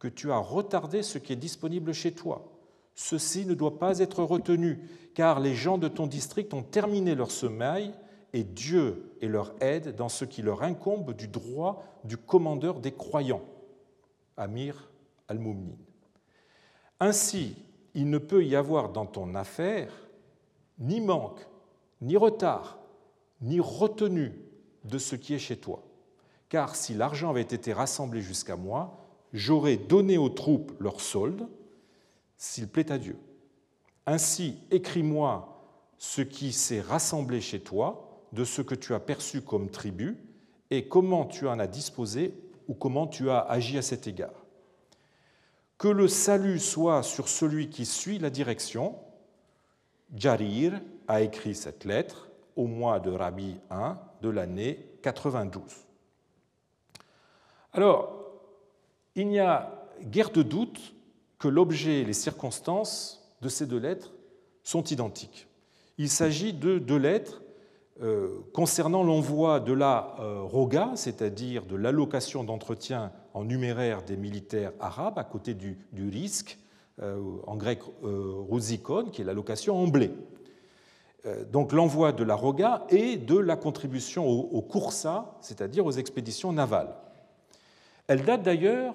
que 0.00 0.09
tu 0.09 0.32
as 0.32 0.38
retardé 0.38 1.02
ce 1.02 1.18
qui 1.18 1.32
est 1.32 1.36
disponible 1.36 1.92
chez 1.92 2.12
toi. 2.12 2.52
Ceci 2.96 3.46
ne 3.46 3.54
doit 3.54 3.78
pas 3.78 4.00
être 4.00 4.24
retenu, 4.24 4.80
car 5.14 5.38
les 5.38 5.54
gens 5.54 5.78
de 5.78 5.88
ton 5.88 6.07
district 6.07 6.52
ont 6.54 6.62
terminé 6.62 7.14
leur 7.14 7.30
semaille 7.30 7.92
et 8.33 8.45
Dieu 8.45 9.12
est 9.20 9.29
leur 9.29 9.55
aide 9.61 9.97
dans 9.97 10.09
ce 10.09 10.24
qui 10.24 10.43
leur 10.43 10.62
incombe 10.62 11.14
du 11.14 11.29
droit 11.29 11.85
du 12.05 12.16
commandeur 12.16 12.81
des 12.81 12.93
croyants, 12.93 13.45
Amir 14.37 14.91
al-Mumnin. 15.29 15.77
Ainsi, 17.01 17.57
il 17.95 18.11
ne 18.11 18.18
peut 18.18 18.45
y 18.45 18.57
avoir 18.57 18.91
dans 18.91 19.07
ton 19.07 19.35
affaire 19.35 19.93
ni 20.79 21.01
manque, 21.01 21.47
ni 22.01 22.16
retard, 22.16 22.79
ni 23.41 23.61
retenue 23.61 24.33
de 24.85 24.99
ce 24.99 25.16
qui 25.16 25.35
est 25.35 25.39
chez 25.39 25.57
toi. 25.57 25.83
Car 26.49 26.77
si 26.77 26.95
l'argent 26.95 27.31
avait 27.31 27.41
été 27.43 27.72
rassemblé 27.72 28.20
jusqu'à 28.20 28.57
moi, 28.57 28.99
j'aurais 29.33 29.77
donné 29.77 30.18
aux 30.18 30.29
troupes 30.29 30.72
leur 30.79 31.01
solde, 31.01 31.49
s'il 32.37 32.68
plaît 32.68 32.93
à 32.93 32.99
Dieu. 32.99 33.16
Ainsi, 34.07 34.59
écris-moi 34.70 35.57
ce 35.99 36.22
qui 36.22 36.53
s'est 36.53 36.81
rassemblé 36.81 37.41
chez 37.41 37.61
toi, 37.61 38.05
de 38.33 38.45
ce 38.45 38.62
que 38.62 38.74
tu 38.74 38.95
as 38.95 39.01
perçu 39.01 39.41
comme 39.41 39.70
tribut 39.70 40.18
et 40.70 40.89
comment 40.89 41.24
tu 41.24 41.47
en 41.47 41.59
as 41.59 41.66
disposé 41.66 42.35
ou 42.68 42.74
comment 42.74 43.07
tu 43.07 43.31
as 43.31 43.41
agi 43.41 43.79
à 43.79 43.83
cet 43.83 44.07
égard. 44.07 44.45
Que 45.79 45.89
le 45.89 46.09
salut 46.09 46.59
soit 46.59 47.03
sur 47.03 47.29
celui 47.29 47.68
qui 47.68 47.85
suit 47.85 48.18
la 48.18 48.31
direction. 48.31 48.97
Jarir 50.14 50.81
a 51.09 51.20
écrit 51.20 51.55
cette 51.55 51.85
lettre 51.85 52.29
au 52.57 52.66
mois 52.66 53.01
de 53.01 53.11
Rabi 53.11 53.57
1 53.70 53.99
de 54.22 54.29
l'année 54.29 54.87
92. 55.03 55.62
Alors, 57.72 58.27
il 59.14 59.29
n'y 59.29 59.39
a 59.39 59.87
guère 60.03 60.31
de 60.31 60.43
doute 60.43 60.95
que 61.39 61.49
l'objet 61.49 62.01
et 62.01 62.05
les 62.05 62.12
circonstances 62.12 63.22
de 63.43 63.49
ces 63.49 63.66
deux 63.66 63.79
lettres 63.79 64.12
sont 64.62 64.85
identiques. 64.85 65.47
Il 65.99 66.09
s'agit 66.09 66.53
de 66.53 66.79
deux 66.79 66.97
lettres 66.97 67.43
concernant 68.53 69.03
l'envoi 69.03 69.59
de 69.59 69.72
la 69.72 70.16
euh, 70.20 70.42
roga, 70.42 70.92
c'est-à-dire 70.97 71.64
de 71.64 71.76
l'allocation 71.76 72.44
d'entretien 72.44 73.11
en 73.32 73.44
numéraire 73.44 74.03
des 74.03 74.18
militaires 74.18 74.72
arabes 74.80 75.18
à 75.18 75.24
côté 75.24 75.55
du, 75.55 75.78
risque, 75.97 76.59
euh, 77.01 77.18
en 77.47 77.57
grec 77.57 77.80
rouzikon, 78.03 79.07
qui 79.07 79.22
est 79.22 79.24
l'allocation 79.24 79.76
en 79.76 79.86
blé. 79.86 80.11
Donc 81.51 81.72
l'envoi 81.72 82.12
de 82.12 82.22
la 82.22 82.36
roga 82.36 82.86
et 82.88 83.16
de 83.16 83.36
la 83.36 83.57
contribution 83.57 84.28
au, 84.28 84.42
au 84.53 84.62
Coursa, 84.62 85.36
c'est-à-dire 85.40 85.84
aux 85.84 85.90
expéditions 85.90 86.53
navales. 86.53 86.94
Elle 88.07 88.24
date 88.24 88.42
d'ailleurs 88.42 88.94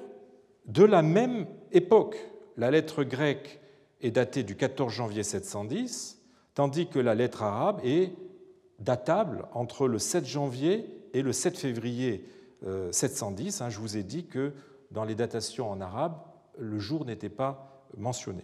de 0.65 0.85
la 0.85 1.01
même 1.01 1.45
époque. 1.73 2.17
La 2.55 2.71
lettre 2.71 3.03
grecque 3.03 3.59
est 4.01 4.11
datée 4.11 4.43
du 4.43 4.55
14 4.55 4.93
janvier 4.93 5.23
710, 5.23 6.21
tandis 6.53 6.87
que 6.87 6.99
la 6.99 7.15
lettre 7.15 7.43
arabe 7.43 7.81
est 7.83 8.13
datable 8.81 9.45
entre 9.53 9.87
le 9.87 9.99
7 9.99 10.25
janvier 10.25 10.85
et 11.13 11.21
le 11.21 11.31
7 11.31 11.57
février 11.57 12.25
710. 12.91 13.61
Euh, 13.61 13.65
hein, 13.65 13.69
je 13.69 13.79
vous 13.79 13.97
ai 13.97 14.03
dit 14.03 14.25
que 14.25 14.53
dans 14.91 15.03
les 15.03 15.15
datations 15.15 15.71
en 15.71 15.79
arabe, 15.81 16.17
le 16.57 16.79
jour 16.79 17.05
n'était 17.05 17.29
pas 17.29 17.85
mentionné. 17.97 18.43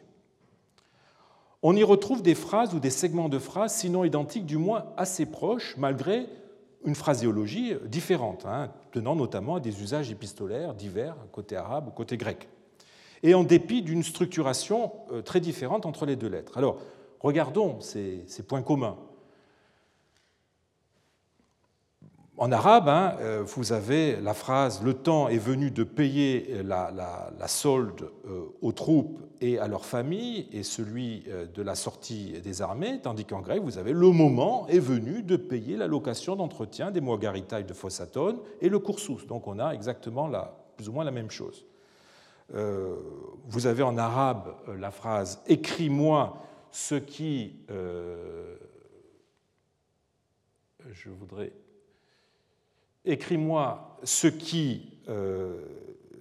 on 1.61 1.75
y 1.75 1.83
retrouve 1.83 2.21
des 2.21 2.35
phrases 2.35 2.73
ou 2.73 2.79
des 2.79 2.89
segments 2.89 3.29
de 3.29 3.39
phrases, 3.39 3.75
sinon 3.75 4.03
identiques, 4.03 4.45
du 4.45 4.57
moins 4.57 4.85
assez 4.97 5.25
proches, 5.25 5.75
malgré 5.77 6.27
une 6.85 6.95
phraséologie 6.95 7.73
différente, 7.85 8.45
hein, 8.45 8.71
tenant 8.91 9.15
notamment 9.15 9.55
à 9.55 9.59
des 9.59 9.81
usages 9.81 10.11
épistolaires 10.11 10.73
divers, 10.73 11.15
côté 11.31 11.55
arabe 11.55 11.87
ou 11.87 11.91
côté 11.91 12.17
grec, 12.17 12.47
et 13.23 13.33
en 13.33 13.43
dépit 13.43 13.81
d'une 13.81 14.03
structuration 14.03 14.91
euh, 15.11 15.21
très 15.21 15.39
différente 15.39 15.85
entre 15.85 16.05
les 16.05 16.15
deux 16.15 16.29
lettres. 16.29 16.57
Alors, 16.57 16.79
regardons 17.19 17.81
ces, 17.81 18.25
points 18.47 18.61
communs. 18.61 18.97
En 22.39 22.51
arabe, 22.51 22.87
hein, 22.87 23.15
euh, 23.19 23.43
vous 23.43 23.73
avez 23.73 24.21
la 24.21 24.35
phrase 24.35 24.83
Le 24.83 24.93
temps 24.93 25.27
est 25.27 25.39
venu 25.39 25.71
de 25.71 25.83
payer 25.83 26.61
la, 26.63 27.47
solde 27.47 28.11
euh, 28.27 28.45
aux 28.61 28.73
troupes 28.73 29.19
et 29.41 29.57
à 29.57 29.67
leurs 29.67 29.85
familles, 29.85 30.47
et 30.51 30.61
celui 30.61 31.23
euh, 31.29 31.47
de 31.47 31.63
la 31.63 31.73
sortie 31.73 32.39
des 32.41 32.61
armées, 32.61 32.99
tandis 33.01 33.25
qu'en 33.25 33.41
grec, 33.41 33.63
vous 33.63 33.79
avez 33.79 33.91
Le 33.91 34.11
moment 34.11 34.67
est 34.67 34.77
venu 34.77 35.23
de 35.23 35.35
payer 35.35 35.77
la 35.77 35.87
location 35.87 36.35
d'entretien 36.35 36.91
des 36.91 37.01
Moagaritai 37.01 37.63
de 37.63 37.73
Phosatone 37.73 38.37
et 38.61 38.69
le 38.69 38.77
Coursus. 38.77 39.25
Donc 39.25 39.47
on 39.47 39.57
a 39.57 39.71
exactement 39.71 40.29
plus 40.75 40.89
ou 40.89 40.91
moins 40.91 41.05
la 41.05 41.11
même 41.11 41.31
chose. 41.31 41.65
vous 42.53 43.65
avez 43.65 43.81
en 43.81 43.97
arabe 43.97 44.53
la 44.77 44.91
phrase 44.91 45.41
Écris-moi 45.47 46.37
ce 46.69 46.95
qui. 46.95 47.55
je 50.91 51.09
voudrais 51.09 51.51
écris-moi 53.07 53.97
ce 54.03 54.27
qui 54.27 54.91
euh, 55.09 55.55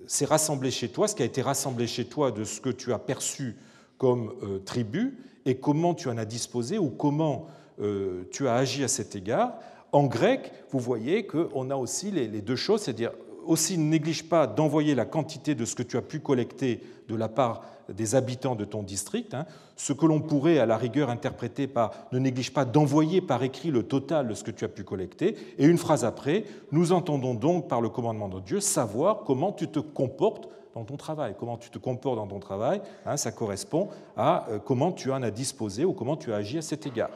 s'est 0.07 0.25
rassemblé 0.25 0.71
chez 0.71 0.89
toi, 0.89 1.09
ce 1.09 1.15
qui 1.15 1.23
a 1.23 1.27
été 1.27 1.43
rassemblé 1.43 1.87
chez 1.87 2.07
toi 2.07 2.31
de 2.31 2.45
ce 2.45 2.61
que 2.61 2.71
tu 2.71 2.93
as 2.93 2.99
perçu 2.99 3.57
comme 3.99 4.33
euh, 4.43 4.59
tribu, 4.59 5.19
et 5.45 5.59
comment 5.59 5.95
tu 5.95 6.09
en 6.09 6.19
as 6.19 6.25
disposé 6.25 6.79
ou 6.79 6.91
comment 6.91 7.47
euh, 7.81 8.25
tu 8.31 8.49
as 8.49 8.55
agi 8.55 8.85
à 8.85 8.89
cet 8.89 9.15
égard. 9.15 9.59
En 9.93 10.07
grec, 10.07 10.53
vous 10.71 10.81
voyez 10.81 11.27
qu'on 11.27 11.71
a 11.71 11.77
aussi 11.77 12.11
les, 12.11 12.27
les 12.27 12.43
deux 12.43 12.57
choses, 12.57 12.83
c'est-à-dire 12.83 13.13
aussi 13.47 13.79
ne 13.79 13.85
néglige 13.85 14.29
pas 14.29 14.47
d'envoyer 14.47 14.95
la 14.95 15.05
quantité 15.05 15.55
de 15.55 15.65
ce 15.65 15.75
que 15.75 15.83
tu 15.83 15.97
as 15.97 16.03
pu 16.03 16.21
collecter 16.21 16.83
de 17.09 17.15
la 17.15 17.29
part 17.29 17.63
des 17.89 18.15
habitants 18.15 18.57
de 18.57 18.65
ton 18.65 18.83
district, 18.83 19.35
hein. 19.35 19.47
ce 19.77 19.93
que 19.93 20.07
l'on 20.07 20.21
pourrait 20.21 20.59
à 20.59 20.67
la 20.67 20.77
rigueur 20.77 21.09
interpréter 21.09 21.67
par 21.67 21.93
ne 22.13 22.19
néglige 22.19 22.53
pas 22.53 22.65
d'envoyer 22.65 23.21
par 23.21 23.43
écrit 23.43 23.71
le 23.71 23.85
total 23.85 24.29
de 24.29 24.35
ce 24.35 24.43
que 24.43 24.51
tu 24.51 24.65
as 24.65 24.69
pu 24.69 24.83
collecter, 24.83 25.37
et 25.59 25.67
une 25.67 25.79
phrase 25.79 26.05
après, 26.05 26.45
nous 26.73 26.93
entendons 26.93 27.35
donc 27.35 27.69
par 27.69 27.81
le 27.81 27.89
commandement 27.89 28.29
de 28.29 28.41
Dieu 28.41 28.61
savoir 28.61 29.23
comment 29.25 29.53
tu 29.53 29.69
te 29.69 29.79
comportes 29.79 30.49
dans 30.75 30.85
ton 30.85 30.97
travail. 30.99 31.35
Comment 31.39 31.57
tu 31.57 31.71
te 31.71 31.79
comportes 31.79 32.17
dans 32.17 32.27
ton 32.27 32.39
travail, 32.39 32.83
hein, 33.07 33.17
ça 33.17 33.33
correspond 33.33 33.89
à 34.15 34.47
euh, 34.51 34.59
comment 34.59 34.93
tu 34.93 35.11
en 35.11 35.23
as 35.23 35.31
disposé 35.31 35.87
ou 35.87 35.95
comment 35.95 36.17
tu 36.17 36.33
as 36.33 36.37
agi 36.37 36.59
à 36.59 36.63
cet 36.63 36.87
égard, 36.87 37.11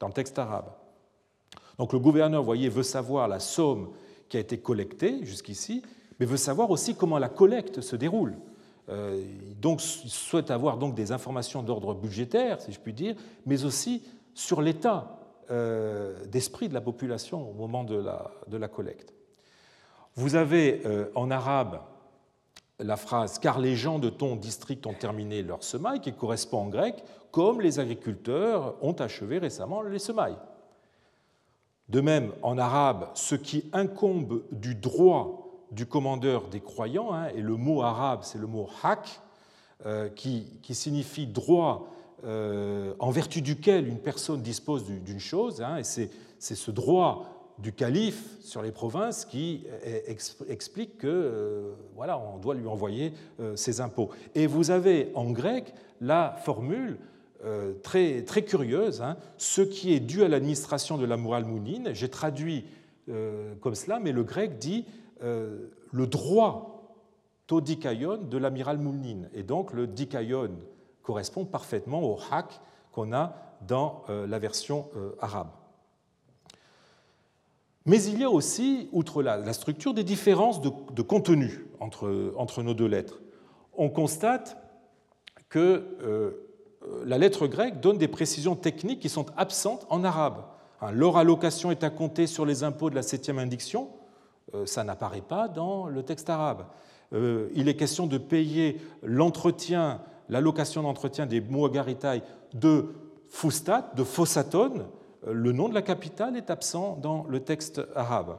dans 0.00 0.06
le 0.06 0.14
texte 0.14 0.38
arabe. 0.38 0.64
Donc 1.78 1.92
le 1.92 1.98
gouverneur, 1.98 2.42
voyez, 2.42 2.70
veut 2.70 2.82
savoir 2.82 3.28
la 3.28 3.38
somme 3.38 3.88
qui 4.32 4.38
a 4.38 4.40
été 4.40 4.56
collectée 4.56 5.26
jusqu'ici, 5.26 5.82
mais 6.18 6.24
veut 6.24 6.38
savoir 6.38 6.70
aussi 6.70 6.94
comment 6.94 7.18
la 7.18 7.28
collecte 7.28 7.82
se 7.82 7.96
déroule. 7.96 8.34
Euh, 8.88 9.22
donc, 9.60 9.82
il 10.04 10.10
souhaite 10.10 10.50
avoir 10.50 10.78
donc 10.78 10.94
des 10.94 11.12
informations 11.12 11.62
d'ordre 11.62 11.92
budgétaire, 11.92 12.58
si 12.58 12.72
je 12.72 12.80
puis 12.80 12.94
dire, 12.94 13.14
mais 13.44 13.66
aussi 13.66 14.02
sur 14.32 14.62
l'état 14.62 15.18
euh, 15.50 16.24
d'esprit 16.24 16.70
de 16.70 16.72
la 16.72 16.80
population 16.80 17.46
au 17.50 17.52
moment 17.52 17.84
de 17.84 17.96
la, 17.96 18.30
de 18.48 18.56
la 18.56 18.68
collecte. 18.68 19.12
Vous 20.14 20.34
avez 20.34 20.80
euh, 20.86 21.10
en 21.14 21.30
arabe 21.30 21.82
la 22.78 22.96
phrase 22.96 23.38
Car 23.38 23.58
les 23.58 23.76
gens 23.76 23.98
de 23.98 24.08
ton 24.08 24.36
district 24.36 24.86
ont 24.86 24.94
terminé 24.94 25.42
leur 25.42 25.62
semaille, 25.62 26.00
qui 26.00 26.14
correspond 26.14 26.60
en 26.60 26.68
grec 26.68 27.04
comme 27.32 27.60
les 27.60 27.80
agriculteurs 27.80 28.76
ont 28.80 28.94
achevé 28.94 29.36
récemment 29.36 29.82
les 29.82 29.98
semailles. 29.98 30.38
De 31.92 32.00
même, 32.00 32.32
en 32.40 32.56
arabe, 32.56 33.10
ce 33.12 33.34
qui 33.34 33.68
incombe 33.74 34.42
du 34.50 34.74
droit 34.74 35.66
du 35.72 35.84
commandeur 35.84 36.48
des 36.48 36.60
croyants, 36.60 37.12
hein, 37.12 37.28
et 37.36 37.42
le 37.42 37.56
mot 37.56 37.82
arabe, 37.82 38.20
c'est 38.22 38.38
le 38.38 38.46
mot 38.46 38.66
haq, 38.82 39.20
euh, 39.84 40.08
qui, 40.08 40.46
signifie 40.70 41.26
droit 41.26 41.92
euh, 42.24 42.94
en 42.98 43.10
vertu 43.10 43.42
duquel 43.42 43.86
une 43.86 43.98
personne 43.98 44.40
dispose 44.40 44.86
d'une 44.86 45.20
chose, 45.20 45.60
hein, 45.60 45.76
et 45.76 45.84
c'est 45.84 46.08
ce 46.38 46.70
droit 46.70 47.54
du 47.58 47.74
calife 47.74 48.40
sur 48.40 48.62
les 48.62 48.72
provinces 48.72 49.26
qui 49.26 49.66
euh, 49.86 50.00
explique 50.48 50.96
que 50.96 51.74
voilà, 51.94 52.18
on 52.18 52.38
doit 52.38 52.54
lui 52.54 52.68
envoyer 52.68 53.12
ses 53.54 53.82
impôts. 53.82 54.08
Et 54.34 54.46
vous 54.46 54.70
avez 54.70 55.12
en 55.14 55.30
grec 55.30 55.74
la 56.00 56.36
formule 56.42 56.96
très, 57.82 58.22
très 58.22 58.44
curieuse, 58.44 59.02
hein, 59.02 59.16
ce 59.36 59.62
qui 59.62 59.92
est 59.92 60.00
dû 60.00 60.22
à 60.22 60.28
l'administration 60.28 60.98
de 60.98 61.04
la 61.04 61.16
morale 61.16 61.44
mounine. 61.44 61.90
J'ai 61.92 62.08
traduit 62.08 62.64
comme 63.60 63.74
cela, 63.74 63.98
mais 63.98 64.12
le 64.12 64.22
grec 64.22 64.58
dit 64.58 64.84
euh, 65.22 65.68
le 65.92 66.06
droit 66.06 66.72
dikaion 67.60 68.16
de 68.16 68.38
l'amiral 68.38 68.78
Moulnin. 68.78 69.28
Et 69.34 69.42
donc 69.42 69.72
le 69.72 69.86
dikaion 69.86 70.50
correspond 71.02 71.44
parfaitement 71.44 72.02
au 72.02 72.18
hak 72.30 72.60
qu'on 72.92 73.12
a 73.12 73.34
dans 73.66 74.04
euh, 74.08 74.26
la 74.26 74.38
version 74.38 74.88
euh, 74.96 75.10
arabe. 75.20 75.50
Mais 77.84 78.02
il 78.04 78.20
y 78.20 78.24
a 78.24 78.30
aussi, 78.30 78.88
outre 78.92 79.22
la, 79.22 79.52
structure, 79.52 79.92
des 79.92 80.04
différences 80.04 80.60
de, 80.60 81.02
contenu 81.02 81.66
entre, 81.80 82.32
entre, 82.36 82.62
nos 82.62 82.74
deux 82.74 82.86
lettres. 82.86 83.20
On 83.74 83.90
constate 83.90 84.56
que 85.48 86.38
la 87.04 87.18
lettre 87.18 87.46
grecque 87.46 87.80
donne 87.80 87.98
des 87.98 88.08
précisions 88.08 88.56
techniques 88.56 89.00
qui 89.00 89.08
sont 89.08 89.26
absentes 89.36 89.86
en 89.90 90.04
arabe. 90.04 90.44
Hein, 90.80 90.90
leur 90.92 91.16
allocation 91.16 91.70
est 91.70 91.84
à 91.84 91.90
compter 91.90 92.26
sur 92.26 92.44
les 92.44 92.64
impôts 92.64 92.90
de 92.90 92.94
la 92.94 93.02
septième 93.02 93.38
indiction, 93.38 93.88
euh, 94.54 94.66
ça 94.66 94.84
n'apparaît 94.84 95.22
pas 95.22 95.48
dans 95.48 95.86
le 95.86 96.02
texte 96.02 96.28
arabe. 96.28 96.66
Euh, 97.12 97.48
il 97.54 97.68
est 97.68 97.76
question 97.76 98.06
de 98.06 98.18
payer 98.18 98.80
l'entretien, 99.02 100.00
l'allocation 100.28 100.82
d'entretien 100.82 101.26
des 101.26 101.40
Muagaritai 101.40 102.22
de 102.54 102.86
Fustat, 103.28 103.92
de 103.96 104.04
Fossatone. 104.04 104.86
Euh, 105.26 105.32
le 105.32 105.52
nom 105.52 105.68
de 105.68 105.74
la 105.74 105.82
capitale 105.82 106.36
est 106.36 106.50
absent 106.50 106.98
dans 107.00 107.24
le 107.28 107.40
texte 107.40 107.80
arabe. 107.94 108.38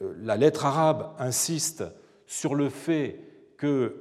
La 0.00 0.36
lettre 0.36 0.66
arabe 0.66 1.10
insiste 1.18 1.82
sur 2.26 2.54
le 2.54 2.68
fait 2.68 3.20
que 3.56 3.96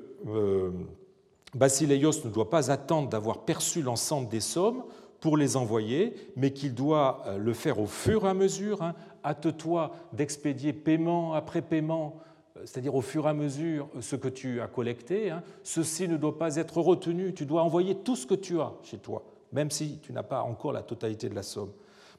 Basileios 1.55 2.25
ne 2.25 2.29
doit 2.29 2.49
pas 2.49 2.71
attendre 2.71 3.09
d'avoir 3.09 3.39
perçu 3.39 3.81
l'ensemble 3.81 4.29
des 4.29 4.39
sommes 4.39 4.83
pour 5.19 5.35
les 5.35 5.57
envoyer, 5.57 6.15
mais 6.35 6.51
qu'il 6.51 6.73
doit 6.73 7.25
le 7.37 7.53
faire 7.53 7.79
au 7.79 7.87
fur 7.87 8.25
et 8.25 8.29
à 8.29 8.33
mesure, 8.33 8.81
hein, 8.81 8.95
hâte-toi 9.23 9.91
d'expédier 10.13 10.73
paiement 10.73 11.33
après 11.33 11.61
paiement, 11.61 12.19
euh, 12.57 12.61
c'est-à-dire 12.65 12.95
au 12.95 13.01
fur 13.01 13.25
et 13.25 13.29
à 13.29 13.33
mesure 13.33 13.87
euh, 13.95 14.01
ce 14.01 14.15
que 14.15 14.27
tu 14.27 14.61
as 14.61 14.67
collecté. 14.67 15.31
Hein. 15.31 15.43
Ceci 15.63 16.07
ne 16.07 16.17
doit 16.17 16.37
pas 16.37 16.55
être 16.55 16.79
retenu, 16.79 17.33
tu 17.33 17.45
dois 17.45 17.63
envoyer 17.63 17.95
tout 17.95 18.15
ce 18.15 18.25
que 18.25 18.35
tu 18.35 18.59
as 18.59 18.73
chez 18.83 18.97
toi, 18.97 19.23
même 19.51 19.71
si 19.71 19.99
tu 19.99 20.13
n'as 20.13 20.23
pas 20.23 20.41
encore 20.41 20.71
la 20.71 20.83
totalité 20.83 21.29
de 21.29 21.35
la 21.35 21.43
somme. 21.43 21.71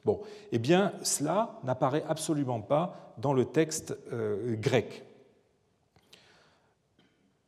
Bon, 0.03 0.21
eh 0.51 0.57
bien, 0.57 0.93
cela 1.03 1.59
n'apparaît 1.63 2.03
absolument 2.07 2.61
pas 2.61 3.13
dans 3.19 3.33
le 3.33 3.45
texte 3.45 3.95
euh, 4.11 4.55
grec. 4.55 5.05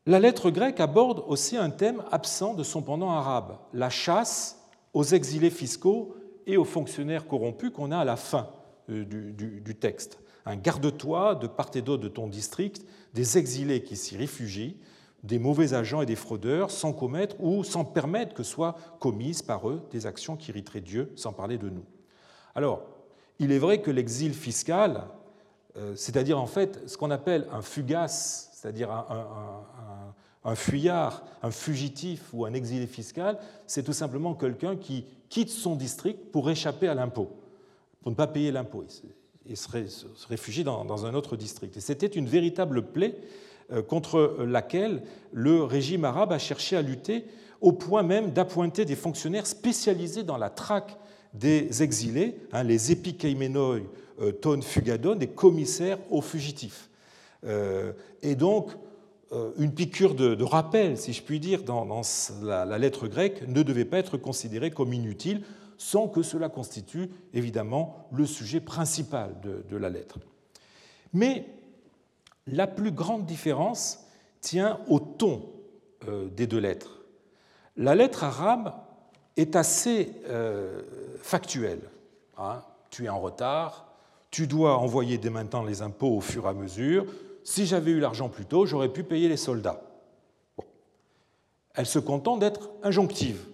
La 0.06 0.20
lettre 0.20 0.50
grecque 0.50 0.82
aborde 0.82 1.24
aussi 1.28 1.56
un 1.56 1.70
thème 1.70 2.04
absent 2.12 2.54
de 2.56 2.64
son 2.64 2.82
pendant 2.82 3.12
arabe, 3.12 3.58
la 3.72 3.90
chasse 3.90 4.60
aux 4.94 5.06
exilés 5.06 5.50
fiscaux 5.50 6.16
et 6.46 6.58
aux 6.58 6.66
fonctionnaires 6.66 7.26
corrompus 7.26 7.72
qu'on 7.72 7.92
a 7.92 8.00
à 8.00 8.04
la 8.04 8.18
fin 8.18 8.50
euh, 8.90 9.06
du, 9.06 9.76
texte. 9.76 10.20
Un 10.46 10.58
garde-toi 10.58 11.36
de 11.36 11.48
part 11.48 11.72
et 11.76 11.82
d'autre 11.82 12.04
de 12.04 12.10
ton 12.10 12.28
district 12.28 12.86
des 13.14 13.38
exilés 13.38 13.82
qui 13.82 13.96
s'y 13.96 14.18
réfugient, 14.18 14.78
des 15.24 15.40
mauvais 15.40 15.74
agents 15.74 16.02
et 16.02 16.06
des 16.06 16.18
fraudeurs, 16.18 16.70
sans 16.70 16.92
commettre 16.92 17.38
ou 17.40 17.64
sans 17.64 17.86
permettre 17.86 18.34
que 18.34 18.44
soient 18.44 18.76
commises 19.00 19.42
par 19.42 19.70
eux 19.70 19.82
des 19.92 20.06
actions 20.06 20.36
qui 20.36 20.50
irriteraient 20.52 20.82
Dieu, 20.82 21.14
sans 21.16 21.32
parler 21.32 21.58
de 21.58 21.70
nous. 21.70 21.86
Alors, 22.56 22.82
il 23.40 23.54
est 23.54 23.58
vrai 23.58 23.82
que 23.82 23.90
l'exil 23.90 24.34
fiscal, 24.34 25.06
euh, 25.78 25.96
c'est-à-dire 25.96 26.42
en 26.42 26.46
fait 26.46 26.82
ce 26.90 26.98
qu'on 26.98 27.10
appelle 27.10 27.48
un 27.54 27.62
fugace, 27.62 28.50
c'est-à-dire 28.54 28.92
un, 28.92 29.66
fuyard, 30.56 31.24
un 31.42 31.52
fugitif 31.52 32.22
ou 32.34 32.46
un 32.46 32.54
exilé 32.54 32.88
fiscal, 32.88 33.38
c'est 33.66 33.84
tout 33.84 33.94
simplement 33.94 34.34
quelqu'un 34.34 34.76
qui 34.76 35.06
quitte 35.30 35.50
son 35.50 35.76
district 35.76 36.32
pour 36.32 36.50
échapper 36.50 36.88
à 36.88 36.94
l'impôt 36.94 37.32
pour 38.04 38.12
ne 38.12 38.16
pas 38.16 38.28
payer 38.28 38.52
l'impôt. 38.52 38.84
Il 39.46 39.58
se 39.58 39.68
réfugie 40.28 40.64
dans 40.64 41.06
un 41.06 41.14
autre 41.14 41.38
district. 41.38 41.78
Et 41.78 41.80
c'était 41.80 42.08
une 42.08 42.28
véritable 42.28 42.84
plaie 42.84 43.16
euh, 43.72 43.82
contre 43.82 44.44
laquelle 44.46 45.04
le 45.32 45.64
régime 45.64 46.04
arabe 46.06 46.34
a 46.34 46.38
cherché 46.38 46.76
à 46.76 46.82
lutter 46.82 47.26
au 47.62 47.72
point 47.72 48.04
même 48.04 48.32
d'appointer 48.32 48.84
des 48.84 48.98
fonctionnaires 48.98 49.48
spécialisés 49.48 50.24
dans 50.24 50.38
la 50.38 50.50
traque 50.50 50.98
des 51.34 51.82
exilés, 51.82 52.36
hein, 52.52 52.64
les 52.64 52.92
épikeimenoi 52.92 53.80
euh, 54.22 54.32
ton 54.34 54.62
fugadon, 54.62 55.16
des 55.16 55.28
commissaires 55.28 55.98
aux 56.12 56.22
fugitifs. 56.22 56.90
Euh, 57.46 57.94
et 58.22 58.36
donc, 58.36 58.72
une 59.58 59.74
piqûre 59.74 60.16
de, 60.16 60.44
rappel, 60.44 60.98
si 60.98 61.14
je 61.14 61.24
puis 61.24 61.40
dire, 61.40 61.64
dans, 61.64 62.02
la, 62.42 62.78
lettre 62.78 63.08
grecque 63.08 63.48
ne 63.48 63.64
devait 63.64 63.86
pas 63.86 63.98
être 63.98 64.18
considérée 64.18 64.72
comme 64.72 64.94
inutile, 64.94 65.44
sans 65.78 66.08
que 66.08 66.22
cela 66.22 66.50
constitue 66.50 67.10
évidemment 67.34 68.08
le 68.12 68.26
sujet 68.26 68.60
principal 68.60 69.36
de 69.42 69.78
la 69.78 69.90
lettre. 69.90 70.20
Mais 71.14 71.46
la 72.48 72.68
plus 72.68 72.92
grande 72.92 73.26
différence 73.26 74.00
tient 74.42 74.80
au 74.88 75.00
ton 75.00 75.50
euh, 76.08 76.28
des 76.30 76.48
deux 76.48 76.60
lettres. 76.60 77.02
La 77.78 77.96
lettre 77.96 78.24
arabe 78.24 78.74
est 79.38 79.56
assez 79.56 80.12
euh, 80.28 80.82
factuelle. 81.18 81.82
Hein. 82.38 82.62
tu 82.90 83.06
es 83.06 83.10
en 83.10 83.20
retard, 83.20 83.94
tu 84.32 84.48
dois 84.48 84.78
envoyer 84.78 85.18
dès 85.18 85.30
maintenant 85.30 85.64
les 85.64 85.82
impôts 85.82 86.18
au 86.18 86.22
fur 86.22 86.46
et 86.46 86.50
à 86.50 86.54
mesure. 86.54 87.06
Si 87.44 87.66
j'avais 87.66 87.92
eu 87.92 88.00
l'argent 88.00 88.30
plus 88.30 88.46
tôt, 88.46 88.66
j'aurais 88.66 88.92
pu 88.92 89.04
payer 89.04 89.28
les 89.28 89.38
soldats. 89.38 89.82
Elle 91.76 91.86
se 91.86 92.00
contente 92.00 92.40
d'être 92.40 92.70
injonctive, 92.84 93.46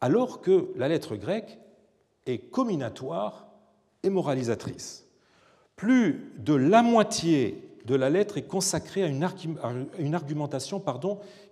alors 0.00 0.40
que 0.40 0.70
la 0.76 0.88
lettre 0.88 1.16
grecque 1.16 1.58
est 2.26 2.38
comminatoire 2.38 3.48
et 4.02 4.10
moralisatrice. 4.10 5.04
Plus 5.74 6.32
de 6.38 6.54
la 6.54 6.82
moitié 6.82 7.62
de 7.84 7.94
la 7.94 8.10
lettre 8.10 8.38
est 8.38 8.46
consacrée 8.46 9.02
à 9.02 9.08
une 9.08 10.14
argumentation 10.14 10.82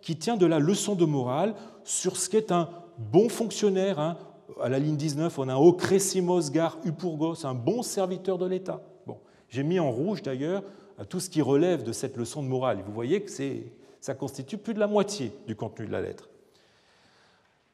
qui 0.00 0.16
tient 0.16 0.36
de 0.36 0.46
la 0.46 0.58
leçon 0.58 0.94
de 0.94 1.04
morale 1.04 1.54
sur 1.84 2.16
ce 2.16 2.28
qu'est 2.28 2.50
un 2.50 2.70
bon 2.98 3.28
fonctionnaire. 3.28 3.98
Hein. 3.98 4.16
À 4.60 4.68
la 4.68 4.78
ligne 4.78 4.96
19, 4.96 5.38
on 5.38 5.48
a 5.48 5.56
Okresimos 5.56 6.50
gar 6.50 6.78
upurgos, 6.84 7.44
un 7.44 7.54
bon 7.54 7.82
serviteur 7.82 8.38
de 8.38 8.46
l'État. 8.46 8.80
J'ai 9.54 9.62
mis 9.62 9.78
en 9.78 9.88
rouge 9.88 10.20
d'ailleurs 10.20 10.64
tout 11.08 11.20
ce 11.20 11.30
qui 11.30 11.40
relève 11.40 11.84
de 11.84 11.92
cette 11.92 12.16
leçon 12.16 12.42
de 12.42 12.48
morale. 12.48 12.82
Vous 12.84 12.92
voyez 12.92 13.22
que 13.22 13.30
ça 14.00 14.14
constitue 14.14 14.58
plus 14.58 14.74
de 14.74 14.80
la 14.80 14.88
moitié 14.88 15.30
du 15.46 15.54
contenu 15.54 15.86
de 15.86 15.92
la 15.92 16.00
lettre. 16.00 16.28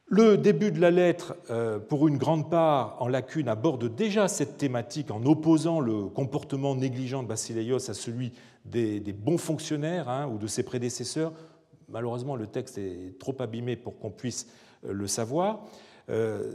Le 0.05 0.37
début 0.37 0.71
de 0.71 0.79
la 0.79 0.91
lettre, 0.91 1.35
euh, 1.49 1.79
pour 1.79 2.07
une 2.07 2.19
grande 2.19 2.51
part 2.51 2.97
en 2.99 3.07
lacune, 3.07 3.47
aborde 3.47 3.95
déjà 3.95 4.27
cette 4.27 4.57
thématique 4.57 5.09
en 5.09 5.25
opposant 5.25 5.79
le 5.79 6.03
comportement 6.03 6.75
négligent 6.75 7.23
de 7.23 7.27
Basileios 7.27 7.89
à 7.89 7.95
celui 7.95 8.31
des, 8.65 8.99
bons 8.99 9.39
fonctionnaires 9.39 10.07
hein, 10.07 10.29
ou 10.31 10.37
de 10.37 10.45
ses 10.45 10.61
prédécesseurs. 10.61 11.33
Malheureusement, 11.89 12.35
le 12.35 12.45
texte 12.45 12.77
est 12.77 13.17
trop 13.17 13.35
abîmé 13.39 13.75
pour 13.75 13.97
qu'on 13.97 14.11
puisse 14.11 14.45
euh, 14.85 14.93
le 14.93 15.07
savoir. 15.07 15.65
Euh, 16.11 16.51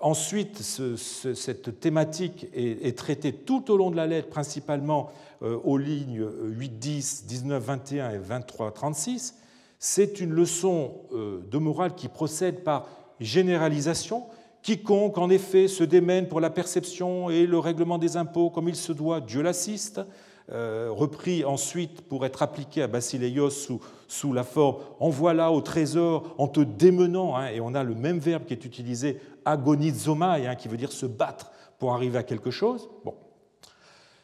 ensuite, 0.00 0.60
cette 0.62 1.80
thématique 1.80 2.46
est, 2.54 2.96
traitée 2.96 3.32
tout 3.32 3.70
au 3.70 3.76
long 3.76 3.90
de 3.90 3.96
la 3.96 4.06
lettre, 4.06 4.28
principalement 4.28 5.10
aux 5.42 5.78
lignes 5.78 6.24
8, 6.44 6.78
10, 6.78 7.26
19, 7.26 7.62
21 7.62 8.10
et 8.10 8.18
23, 8.18 8.72
36 8.72 9.34
c'est 9.82 10.20
une 10.20 10.30
leçon 10.30 10.92
euh, 11.12 11.40
de 11.50 11.56
morale 11.56 11.94
qui 11.94 12.08
procède 12.08 12.62
par 12.62 12.86
généralisation. 13.18 14.26
Quiconque, 14.62 15.16
en 15.16 15.30
effet, 15.30 15.68
se 15.68 15.82
démène 15.82 16.28
pour 16.28 16.38
la 16.38 16.50
perception 16.50 17.30
et 17.30 17.46
le 17.46 17.58
règlement 17.58 17.96
des 17.96 18.18
impôts 18.18 18.50
comme 18.50 18.68
il 18.68 18.76
se 18.76 18.92
doit, 18.92 19.22
Dieu 19.22 19.40
l'assiste. 19.40 20.02
Euh, 20.52 20.88
repris 20.90 21.44
ensuite 21.44 22.02
pour 22.02 22.26
être 22.26 22.42
appliqué 22.42 22.82
à 22.82 22.88
Basileios 22.88 23.50
sous, 23.50 24.32
la 24.32 24.42
forme 24.42 24.78
envoie-la 24.98 25.52
au 25.52 25.60
trésor 25.60 26.34
en 26.38 26.48
te 26.48 26.60
démenant, 26.60 27.36
hein, 27.36 27.50
et 27.50 27.60
on 27.60 27.72
a 27.74 27.84
le 27.84 27.94
même 27.94 28.18
verbe 28.18 28.44
qui 28.46 28.54
est 28.54 28.64
utilisé, 28.64 29.20
agonizomai, 29.44 30.48
hein, 30.48 30.56
qui 30.56 30.66
veut 30.66 30.76
dire 30.76 30.90
se 30.90 31.06
battre 31.06 31.52
pour 31.78 31.92
arriver 31.92 32.18
à 32.18 32.24
quelque 32.24 32.50
chose. 32.50 32.88
Bon, 33.04 33.14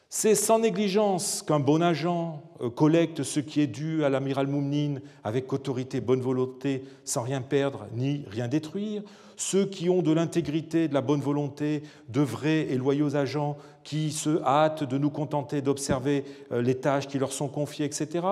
c'est 0.08 0.34
sans 0.34 0.58
négligence 0.58 1.42
qu'un 1.42 1.60
bon 1.60 1.82
agent 1.82 2.42
euh, 2.60 2.70
collecte 2.70 3.22
ce 3.22 3.38
qui 3.38 3.60
est 3.60 3.66
dû 3.68 4.04
à 4.04 4.08
l'amiral 4.08 4.48
Moumnine 4.48 5.02
avec 5.22 5.52
autorité, 5.52 6.00
bonne 6.00 6.20
volonté, 6.20 6.84
sans 7.04 7.22
rien 7.22 7.40
perdre 7.40 7.86
ni 7.94 8.24
rien 8.30 8.48
détruire. 8.48 9.02
Ceux 9.36 9.66
qui 9.66 9.90
ont 9.90 10.02
de 10.02 10.12
l'intégrité, 10.12 10.88
de 10.88 10.94
la 10.94 11.02
bonne 11.02 11.20
volonté, 11.20 11.82
de 12.08 12.20
vrais 12.22 12.62
et 12.62 12.76
loyaux 12.76 13.16
agents 13.16 13.58
qui 13.86 14.10
se 14.10 14.42
hâtent 14.42 14.82
de 14.82 14.98
nous 14.98 15.10
contenter 15.10 15.62
d'observer 15.62 16.24
euh, 16.50 16.60
les 16.60 16.74
tâches 16.74 17.06
qui 17.06 17.20
leur 17.20 17.30
sont 17.30 17.46
confiées, 17.46 17.86
etc. 17.86 18.26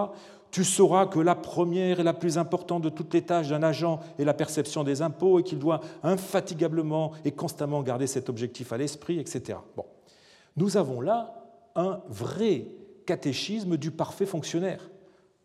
Tu 0.51 0.65
sauras 0.65 1.07
que 1.07 1.21
la 1.21 1.37
première 1.37 2.01
et 2.01 2.03
la 2.03 2.13
plus 2.13 2.39
importante 2.39 2.83
de 2.83 2.89
toutes 2.89 3.15
les 3.15 3.23
tâches 3.23 3.51
d'un 3.51 3.63
agent 3.63 4.01
est 4.19 4.25
la 4.25 4.35
perception 4.35 4.83
des 4.83 5.01
impôts 5.01 5.39
et 5.39 5.45
qu'il 5.45 5.61
doit 5.61 5.81
infatigablement 6.03 7.13
et 7.25 7.31
constamment 7.31 7.85
garder 7.85 8.09
cet 8.09 8.29
objectif 8.29 8.73
à 8.73 8.79
l'esprit, 8.79 9.21
etc. 9.21 9.61
Bon. 9.77 9.85
Nous 10.57 10.77
avons 10.77 11.01
là 11.01 11.47
un 11.77 12.01
vrai 12.09 12.67
catéchisme 13.07 13.77
du 13.77 13.93
parfait 13.93 14.27
fonctionnaire, 14.27 14.91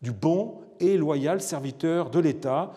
du 0.02 0.10
bon 0.10 0.58
et 0.80 0.96
loyal 0.96 1.40
serviteur 1.40 2.10
de 2.10 2.18
l'État, 2.18 2.72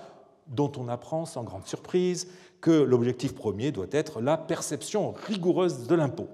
dont 0.46 0.72
on 0.78 0.88
apprend 0.88 1.26
sans 1.26 1.42
grande 1.44 1.66
surprise 1.66 2.28
que 2.62 2.84
l'objectif 2.84 3.34
premier 3.34 3.72
doit 3.72 3.88
être 3.92 4.22
la 4.22 4.38
perception 4.38 5.16
rigoureuse 5.26 5.88
de 5.88 5.96
l'impôt. 5.96 6.28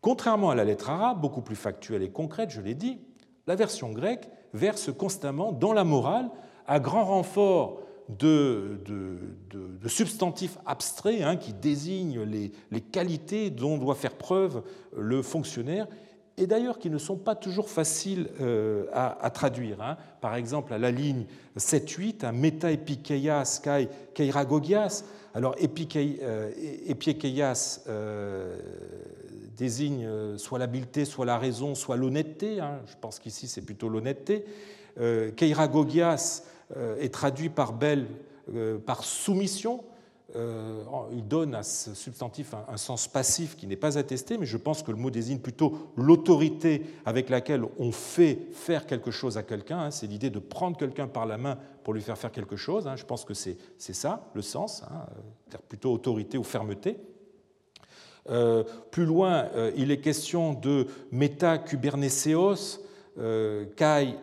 Contrairement 0.00 0.50
à 0.50 0.54
la 0.54 0.64
lettre 0.64 0.90
arabe, 0.90 1.20
beaucoup 1.20 1.42
plus 1.42 1.56
factuelle 1.56 2.02
et 2.02 2.10
concrète, 2.10 2.50
je 2.50 2.60
l'ai 2.60 2.74
dit, 2.74 2.98
la 3.46 3.56
version 3.56 3.90
grecque 3.90 4.28
verse 4.54 4.90
constamment 4.92 5.52
dans 5.52 5.72
la 5.72 5.84
morale, 5.84 6.30
à 6.66 6.80
grand 6.80 7.04
renfort 7.04 7.80
de, 8.08 8.80
substantifs 9.86 10.58
abstraits 10.66 11.22
hein, 11.22 11.36
qui 11.36 11.52
désignent 11.52 12.22
les, 12.22 12.80
qualités 12.80 13.50
dont 13.50 13.78
doit 13.78 13.94
faire 13.94 14.14
preuve 14.14 14.62
le 14.96 15.22
fonctionnaire, 15.22 15.86
et 16.36 16.46
d'ailleurs 16.46 16.78
qui 16.78 16.88
ne 16.88 16.98
sont 16.98 17.16
pas 17.16 17.34
toujours 17.34 17.68
faciles 17.68 18.30
euh, 18.40 18.86
à, 18.92 19.28
traduire. 19.30 19.82
Hein. 19.82 19.96
Par 20.20 20.36
exemple, 20.36 20.72
à 20.72 20.78
la 20.78 20.92
ligne 20.92 21.26
7-8, 21.58 22.24
un 22.24 22.32
meta 22.32 22.70
epikeias 22.70 23.60
kai 23.62 23.88
keiragogias. 24.14 25.04
Alors, 25.34 25.56
euh, 25.60 26.50
epikeias 26.86 27.80
euh, 27.88 28.56
désigne 29.58 30.08
soit 30.38 30.58
l'habileté, 30.58 31.04
soit 31.04 31.26
la 31.26 31.36
raison, 31.36 31.74
soit 31.74 31.96
l'honnêteté. 31.96 32.60
Hein. 32.60 32.80
Je 32.86 32.94
pense 33.00 33.18
qu'ici, 33.18 33.48
c'est 33.48 33.62
plutôt 33.62 33.88
l'honnêteté. 33.88 34.44
keiragogias 35.36 36.42
euh, 36.76 37.00
est 37.00 37.14
traduit 37.14 37.48
par 37.48 37.72
belle 37.72 38.06
euh, 38.54 38.78
par 38.78 39.02
soumission. 39.02 39.84
Euh, 40.36 40.82
il 41.12 41.26
donne 41.26 41.54
à 41.54 41.62
ce 41.62 41.94
substantif 41.94 42.52
un, 42.52 42.76
sens 42.76 43.08
passif 43.08 43.56
qui 43.56 43.66
n'est 43.66 43.76
pas 43.76 43.96
attesté, 43.96 44.36
mais 44.36 44.44
je 44.44 44.58
pense 44.58 44.82
que 44.82 44.90
le 44.90 44.98
mot 44.98 45.10
désigne 45.10 45.38
plutôt 45.38 45.90
l'autorité 45.96 46.82
avec 47.06 47.30
laquelle 47.30 47.64
on 47.78 47.90
fait 47.90 48.38
faire 48.52 48.84
quelque 48.84 49.10
chose 49.10 49.38
à 49.38 49.42
quelqu'un. 49.42 49.78
Hein. 49.78 49.90
C'est 49.90 50.06
l'idée 50.06 50.28
de 50.28 50.38
prendre 50.38 50.76
quelqu'un 50.76 51.06
par 51.08 51.24
la 51.24 51.38
main 51.38 51.56
pour 51.84 51.94
lui 51.94 52.02
faire 52.02 52.18
faire 52.18 52.32
quelque 52.32 52.56
chose. 52.56 52.86
Hein. 52.86 52.96
Je 52.96 53.06
pense 53.06 53.24
que 53.24 53.32
c'est 53.32 53.56
ça 53.78 54.30
le 54.34 54.42
sens, 54.42 54.82
hein, 54.90 55.06
plutôt 55.70 55.90
autorité 55.90 56.36
ou 56.36 56.44
fermeté. 56.44 56.98
Plus 58.90 59.04
loin, 59.04 59.46
il 59.76 59.90
est 59.90 60.00
question 60.00 60.52
de 60.52 60.86
meta 61.12 61.58
kuberneseos 61.58 62.80
kai 63.76 64.14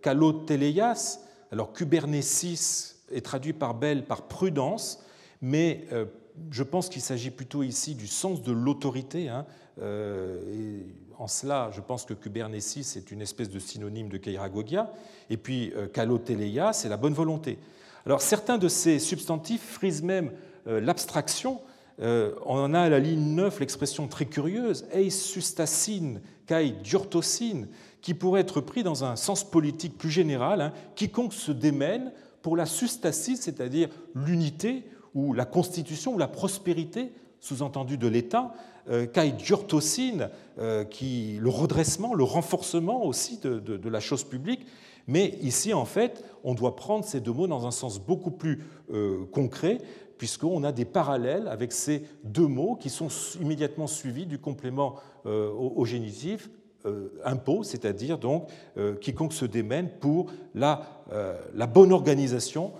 kaloteleias, 0.00 1.18
alors 1.54 1.72
Kubernetes 1.72 2.96
est 3.12 3.24
traduit 3.24 3.52
par 3.52 3.74
Bell 3.74 4.04
par 4.04 4.22
prudence, 4.22 5.00
mais 5.40 5.86
euh, 5.92 6.04
je 6.50 6.64
pense 6.64 6.88
qu'il 6.88 7.00
s'agit 7.00 7.30
plutôt 7.30 7.62
ici 7.62 7.94
du 7.94 8.08
sens 8.08 8.42
de 8.42 8.50
l'autorité. 8.50 9.28
Hein. 9.28 9.46
Euh, 9.80 10.80
en 11.16 11.28
cela, 11.28 11.70
je 11.72 11.80
pense 11.80 12.04
que 12.04 12.12
Kubernetes 12.12 12.96
est 12.96 13.12
une 13.12 13.22
espèce 13.22 13.50
de 13.50 13.60
synonyme 13.60 14.08
de 14.08 14.16
Keiragogia. 14.16 14.92
Et 15.30 15.36
puis 15.36 15.72
euh, 15.76 15.86
Kaloteleia, 15.86 16.72
c'est 16.72 16.88
la 16.88 16.96
bonne 16.96 17.14
volonté. 17.14 17.56
Alors 18.04 18.20
certains 18.20 18.58
de 18.58 18.66
ces 18.66 18.98
substantifs 18.98 19.62
frisent 19.62 20.02
même 20.02 20.32
l'abstraction. 20.66 21.60
On 22.00 22.56
en 22.58 22.74
a 22.74 22.80
à 22.80 22.88
la 22.88 22.98
ligne 22.98 23.34
9 23.34 23.60
l'expression 23.60 24.08
très 24.08 24.26
curieuse, 24.26 24.86
eis 24.92 25.10
sustacine 25.10 26.20
kai 26.46 26.72
diurtocine, 26.82 27.68
qui 28.00 28.14
pourrait 28.14 28.42
être 28.42 28.60
pris 28.60 28.82
dans 28.82 29.04
un 29.04 29.16
sens 29.16 29.48
politique 29.48 29.96
plus 29.96 30.10
général, 30.10 30.60
hein. 30.60 30.72
quiconque 30.94 31.32
se 31.32 31.52
démène 31.52 32.12
pour 32.42 32.56
la 32.56 32.66
sustacie, 32.66 33.36
c'est-à-dire 33.36 33.88
l'unité 34.14 34.84
ou 35.14 35.32
la 35.32 35.46
constitution 35.46 36.14
ou 36.14 36.18
la 36.18 36.28
prospérité, 36.28 37.12
sous-entendu 37.40 37.96
de 37.96 38.08
l'État, 38.08 38.54
euh, 38.90 39.06
kai 39.06 39.32
diortocine, 39.32 40.28
euh, 40.58 40.84
qui, 40.84 41.38
le 41.40 41.48
redressement, 41.48 42.14
le 42.14 42.24
renforcement 42.24 43.04
aussi 43.04 43.38
de, 43.38 43.88
la 43.88 44.00
chose 44.00 44.24
publique. 44.24 44.66
Mais 45.06 45.38
ici, 45.42 45.72
en 45.72 45.84
fait, 45.84 46.24
on 46.44 46.54
doit 46.54 46.76
prendre 46.76 47.04
ces 47.04 47.20
deux 47.20 47.32
mots 47.32 47.46
dans 47.46 47.66
un 47.66 47.70
sens 47.70 47.98
beaucoup 47.98 48.30
plus 48.30 48.64
euh, 48.92 49.24
concret, 49.32 49.78
puisqu'on 50.18 50.64
a 50.64 50.72
des 50.72 50.84
parallèles 50.84 51.48
avec 51.48 51.72
ces 51.72 52.04
deux 52.22 52.46
mots 52.46 52.76
qui 52.76 52.90
sont 52.90 53.08
immédiatement 53.40 53.86
suivis 53.86 54.26
du 54.26 54.38
complément 54.38 54.96
au 55.24 55.84
génitif 55.84 56.48
euh, 56.86 57.08
impôt, 57.24 57.62
c'est-à-dire 57.62 58.18
donc 58.18 58.50
euh, 58.76 58.94
quiconque 58.96 59.32
se 59.32 59.46
démène 59.46 59.88
pour 59.88 60.26
la, 60.54 60.82
euh, 61.12 61.34
la 61.54 61.66
bonne 61.66 61.92
organisation 61.92 62.72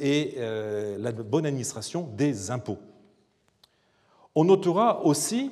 et 0.00 0.36
la 0.38 1.10
bonne 1.10 1.44
administration 1.44 2.08
des 2.16 2.52
impôts. 2.52 2.78
On 4.36 4.44
notera 4.44 5.04
aussi 5.04 5.50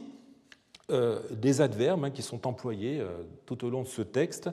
des 0.88 1.60
adverbes 1.60 2.04
hein, 2.04 2.10
qui 2.10 2.22
sont 2.22 2.46
employés 2.46 3.02
tout 3.46 3.64
au 3.64 3.70
long 3.70 3.82
de 3.82 3.88
ce 3.88 4.02
texte. 4.02 4.48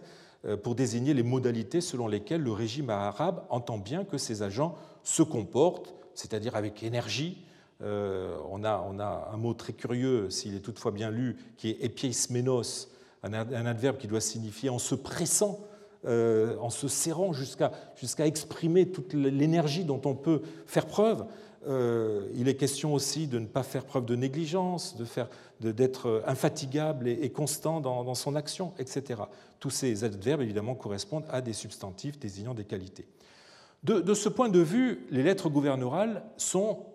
pour 0.64 0.74
désigner 0.74 1.14
les 1.14 1.22
modalités 1.22 1.82
selon 1.82 2.07
lesquelles 2.07 2.41
le 2.41 2.51
régime 2.51 2.89
arabe 2.89 3.43
entend 3.51 3.78
bien 3.78 4.05
que 4.05 4.18
ses 4.18 4.41
agents 4.41 4.74
se 5.03 5.22
comportent, 5.22 5.93
c'est-à-dire 6.16 6.55
avec 6.55 6.84
énergie. 6.84 7.45
on, 7.82 8.64
a, 8.64 8.86
on, 8.89 8.99
a, 8.99 9.30
un 9.34 9.38
mot 9.38 9.53
très 9.53 9.74
curieux, 9.74 10.30
s'il 10.30 10.55
est 10.55 10.59
toutefois 10.59 10.91
bien 10.91 11.11
lu, 11.11 11.36
qui 11.57 11.70
est 11.70 11.84
epiesmenos, 11.84 12.89
un, 13.24 13.34
adverbe 13.34 13.97
qui 13.97 14.07
doit 14.07 14.22
signifier 14.22 14.70
en 14.70 14.80
se 14.80 14.95
pressant 14.95 15.59
euh, 16.05 16.57
en 16.57 16.70
se 16.70 16.89
serrant 16.89 17.32
jusqu'à 17.32 17.72
exprimer 18.26 18.89
toute 18.89 19.14
l'énergie 19.14 19.86
dont 19.86 20.01
on 20.03 20.16
peut 20.16 20.41
faire 20.68 20.86
preuve. 20.86 21.26
Euh, 21.66 22.28
il 22.36 22.49
est 22.49 22.55
question 22.55 22.93
aussi 22.93 23.28
de 23.28 23.39
ne 23.39 23.45
pas 23.45 23.64
faire 23.64 23.86
preuve 23.86 24.03
de 24.03 24.18
négligence, 24.18 24.97
d'être 25.61 26.22
infatigable 26.28 27.07
et, 27.07 27.30
constant 27.30 27.80
dans, 27.80 28.16
son 28.16 28.36
action, 28.36 28.74
etc. 28.80 29.22
Tous 29.61 29.70
ces 29.70 30.03
adverbes, 30.03 30.41
évidemment, 30.41 30.76
correspondent 30.76 31.24
à 31.32 31.39
des 31.39 31.53
substantifs 31.53 32.20
désignant 32.20 32.53
des 32.53 32.66
qualités. 32.66 33.07
De, 33.84 34.13
ce 34.13 34.29
point 34.29 34.49
de 34.49 34.59
vue, 34.59 35.05
les 35.11 35.23
lettres 35.23 35.49
gouverneurales 35.49 36.23
sont 36.38 36.86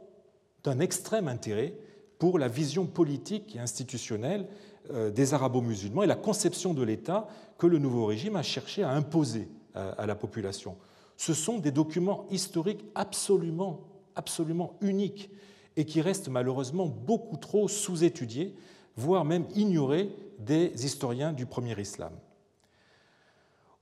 d'un 0.65 0.81
extrême 0.81 1.29
intérêt 1.29 1.75
pour 2.19 2.39
la 2.39 2.49
vision 2.49 2.87
politique 2.87 3.55
et 3.57 3.59
institutionnelle 3.59 4.47
euh, 4.91 5.11
des 5.11 5.35
arabo-musulmans 5.35 6.03
et 6.03 6.07
la 6.07 6.17
conception 6.17 6.73
de 6.73 6.83
l'État 6.83 7.29
que 7.59 7.67
le 7.67 7.79
nouveau 7.79 8.07
régime 8.07 8.37
a 8.37 8.43
cherché 8.43 8.83
à 8.83 8.91
imposer 8.91 9.49
à 9.75 10.07
la 10.07 10.17
population. 10.17 10.77
Ce 11.17 11.35
sont 11.35 11.59
des 11.59 11.71
documents 11.71 12.27
historiques 12.31 12.85
absolument, 12.95 13.81
absolument 14.17 14.75
uniques 14.81 15.31
et 15.77 15.85
qui 15.85 16.01
restent 16.01 16.29
malheureusement 16.29 16.87
beaucoup 16.87 17.37
trop 17.37 17.69
sous-étudiés, 17.69 18.55
voire 18.97 19.25
même 19.25 19.47
ignorés 19.55 20.11
des 20.39 20.73
historiens 20.85 21.33
du 21.33 21.47
premier 21.47 21.79
islam. 21.81 22.13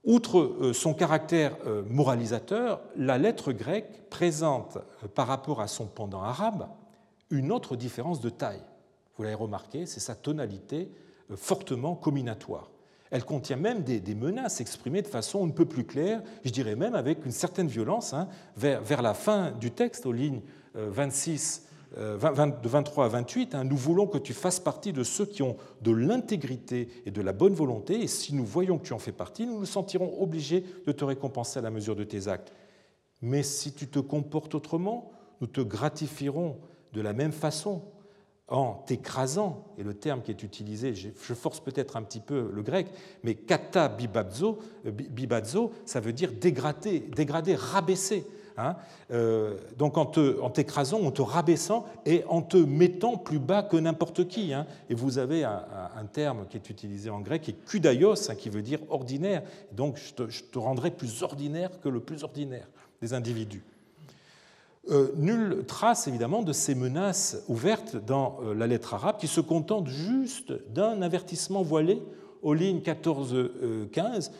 Outre 0.07 0.39
euh, 0.41 0.73
son 0.73 0.95
caractère 0.95 1.57
euh, 1.67 1.83
moralisateur, 1.91 2.81
la 2.97 3.19
lettre 3.19 3.53
grecque 3.53 4.09
présente 4.09 4.79
par 5.15 5.27
rapport 5.27 5.61
à 5.61 5.67
son 5.67 5.87
pendant 5.87 6.23
arabe 6.23 6.69
une 7.31 7.51
autre 7.53 7.77
différence 7.77 8.21
de 8.21 8.31
taille. 8.31 8.63
Vous 9.17 9.25
l'avez 9.25 9.35
remarqué, 9.35 9.85
c'est 9.85 10.01
sa 10.01 10.15
tonalité 10.15 10.91
euh, 11.31 11.37
fortement 11.37 11.95
combinatoire. 11.95 12.71
Elle 13.11 13.25
contient 13.25 13.57
même 13.57 13.83
des, 13.83 14.15
menaces 14.15 14.61
exprimées 14.61 15.03
de 15.03 15.07
façon 15.07 15.47
un 15.47 15.51
peu 15.51 15.65
plus 15.65 15.85
claire, 15.85 16.23
je 16.45 16.51
dirais 16.51 16.75
même 16.75 16.95
avec 16.95 17.25
une 17.25 17.33
certaine 17.33 17.69
violence, 17.69 18.13
hein, 18.13 18.29
vers, 18.57 19.01
la 19.01 19.15
fin 19.15 19.53
du 19.53 19.71
texte, 19.71 20.07
aux 20.07 20.13
lignes 20.13 20.41
26, 20.75 21.63
euh, 21.63 21.67
euh, 21.67 21.76
de 21.97 22.69
23 22.69 23.05
à 23.05 23.09
28. 23.09 23.55
Hein, 23.55 23.65
nous 23.65 23.77
voulons 23.77 24.07
que 24.07 24.19
tu 24.19 24.35
fasses 24.35 24.61
partie 24.61 24.93
de 24.93 25.03
ceux 25.03 25.27
qui 25.27 25.43
ont 25.43 25.57
de 25.83 25.93
l'intégrité 25.93 26.89
et 27.07 27.11
de 27.11 27.23
la 27.23 27.33
bonne 27.33 27.55
volonté, 27.55 28.03
et 28.03 28.07
si 28.07 28.35
nous 28.35 28.45
voyons 28.45 28.79
que 28.79 28.87
tu 28.87 28.93
en 28.93 28.99
fais 28.99 29.13
partie, 29.13 29.47
nous 29.47 29.61
nous 29.61 29.67
sentirons 29.67 30.23
obligés 30.23 30.65
de 30.87 30.93
te 30.93 31.05
récompenser 31.05 31.59
à 31.59 31.63
la 31.63 31.71
mesure 31.71 31.97
de 31.97 32.05
tes 32.05 32.29
actes. 32.29 32.53
Mais 33.23 33.43
si 33.43 33.73
tu 33.73 33.89
te 33.89 33.99
comportes 33.99 34.55
autrement, 34.55 35.11
nous 35.41 35.47
te 35.47 35.61
gratifierons 35.61 36.59
de 36.93 37.01
la 37.01 37.13
même 37.13 37.33
façon 37.33 37.83
en 38.49 38.75
t'écrasant, 38.87 39.65
et 39.77 39.83
le 39.83 39.95
terme 39.95 40.23
qui 40.23 40.31
est 40.31 40.43
utilisé, 40.43 40.95
je 40.95 41.35
force 41.35 41.59
peut-être 41.59 41.97
un 41.97 42.03
petit 42.03 42.21
peu 42.21 42.49
le 42.53 42.63
grec, 42.63 42.87
mais 43.25 43.35
kata 43.35 43.89
bibazo, 43.89 44.59
euh, 44.87 44.93
bibazo 44.93 45.73
ça 45.85 45.99
veut 45.99 46.13
dire 46.13 46.31
dégrader, 46.33 47.01
dégrader 47.01 47.57
rabaisser. 47.57 48.25
Hein. 48.57 48.77
Euh, 49.11 49.57
donc 49.77 49.99
en 49.99 50.07
t'écrasant, 50.07 51.01
en, 51.03 51.11
te 51.11 51.23
rabaissant 51.23 51.87
et 52.05 52.25
en 52.29 52.43
te 52.43 52.57
mettant 52.57 53.17
plus 53.17 53.39
bas 53.39 53.63
que 53.63 53.77
n'importe 53.77 54.29
qui. 54.29 54.53
Hein. 54.53 54.67
Et 54.89 54.95
vous 54.95 55.19
avez 55.19 55.45
un, 55.45 55.61
terme 56.13 56.47
qui 56.49 56.57
est 56.57 56.71
utilisé 56.71 57.11
en 57.11 57.21
grec 57.21 57.43
qui 57.43 57.51
est 57.51 57.65
kudaios, 57.67 58.31
hein, 58.31 58.35
qui 58.35 58.49
veut 58.49 58.63
dire 58.63 58.81
ordinaire. 58.89 59.43
Donc 59.73 59.99
je 59.99 60.25
te, 60.43 60.59
rendrai 60.59 60.91
plus 60.91 61.23
ordinaire 61.23 61.71
que 61.81 61.89
le 61.89 62.01
plus 62.01 62.25
ordinaire 62.25 62.67
des 63.03 63.13
individus. 63.13 63.63
Euh, 64.89 65.11
nulle 65.17 65.65
trace 65.67 66.07
évidemment 66.07 66.43
de 66.43 66.53
ces 66.53 66.77
menaces 66.77 67.43
ouvertes 67.49 67.97
dans 67.97 68.39
euh, 68.43 68.55
la 68.55 68.69
lettre 68.69 68.95
arabe 68.95 69.19
qui 69.19 69.27
se 69.27 69.41
contente 69.41 69.89
juste 69.89 70.53
d'un 70.73 71.03
avertissement 71.03 71.63
voilé 71.63 72.01
aux 72.43 72.55
lignes 72.55 72.79
14-15 72.79 74.31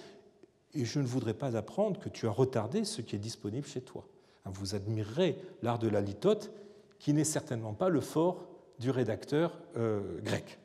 et 0.77 0.85
je 0.85 1.01
ne 1.01 1.07
voudrais 1.07 1.35
pas 1.35 1.57
apprendre 1.57 1.99
que 2.01 2.09
tu 2.09 2.27
as 2.27 2.31
retardé 2.31 2.85
ce 2.85 3.01
qui 3.01 3.17
est 3.17 3.21
disponible 3.21 3.67
chez 3.67 3.81
toi. 3.81 4.07
Vous 4.45 4.75
admirerez 4.75 5.39
l'art 5.63 5.79
de 5.79 5.89
la 5.89 6.01
litote 6.01 6.53
qui 6.99 7.13
n'est 7.13 7.25
certainement 7.25 7.75
pas 7.75 7.89
le 7.89 8.01
fort 8.01 8.47
du 8.79 8.91
rédacteur 8.91 9.59
euh, 9.77 10.21
grec. 10.23 10.59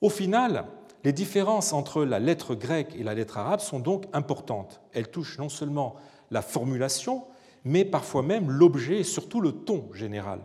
Au 0.00 0.08
final, 0.08 0.66
les 1.04 1.12
différences 1.12 1.72
entre 1.72 2.04
la 2.04 2.18
lettre 2.18 2.54
grecque 2.54 2.94
et 2.96 3.02
la 3.02 3.14
lettre 3.14 3.38
arabe 3.38 3.60
sont 3.60 3.80
donc 3.80 4.06
importantes. 4.12 4.80
Elles 4.92 5.08
touchent 5.08 5.38
non 5.38 5.48
seulement 5.48 5.96
la 6.30 6.42
formulation, 6.42 7.24
mais 7.64 7.84
parfois 7.84 8.22
même 8.22 8.50
l'objet 8.50 9.00
et 9.00 9.04
surtout 9.04 9.40
le 9.40 9.52
ton 9.52 9.92
général. 9.92 10.40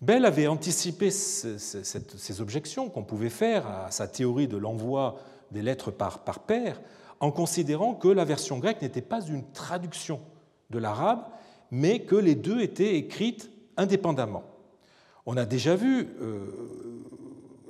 Bell 0.00 0.24
avait 0.24 0.48
anticipé 0.48 1.10
ces 1.10 2.40
objections 2.40 2.90
qu'on 2.90 3.04
pouvait 3.04 3.30
faire 3.30 3.66
à 3.66 3.90
sa 3.90 4.08
théorie 4.08 4.48
de 4.48 4.56
l'envoi 4.56 5.20
des 5.52 5.62
lettres 5.62 5.90
par, 5.90 6.24
par 6.24 6.40
en 7.22 7.30
considérant 7.30 7.94
que 7.94 8.08
la 8.08 8.24
version 8.24 8.58
grecque 8.58 8.82
n'était 8.82 9.00
pas 9.00 9.24
une 9.24 9.44
traduction 9.52 10.20
de 10.70 10.78
l'arabe, 10.78 11.24
mais 11.70 12.00
que 12.00 12.16
les 12.16 12.34
deux 12.34 12.60
étaient 12.60 12.96
écrites 12.96 13.48
indépendamment. 13.76 14.42
On 15.24 15.36
a 15.36 15.44
déjà 15.44 15.76
vu 15.76 16.08
euh, 16.20 16.46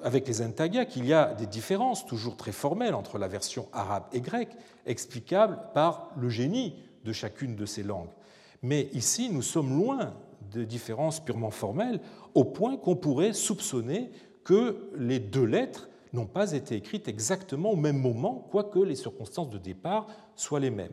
avec 0.02 0.26
les 0.26 0.40
intagia 0.40 0.86
qu'il 0.86 1.04
y 1.04 1.12
a 1.12 1.34
des 1.34 1.46
différences 1.46 2.06
toujours 2.06 2.38
très 2.38 2.50
formelles 2.50 2.94
entre 2.94 3.18
la 3.18 3.28
version 3.28 3.68
arabe 3.74 4.04
et 4.14 4.22
grecque, 4.22 4.56
explicables 4.86 5.58
par 5.74 6.10
le 6.16 6.30
génie 6.30 6.74
de 7.04 7.12
chacune 7.12 7.54
de 7.54 7.66
ces 7.66 7.82
langues. 7.82 8.10
Mais 8.62 8.88
ici, 8.94 9.28
nous 9.30 9.42
sommes 9.42 9.76
loin 9.76 10.14
de 10.50 10.64
différences 10.64 11.20
purement 11.20 11.50
formelles, 11.50 12.00
au 12.34 12.44
point 12.44 12.78
qu'on 12.78 12.96
pourrait 12.96 13.34
soupçonner 13.34 14.12
que 14.44 14.90
les 14.96 15.18
deux 15.18 15.44
lettres 15.44 15.90
n'ont 16.12 16.26
pas 16.26 16.52
été 16.52 16.76
écrites 16.76 17.08
exactement 17.08 17.70
au 17.70 17.76
même 17.76 17.98
moment, 17.98 18.46
quoique 18.50 18.78
les 18.78 18.96
circonstances 18.96 19.50
de 19.50 19.58
départ 19.58 20.06
soient 20.36 20.60
les 20.60 20.70
mêmes. 20.70 20.92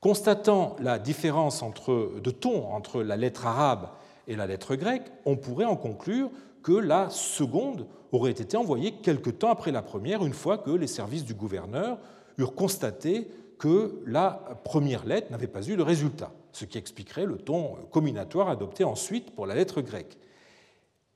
Constatant 0.00 0.76
la 0.80 0.98
différence 0.98 1.62
de 1.62 2.30
ton 2.30 2.72
entre 2.72 3.02
la 3.02 3.16
lettre 3.16 3.46
arabe 3.46 3.88
et 4.28 4.36
la 4.36 4.46
lettre 4.46 4.76
grecque, 4.76 5.10
on 5.24 5.36
pourrait 5.36 5.64
en 5.64 5.76
conclure 5.76 6.30
que 6.62 6.72
la 6.72 7.08
seconde 7.10 7.86
aurait 8.12 8.30
été 8.30 8.56
envoyée 8.56 8.92
quelque 8.92 9.30
temps 9.30 9.50
après 9.50 9.72
la 9.72 9.82
première, 9.82 10.24
une 10.24 10.34
fois 10.34 10.58
que 10.58 10.70
les 10.70 10.86
services 10.86 11.24
du 11.24 11.34
gouverneur 11.34 11.98
eurent 12.38 12.54
constaté 12.54 13.28
que 13.58 14.02
la 14.06 14.30
première 14.64 15.06
lettre 15.06 15.30
n'avait 15.30 15.46
pas 15.46 15.66
eu 15.66 15.76
de 15.76 15.82
résultat 15.82 16.32
ce 16.54 16.64
qui 16.64 16.78
expliquerait 16.78 17.26
le 17.26 17.36
ton 17.36 17.76
combinatoire 17.90 18.48
adopté 18.48 18.84
ensuite 18.84 19.32
pour 19.32 19.46
la 19.46 19.54
lettre 19.54 19.82
grecque. 19.82 20.16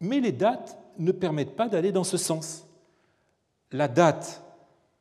Mais 0.00 0.20
les 0.20 0.32
dates 0.32 0.76
ne 0.98 1.12
permettent 1.12 1.56
pas 1.56 1.68
d'aller 1.68 1.92
dans 1.92 2.04
ce 2.04 2.16
sens. 2.16 2.66
La 3.70 3.86
date 3.86 4.42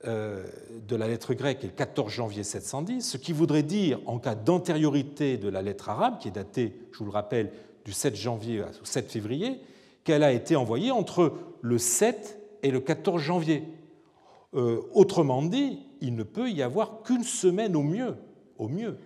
euh, 0.05 0.45
de 0.87 0.95
la 0.97 1.07
lettre 1.07 1.33
grecque 1.33 1.63
est 1.63 1.67
le 1.67 1.73
14 1.73 2.11
janvier 2.11 2.43
710, 2.43 3.01
ce 3.01 3.17
qui 3.17 3.31
voudrait 3.31 3.63
dire, 3.63 3.99
en 4.05 4.19
cas 4.19 4.35
d'antériorité 4.35 5.37
de 5.37 5.47
la 5.47 5.61
lettre 5.61 5.89
arabe, 5.89 6.19
qui 6.19 6.27
est 6.27 6.31
datée, 6.31 6.77
je 6.91 6.99
vous 6.99 7.05
le 7.05 7.11
rappelle, 7.11 7.51
du 7.85 7.93
7 7.93 8.15
janvier 8.15 8.63
au 8.63 8.85
7 8.85 9.09
février, 9.09 9.61
qu'elle 10.03 10.23
a 10.23 10.33
été 10.33 10.57
envoyée 10.57 10.91
entre 10.91 11.33
le 11.61 11.77
7 11.77 12.37
et 12.61 12.71
le 12.71 12.81
14 12.81 13.21
janvier. 13.21 13.63
Euh, 14.53 14.81
autrement 14.93 15.41
dit, 15.41 15.79
il 16.01 16.15
ne 16.15 16.23
peut 16.23 16.49
y 16.49 16.61
avoir 16.61 17.03
qu'une 17.03 17.23
semaine 17.23 17.75
au 17.75 17.83
mieux, 17.83 18.15
au 18.57 18.67
mieux, 18.67 18.97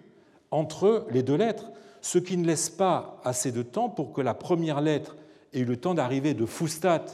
entre 0.49 1.05
les 1.11 1.21
deux 1.21 1.37
lettres, 1.37 1.71
ce 2.01 2.17
qui 2.17 2.35
ne 2.35 2.47
laisse 2.47 2.71
pas 2.71 3.21
assez 3.23 3.51
de 3.51 3.61
temps 3.61 3.89
pour 3.89 4.11
que 4.11 4.21
la 4.21 4.33
première 4.33 4.81
lettre 4.81 5.15
ait 5.53 5.59
eu 5.59 5.65
le 5.65 5.77
temps 5.77 5.93
d'arriver 5.93 6.33
de 6.33 6.47
Foustat 6.47 7.05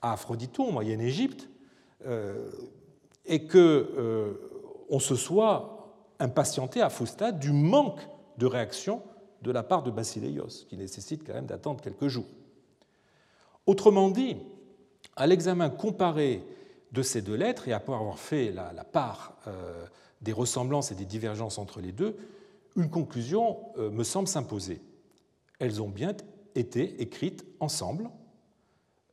à 0.00 0.14
Aphrodito, 0.14 0.62
en 0.62 0.72
Moyenne-Égypte, 0.72 1.48
et 3.26 3.46
qu'on 3.46 3.58
euh, 3.58 4.34
se 4.98 5.16
soit 5.16 5.94
impatienté 6.18 6.80
à 6.80 6.90
Foustat 6.90 7.32
du 7.32 7.52
manque 7.52 8.00
de 8.38 8.46
réaction 8.46 9.02
de 9.42 9.50
la 9.50 9.62
part 9.62 9.82
de 9.82 9.90
Basileios, 9.90 10.66
qui 10.68 10.76
nécessite 10.76 11.26
quand 11.26 11.34
même 11.34 11.46
d'attendre 11.46 11.80
quelques 11.82 12.08
jours. 12.08 12.26
Autrement 13.66 14.10
dit, 14.10 14.36
à 15.16 15.26
l'examen 15.26 15.70
comparé 15.70 16.42
de 16.92 17.02
ces 17.02 17.22
deux 17.22 17.34
lettres, 17.34 17.68
et 17.68 17.72
après 17.72 17.94
avoir 17.94 18.18
fait 18.18 18.52
la, 18.52 18.72
part 18.84 19.36
euh, 19.46 19.86
des 20.20 20.32
ressemblances 20.32 20.92
et 20.92 20.94
des 20.94 21.04
divergences 21.04 21.58
entre 21.58 21.80
les 21.80 21.92
deux, 21.92 22.16
une 22.76 22.90
conclusion 22.90 23.58
euh, 23.78 23.90
me 23.90 24.04
semble 24.04 24.28
s'imposer. 24.28 24.80
Elles 25.58 25.82
ont 25.82 25.88
bien 25.88 26.14
été 26.54 27.00
écrites 27.02 27.44
ensemble, 27.60 28.10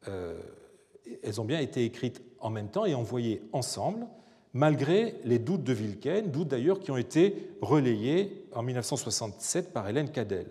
euh, 0.07 0.39
elles 1.23 1.41
ont 1.41 1.45
bien 1.45 1.59
été 1.59 1.83
écrites 1.83 2.21
en 2.41 2.49
même 2.49 2.69
temps 2.69 2.85
et 2.85 2.93
envoyées 2.93 3.41
ensemble, 3.53 4.05
malgré 4.53 5.15
les 5.23 5.39
doutes 5.39 5.63
de 5.63 5.73
Wilken, 5.73 6.31
doutes 6.31 6.49
d'ailleurs 6.49 6.79
qui 6.79 6.91
ont 6.91 6.97
été 6.97 7.51
relayés 7.61 8.45
en 8.53 8.63
1967 8.63 9.71
par 9.73 9.87
Hélène 9.87 10.11
Cadel. 10.11 10.47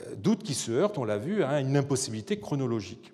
Euh, 0.00 0.14
doutes 0.16 0.42
qui 0.42 0.54
se 0.54 0.70
heurtent, 0.70 0.98
on 0.98 1.04
l'a 1.04 1.18
vu, 1.18 1.42
à 1.42 1.60
une 1.60 1.76
impossibilité 1.76 2.38
chronologique. 2.38 3.12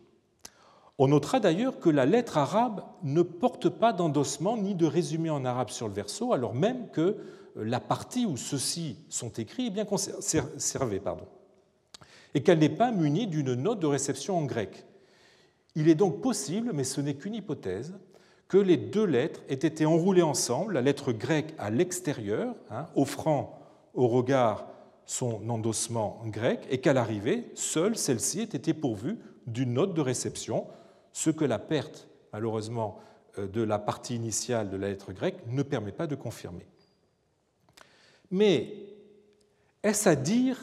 On 0.99 1.09
notera 1.09 1.41
d'ailleurs 1.41 1.81
que 1.81 1.91
la 1.91 2.07
lettre 2.07 2.39
arabe 2.39 2.85
ne 3.03 3.23
porte 3.23 3.69
pas 3.69 3.93
d'endossement 3.93 4.57
ni 4.57 4.75
de 4.75 4.87
résumé 4.87 5.31
en 5.31 5.45
arabe 5.45 5.71
sur 5.71 5.89
le 5.89 5.95
verso, 5.95 6.33
alors 6.33 6.55
même 6.55 6.91
que 6.91 7.17
la 7.57 7.81
partie 7.81 8.27
où 8.27 8.37
ceux-ci 8.37 8.97
sont 9.09 9.31
écrits 9.31 9.67
est 9.67 9.71
bien 9.71 9.85
conservée, 9.85 11.01
pardon, 11.01 11.27
et 12.35 12.43
qu'elle 12.43 12.59
n'est 12.59 12.69
pas 12.69 12.93
munie 12.93 13.27
d'une 13.27 13.55
note 13.55 13.81
de 13.81 13.87
réception 13.87 14.39
en 14.39 14.45
grec. 14.45 14.85
Il 15.75 15.89
est 15.89 15.95
donc 15.95 16.21
possible, 16.21 16.71
mais 16.73 16.85
ce 16.85 17.01
n'est 17.01 17.15
qu'une 17.15 17.35
hypothèse, 17.35 17.95
que 18.49 18.59
les 18.59 18.77
deux 18.77 19.07
lettres 19.07 19.43
aient 19.49 19.55
été 19.55 19.87
enroulées 19.87 20.23
ensemble, 20.23 20.75
la 20.75 20.83
lettre 20.83 21.13
grecque 21.13 21.55
à 21.59 21.71
l'extérieur, 21.71 22.55
hein, 22.71 22.87
offrant 22.95 23.59
au 23.95 24.09
regard 24.09 24.67
son 25.07 25.49
endossement 25.49 26.21
grec, 26.27 26.67
et 26.71 26.79
qu'à 26.79 26.93
l'arrivée, 26.93 27.51
seule 27.55 27.97
celle-ci 27.97 28.41
ait 28.41 28.45
été 28.45 28.75
pourvue 28.75 29.19
d'une 29.47 29.73
note 29.73 29.95
de 29.95 30.01
réception, 30.01 30.67
ce 31.13 31.31
que 31.31 31.45
la 31.45 31.59
perte, 31.59 32.09
malheureusement, 32.33 32.99
euh, 33.39 33.49
de 33.49 33.63
la 33.63 33.79
partie 33.79 34.17
initiale 34.17 34.69
de 34.69 34.77
la 34.77 34.89
lettre 34.89 35.13
grecque 35.13 35.39
ne 35.47 35.63
permet 35.63 35.93
pas 35.93 36.07
de 36.07 36.15
confirmer. 36.15 36.67
Mais 38.31 38.75
est-ce 39.83 40.09
à 40.09 40.17
dire 40.17 40.59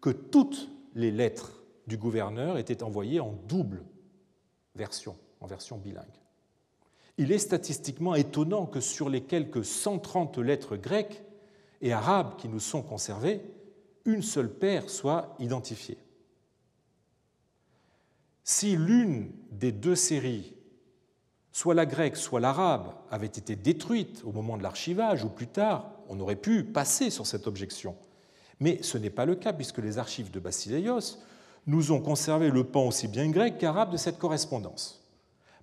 que 0.00 0.10
toutes 0.10 0.70
les 0.94 1.10
lettres 1.10 1.62
du 1.86 1.96
gouverneur 1.96 2.56
étaient 2.58 2.82
envoyées 2.82 3.20
en 3.20 3.34
double 3.46 3.82
version, 4.74 5.16
en 5.40 5.46
version 5.46 5.78
bilingue 5.78 6.04
Il 7.18 7.32
est 7.32 7.38
statistiquement 7.38 8.14
étonnant 8.14 8.66
que 8.66 8.80
sur 8.80 9.08
les 9.08 9.22
quelques 9.22 9.64
130 9.64 10.38
lettres 10.38 10.76
grecques 10.76 11.22
et 11.80 11.92
arabes 11.92 12.36
qui 12.36 12.48
nous 12.48 12.60
sont 12.60 12.82
conservées, 12.82 13.40
une 14.04 14.22
seule 14.22 14.52
paire 14.52 14.90
soit 14.90 15.34
identifiée. 15.38 15.98
Si 18.42 18.76
l'une 18.76 19.32
des 19.50 19.72
deux 19.72 19.96
séries, 19.96 20.54
soit 21.52 21.74
la 21.74 21.86
grecque, 21.86 22.16
soit 22.16 22.40
l'arabe, 22.40 22.92
avait 23.10 23.26
été 23.26 23.56
détruite 23.56 24.22
au 24.24 24.32
moment 24.32 24.58
de 24.58 24.62
l'archivage 24.62 25.24
ou 25.24 25.28
plus 25.30 25.46
tard, 25.46 25.90
on 26.08 26.20
aurait 26.20 26.36
pu 26.36 26.64
passer 26.64 27.10
sur 27.10 27.26
cette 27.26 27.46
objection. 27.46 27.96
Mais 28.60 28.82
ce 28.82 28.98
n'est 28.98 29.10
pas 29.10 29.24
le 29.24 29.34
cas, 29.34 29.52
puisque 29.52 29.78
les 29.78 29.98
archives 29.98 30.30
de 30.30 30.40
Basileios 30.40 31.18
nous 31.66 31.92
ont 31.92 32.00
conservé 32.00 32.50
le 32.50 32.64
pan 32.64 32.86
aussi 32.86 33.08
bien 33.08 33.28
grec 33.30 33.58
qu'arabe 33.58 33.92
de 33.92 33.96
cette 33.96 34.18
correspondance. 34.18 35.02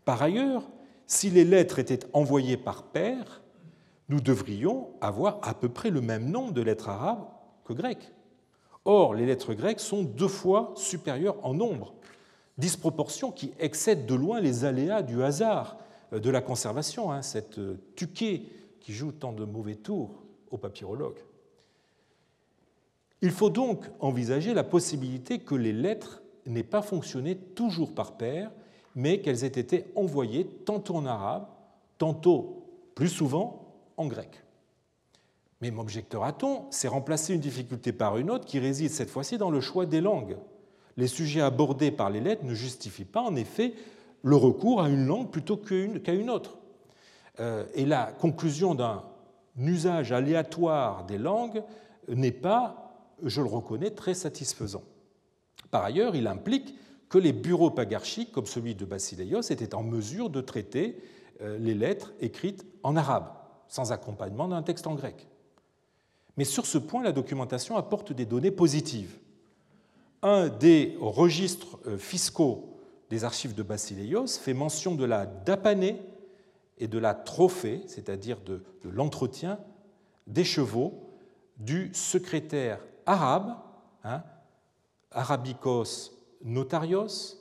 Par 0.06 0.22
ailleurs, 0.22 0.64
si 1.06 1.30
les 1.30 1.46
lettres 1.46 1.80
étaient 1.80 2.06
envoyées 2.14 2.58
par 2.58 2.84
paire, 2.84 3.42
nous 4.10 4.20
devrions 4.20 4.90
avoir 5.00 5.40
à 5.44 5.54
peu 5.54 5.70
près 5.70 5.90
le 5.90 6.02
même 6.02 6.30
nombre 6.30 6.54
de 6.54 6.62
lettres 6.62 6.90
arabes 6.90 7.26
que 7.66 7.74
grecques. 7.74 8.12
Or, 8.86 9.14
les 9.14 9.26
lettres 9.26 9.54
grecques 9.54 9.80
sont 9.80 10.04
deux 10.04 10.28
fois 10.28 10.74
supérieures 10.76 11.38
en 11.44 11.54
nombre, 11.54 11.94
disproportion 12.58 13.32
qui 13.32 13.54
excède 13.60 14.06
de 14.06 14.16
loin 14.16 14.40
les 14.40 14.66
aléas 14.66 15.04
du 15.04 15.22
hasard 15.24 15.78
euh, 16.14 16.20
de 16.20 16.30
la 16.30 16.42
conservation, 16.42 17.12
hein, 17.12 17.22
cette 17.22 17.60
euh, 17.60 17.80
tuquée 17.96 18.50
qui 18.80 18.94
joue 18.94 19.12
tant 19.12 19.34
de 19.34 19.46
mauvais 19.46 19.76
tours 19.76 20.24
aux 20.50 20.58
papyrologues. 20.58 21.20
Il 23.22 23.32
faut 23.32 23.50
donc 23.50 23.86
envisager 24.00 24.54
la 24.54 24.64
possibilité 24.64 25.40
que 25.40 25.56
les 25.56 25.74
lettres 25.74 26.24
n'aient 26.46 26.64
pas 26.64 26.82
fonctionné 26.82 27.36
toujours 27.36 27.94
par 27.94 28.18
paire, 28.18 28.52
mais 28.96 29.22
qu'elles 29.22 29.44
aient 29.44 29.48
été 29.48 29.86
envoyées 29.96 30.46
tantôt 30.66 30.96
en 30.96 31.06
arabe, 31.06 31.48
tantôt, 31.98 32.66
plus 32.96 33.10
souvent, 33.10 33.74
en 33.98 34.08
grec. 34.08 34.44
Mais 35.62 35.70
m'objectera-t-on, 35.70 36.66
c'est 36.72 36.88
remplacer 36.88 37.34
une 37.36 37.40
difficulté 37.40 37.92
par 37.92 38.18
une 38.18 38.32
autre 38.32 38.46
qui 38.46 38.60
réside 38.60 38.90
cette 38.90 39.12
fois-ci 39.12 39.38
dans 39.38 39.52
le 39.52 39.62
choix 39.62 39.86
des 39.86 40.02
langues. 40.02 40.38
Les 40.98 41.08
sujets 41.08 41.42
abordés 41.42 41.92
par 41.92 42.10
les 42.10 42.20
lettres 42.20 42.44
ne 42.44 42.56
justifient 42.56 43.06
pas, 43.06 43.22
en 43.22 43.36
effet, 43.36 43.74
le 44.24 44.36
recours 44.36 44.82
à 44.82 44.90
une 44.90 45.06
langue 45.06 45.30
plutôt 45.30 45.58
qu'à 45.58 46.14
une 46.14 46.30
autre. 46.30 46.58
Euh, 47.40 47.66
et 47.76 47.86
la 47.86 48.12
conclusion 48.12 48.76
d'un 48.76 49.04
usage 49.58 50.12
aléatoire 50.12 51.06
des 51.06 51.18
langues 51.18 51.64
n'est 52.08 52.32
pas, 52.32 52.91
je 53.24 53.42
le 53.42 53.48
reconnais, 53.48 53.92
très 53.92 54.14
satisfaisant. 54.14 54.84
Par 55.70 55.84
ailleurs, 55.84 56.16
il 56.16 56.28
implique 56.28 56.76
que 57.10 57.18
les 57.18 57.34
bureaux 57.34 57.72
pagarchiques, 57.72 58.32
comme 58.32 58.46
celui 58.46 58.76
de 58.76 58.86
Basileios, 58.86 59.42
étaient 59.42 59.76
en 59.76 59.84
mesure 59.84 60.30
de 60.30 60.42
traiter 60.42 60.98
euh, 61.42 61.58
les 61.58 61.74
lettres 61.74 62.14
écrites 62.20 62.66
en 62.84 62.96
arabe, 62.96 63.32
sans 63.68 63.92
accompagnement 63.92 64.48
d'un 64.48 64.64
texte 64.64 64.88
en 64.88 64.96
grec. 64.96 65.28
Mais 66.38 66.46
sur 66.46 66.66
ce 66.66 66.78
point, 66.78 67.04
la 67.04 67.12
documentation 67.12 67.78
apporte 67.78 68.14
des 68.14 68.26
données 68.26 68.52
positives. 68.52 69.18
Un 70.22 70.50
des 70.50 70.96
registres 71.00 71.80
euh, 71.88 71.98
fiscaux 71.98 72.78
des 73.10 73.26
archives 73.26 73.54
de 73.54 73.64
Basileios 73.64 74.28
fait 74.28 74.54
mention 74.54 74.96
de 74.96 75.04
la 75.04 75.26
dapanée 75.26 76.00
et 76.78 76.88
de 76.88 76.98
la 76.98 77.14
trophée, 77.14 77.84
c'est-à-dire 77.88 78.40
de, 78.42 78.64
l'entretien 78.86 79.60
des 80.28 80.44
chevaux 80.44 81.12
du 81.58 81.92
secrétaire 81.94 82.80
arabe, 83.06 83.56
hein, 84.04 84.24
Arabicos 85.12 86.12
Notarios, 86.44 87.38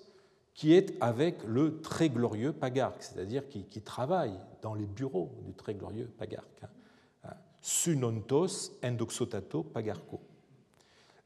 qui 0.55 0.75
est 0.75 0.95
avec 1.01 1.43
le 1.45 1.81
très 1.81 2.11
glorieux 2.11 2.53
pagarque, 2.53 3.03
c'est-à-dire 3.03 3.49
qui, 3.49 3.81
travaille 3.81 4.39
dans 4.63 4.75
les 4.75 4.87
bureaux 4.87 5.31
du 5.45 5.55
très 5.55 5.75
glorieux 5.75 6.11
pagarque. 6.19 6.63
Hein. 6.63 6.69
Hein, 7.25 7.35
Sunontos 7.63 8.73
endoxotato 8.85 9.63
pagarco. 9.63 10.21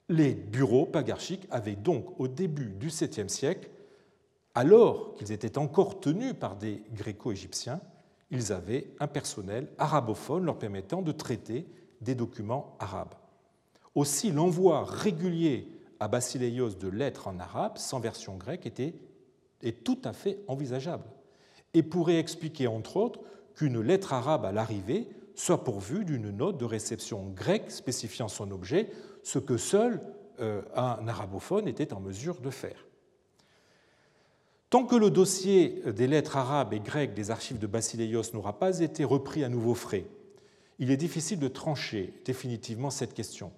Les 0.09 0.35
bureaux 0.35 0.87
pagarchiques 0.87 1.47
avaient 1.51 1.77
donc, 1.77 2.21
au 2.21 2.29
début 2.29 2.69
du 2.69 2.89
7e 2.89 3.29
siècle, 3.29 3.71
alors 4.55 5.15
qu'ils 5.15 5.33
étaient 5.33 5.59
encore 5.59 6.01
tenus 6.01 6.35
par 6.35 6.57
des 6.57 6.83
gréco-égyptiens, 6.93 7.81
ils 8.31 8.53
avaient 8.53 8.87
un 9.01 9.07
personnel 9.09 9.69
arabophone 9.79 10.45
leur 10.45 10.59
permettant 10.59 11.03
de 11.03 11.13
traiter 11.13 11.67
des 12.01 12.15
documents 12.15 12.77
arabes. 12.79 13.15
Aussi, 13.95 14.33
l'envoi 14.33 14.85
régulier 14.85 15.69
à 16.01 16.09
Basileios 16.09 16.71
de 16.71 16.89
lettres 16.89 17.29
en 17.29 17.39
arabe 17.39 17.79
sans 17.79 18.01
version 18.01 18.37
grecque 18.37 18.67
était, 18.67 18.95
est 19.63 19.85
tout 19.85 19.99
à 20.05 20.13
fait 20.13 20.41
envisageable 20.49 21.05
et 21.75 21.83
pourrait 21.83 22.19
expliquer, 22.19 22.67
entre 22.67 22.97
autres, 22.97 23.21
qu'une 23.55 23.81
lettre 23.81 24.13
arabe 24.13 24.45
à 24.45 24.53
l'arrivée 24.53 25.09
soit 25.35 25.65
pourvue 25.65 26.05
d'une 26.05 26.31
note 26.31 26.59
de 26.59 26.65
réception 26.65 27.31
grecque 27.31 27.71
spécifiant 27.71 28.29
son 28.29 28.51
objet, 28.51 28.91
ce 29.23 29.39
que 29.39 29.57
seul 29.57 30.01
euh, 30.41 30.63
un 30.75 31.07
arabophone 31.09 31.69
était 31.69 31.93
en 31.93 32.01
mesure 32.01 32.41
de 32.41 32.51
faire. 32.51 32.87
Tant 34.71 34.87
que 34.87 34.97
le 34.97 35.11
dossier 35.11 35.83
des 35.93 36.09
lettres 36.09 36.37
arabes 36.37 36.73
et 36.73 36.81
grecques 36.81 37.15
des 37.15 37.31
archives 37.31 37.59
de 37.59 37.67
Basileios 37.69 38.33
n'aura 38.33 38.59
pas 38.59 38.81
été 38.81 39.05
repris 39.05 39.45
à 39.45 39.49
nouveau 39.49 39.75
frais, 39.75 40.07
il 40.81 40.91
est 40.91 40.97
difficile 40.97 41.39
de 41.39 41.47
trancher 41.47 42.13
définitivement 42.25 42.91
cette 42.91 43.15
question. 43.15 43.53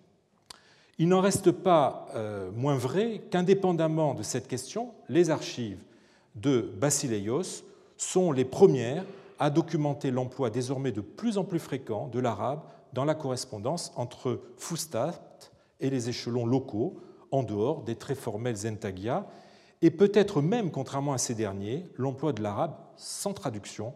Il 0.99 1.09
n'en 1.09 1.20
reste 1.20 1.51
pas 1.51 2.09
euh, 2.14 2.51
moins 2.53 2.76
vrai 2.76 3.22
qu'indépendamment 3.30 4.14
de 4.14 4.22
cette 4.22 4.49
question, 4.49 4.92
les 5.09 5.28
archives 5.28 5.82
de 6.34 6.61
Basileios 6.61 7.64
sont 7.99 8.32
les 8.32 8.47
premières 8.47 9.05
à 9.38 9.51
documenter 9.51 10.11
l'emploi 10.11 10.49
désormais 10.49 10.92
de 10.92 11.03
plus 11.03 11.36
en 11.36 11.44
plus 11.44 11.59
fréquent 11.59 12.09
de 12.09 12.18
l'arabe 12.18 12.62
dans 12.94 13.05
la 13.05 13.14
correspondance 13.14 13.92
entre 13.97 14.40
Fustat 14.57 15.20
et 15.80 15.90
les 15.90 16.09
échelons 16.09 16.47
locaux, 16.47 16.97
en 17.30 17.42
dehors 17.42 17.82
des 17.82 17.97
très 17.97 18.14
formels 18.14 18.57
zentagia 18.57 19.26
et 19.82 19.90
peut-être 19.90 20.40
même, 20.40 20.70
contrairement 20.70 21.12
à 21.12 21.18
ces 21.18 21.34
derniers, 21.34 21.84
l'emploi 21.97 22.32
de 22.32 22.42
l'arabe 22.42 22.76
sans 22.97 23.34
traduction 23.34 23.92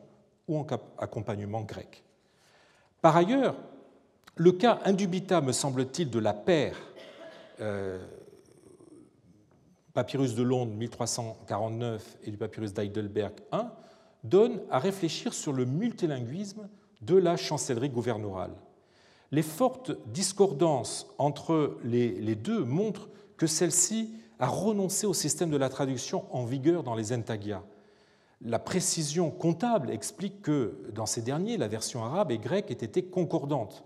ou 0.48 0.58
en 0.58 0.66
accompagnement 0.98 1.62
grec. 1.62 2.04
Par 3.00 3.16
ailleurs, 3.16 3.56
le 4.36 4.52
cas 4.52 4.80
indubitable, 4.84 5.48
me 5.48 5.52
semble-t-il, 5.52 6.10
de 6.10 6.18
la 6.18 6.34
paire 6.34 6.76
papyrus 9.92 10.34
de 10.34 10.42
Londres 10.42 10.72
1349 10.74 12.18
et 12.24 12.30
du 12.30 12.36
papyrus 12.36 12.72
d'Heidelberg 12.72 13.34
1 13.52 13.72
donne 14.24 14.60
à 14.70 14.78
réfléchir 14.78 15.34
sur 15.34 15.52
le 15.52 15.64
multilinguisme 15.64 16.68
de 17.00 17.16
la 17.16 17.36
chancellerie 17.36 17.90
gouverneurale. 17.90 18.54
Les 19.32 19.42
fortes 19.42 19.92
discordances 20.06 21.06
entre 21.18 21.78
les 21.84 22.34
deux 22.34 22.64
montrent 22.64 23.08
que 23.36 23.46
celle-ci 23.46 24.12
a 24.40 24.46
renoncé 24.46 25.06
au 25.06 25.14
système 25.14 25.50
de 25.50 25.56
la 25.56 25.68
traduction 25.68 26.24
en 26.34 26.44
vigueur 26.44 26.82
dans 26.82 26.94
les 26.94 27.12
entagia. 27.12 27.62
La 28.42 28.58
précision 28.58 29.30
comptable 29.30 29.90
explique 29.90 30.40
que 30.40 30.80
dans 30.94 31.04
ces 31.04 31.20
derniers, 31.20 31.58
la 31.58 31.68
version 31.68 32.02
arabe 32.04 32.30
et 32.30 32.38
grecque 32.38 32.70
aient 32.70 32.74
été 32.74 33.04
concordantes. 33.04 33.84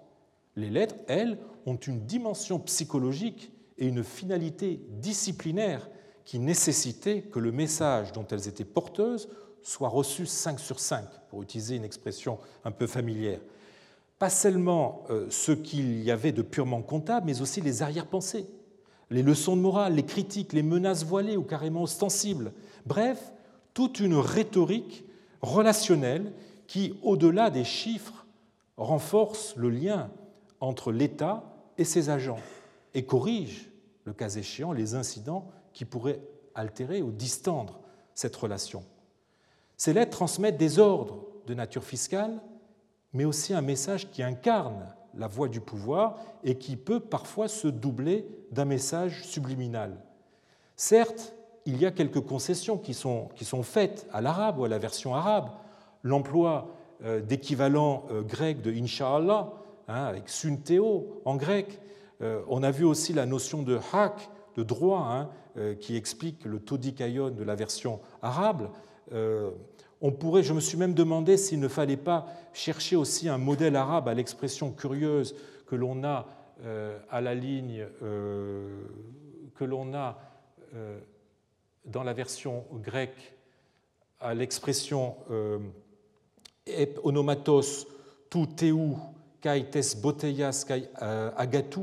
Les 0.54 0.70
lettres, 0.70 0.94
elles, 1.08 1.38
ont 1.66 1.74
une 1.74 2.06
dimension 2.06 2.60
psychologique 2.60 3.50
et 3.78 3.86
une 3.86 4.04
finalité 4.04 4.80
disciplinaire 4.88 5.88
qui 6.24 6.38
nécessitaient 6.38 7.22
que 7.22 7.38
le 7.38 7.52
message 7.52 8.12
dont 8.12 8.26
elles 8.30 8.48
étaient 8.48 8.64
porteuses 8.64 9.28
soit 9.62 9.88
reçu 9.88 10.26
5 10.26 10.60
sur 10.60 10.78
5, 10.80 11.04
pour 11.28 11.42
utiliser 11.42 11.76
une 11.76 11.84
expression 11.84 12.38
un 12.64 12.70
peu 12.70 12.86
familière. 12.86 13.40
Pas 14.18 14.30
seulement 14.30 15.04
euh, 15.10 15.26
ce 15.30 15.52
qu'il 15.52 16.02
y 16.02 16.10
avait 16.10 16.32
de 16.32 16.42
purement 16.42 16.82
comptable, 16.82 17.26
mais 17.26 17.40
aussi 17.40 17.60
les 17.60 17.82
arrière-pensées 17.82 18.46
les 19.10 19.22
leçons 19.22 19.56
de 19.56 19.62
morale, 19.62 19.94
les 19.94 20.04
critiques, 20.04 20.52
les 20.52 20.62
menaces 20.62 21.04
voilées 21.04 21.36
ou 21.36 21.42
carrément 21.42 21.82
ostensibles. 21.82 22.52
Bref, 22.86 23.32
toute 23.72 24.00
une 24.00 24.16
rhétorique 24.16 25.04
relationnelle 25.42 26.32
qui, 26.66 26.98
au-delà 27.02 27.50
des 27.50 27.64
chiffres, 27.64 28.26
renforce 28.76 29.54
le 29.56 29.70
lien 29.70 30.10
entre 30.60 30.90
l'État 30.90 31.44
et 31.78 31.84
ses 31.84 32.10
agents 32.10 32.38
et 32.95 33.05
corrige, 33.05 33.70
le 34.05 34.12
cas 34.12 34.30
échéant, 34.30 34.72
les 34.72 34.95
incidents 34.95 35.51
qui 35.72 35.84
pourraient 35.84 36.20
altérer 36.55 37.03
ou 37.03 37.11
distendre 37.11 37.80
cette 38.14 38.36
relation. 38.36 38.84
Ces 39.76 39.92
lettres 39.92 40.16
transmettent 40.16 40.57
des 40.57 40.78
ordres 40.78 41.26
de 41.47 41.55
nature 41.55 41.84
fiscale, 41.84 42.40
mais 43.12 43.24
aussi 43.24 43.55
un 43.55 43.61
message 43.61 44.11
qui 44.11 44.22
incarne 44.22 44.95
la 45.16 45.26
voie 45.26 45.49
du 45.49 45.61
pouvoir 45.61 46.18
et 46.42 46.59
qui 46.59 46.76
peut 46.76 47.01
parfois 47.01 47.49
se 47.49 47.68
doubler 47.68 48.26
d'un 48.51 48.64
message 48.64 49.24
subliminal. 49.24 49.97
Certes, 50.76 51.34
il 51.66 51.80
y 51.80 51.86
a 51.86 51.90
quelques 51.90 52.20
concessions 52.20 52.78
qui 52.78 52.95
sont, 52.95 53.28
qui 53.36 53.45
sont 53.45 53.62
faites 53.62 54.07
à 54.12 54.20
l'arabe 54.20 54.59
ou 54.59 54.64
à 54.64 54.68
la 54.68 54.78
version 54.78 55.14
arabe. 55.14 55.51
L'emploi 56.03 56.74
euh, 57.05 57.20
d'équivalent 57.20 58.05
euh, 58.11 58.22
grec 58.22 58.61
de 58.61 58.72
Inch'Allah, 58.72 59.53
hein, 59.88 60.05
avec 60.05 60.28
sunteo 60.28 61.22
en 61.24 61.36
grec. 61.36 61.80
Euh, 62.20 62.42
on 62.48 62.62
a 62.62 62.70
vu 62.70 62.84
aussi 62.84 63.12
la 63.12 63.26
notion 63.26 63.62
de 63.62 63.78
haq, 63.92 64.28
de 64.56 64.62
droit, 64.62 65.06
hein, 65.10 65.30
qui 65.80 65.96
explique 65.96 66.44
le 66.44 66.58
todikayon 66.58 67.30
de 67.30 67.44
la 67.44 67.54
version 67.54 68.00
arabe. 68.22 68.70
On 70.00 70.10
pourrait, 70.10 70.42
je 70.42 70.52
me 70.52 70.58
suis 70.58 70.76
même 70.76 70.94
demandé 70.94 71.36
s'il 71.36 71.60
ne 71.60 71.68
fallait 71.68 71.96
pas 71.96 72.26
chercher 72.52 72.96
aussi 72.96 73.28
un 73.28 73.38
modèle 73.38 73.76
arabe 73.76 74.08
à 74.08 74.14
l'expression 74.14 74.72
curieuse 74.72 75.36
que 75.66 75.76
l'on 75.76 76.02
a 76.02 76.26
à 77.08 77.20
la 77.20 77.34
ligne 77.36 77.86
que 78.00 79.64
l'on 79.64 79.94
a 79.94 80.18
dans 81.84 82.02
la 82.02 82.12
version 82.12 82.64
grecque 82.82 83.36
à 84.18 84.34
l'expression 84.34 85.14
onomatos 87.04 87.86
tu 88.28 88.46
teu 88.48 88.74
kai 89.45 89.66
tes 89.70 89.95
boteias 90.01 90.64
kai 90.66 90.88
euh, 91.03 91.30
agatu 91.36 91.80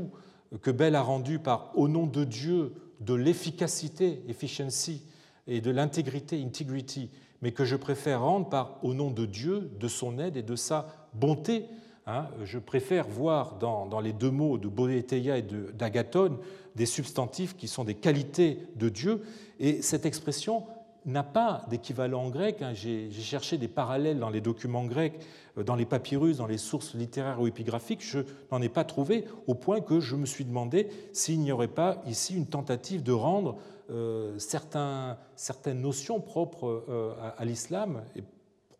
que 0.62 0.72
Bell 0.72 0.96
a 0.96 1.02
rendu 1.02 1.38
par 1.38 1.70
au 1.76 1.86
nom 1.86 2.08
de 2.08 2.24
Dieu 2.24 2.72
de 2.98 3.14
l'efficacité 3.14 4.24
efficiency 4.28 5.02
et 5.46 5.60
de 5.60 5.70
l'intégrité 5.70 6.42
integrity 6.42 7.08
mais 7.40 7.52
que 7.52 7.64
je 7.64 7.76
préfère 7.76 8.22
rendre 8.22 8.48
par 8.48 8.80
au 8.82 8.94
nom 8.94 9.12
de 9.12 9.26
Dieu 9.26 9.70
de 9.78 9.86
son 9.86 10.18
aide 10.18 10.36
et 10.36 10.42
de 10.42 10.56
sa 10.56 10.88
bonté 11.14 11.66
hein. 12.06 12.26
je 12.42 12.58
préfère 12.58 13.06
voir 13.06 13.58
dans, 13.58 13.86
dans, 13.86 14.00
les 14.00 14.12
deux 14.12 14.32
mots 14.32 14.58
de 14.58 14.66
Boeteia 14.66 15.38
et 15.38 15.42
d'Agathon 15.42 16.38
des 16.74 16.86
substantifs 16.86 17.56
qui 17.56 17.68
sont 17.68 17.84
des 17.84 17.94
qualités 17.94 18.58
de 18.76 18.88
Dieu. 18.88 19.22
Et 19.60 19.82
cette 19.82 20.06
expression 20.06 20.64
n'a 21.06 21.22
pas 21.22 21.62
d'équivalent 21.68 22.24
en 22.24 22.30
grec. 22.30 22.62
Hein. 22.62 22.72
J'ai 22.74 23.10
cherché 23.10 23.58
des 23.58 23.68
parallèles 23.68 24.18
dans 24.18 24.30
les 24.30 24.40
documents 24.40 24.84
grecs, 24.84 25.18
euh, 25.58 25.62
dans 25.62 25.74
les 25.74 25.86
papyrus, 25.86 26.36
dans 26.36 26.46
les 26.46 26.58
sources 26.58 26.94
littéraires 26.94 27.40
ou 27.40 27.46
épigraphiques. 27.46 28.04
Je 28.04 28.20
n'en 28.50 28.60
ai 28.62 28.68
pas 28.68 28.84
trouvé, 28.84 29.24
au 29.46 29.54
point 29.54 29.80
que 29.80 30.00
je 30.00 30.16
me 30.16 30.26
suis 30.26 30.44
demandé 30.44 30.88
s'il 31.12 31.40
n'y 31.40 31.52
aurait 31.52 31.68
pas 31.68 32.02
ici 32.06 32.36
une 32.36 32.46
tentative 32.46 33.02
de 33.02 33.12
rendre 33.12 33.56
euh, 33.90 34.38
certaines 34.38 35.80
notions 35.80 36.20
propres 36.20 36.84
euh, 36.88 37.14
à, 37.36 37.44
l'islam, 37.44 38.02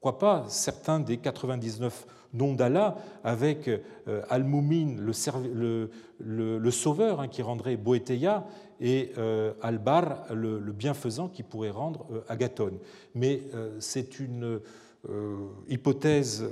pourquoi 0.02 0.18
pas 0.18 0.44
certains 0.48 0.98
des 0.98 1.16
99 1.16 2.06
noms 2.34 2.54
d'Allah, 2.54 2.96
avec 3.22 3.70
Al-Moumin, 4.30 4.96
le, 4.98 6.70
sauveur, 6.72 7.20
hein, 7.20 7.28
qui 7.28 7.40
rendrait 7.40 7.76
Boéteya, 7.76 8.44
et 8.82 9.12
euh, 9.16 9.52
Albar, 9.62 10.26
le, 10.34 10.58
bienfaisant 10.72 11.28
qui 11.28 11.44
pourrait 11.44 11.70
rendre 11.70 12.04
euh, 12.10 12.20
Agathon. 12.28 12.72
Mais 13.14 13.42
euh, 13.54 13.76
c'est 13.78 14.18
une 14.18 14.60
hypothèse 15.68 16.44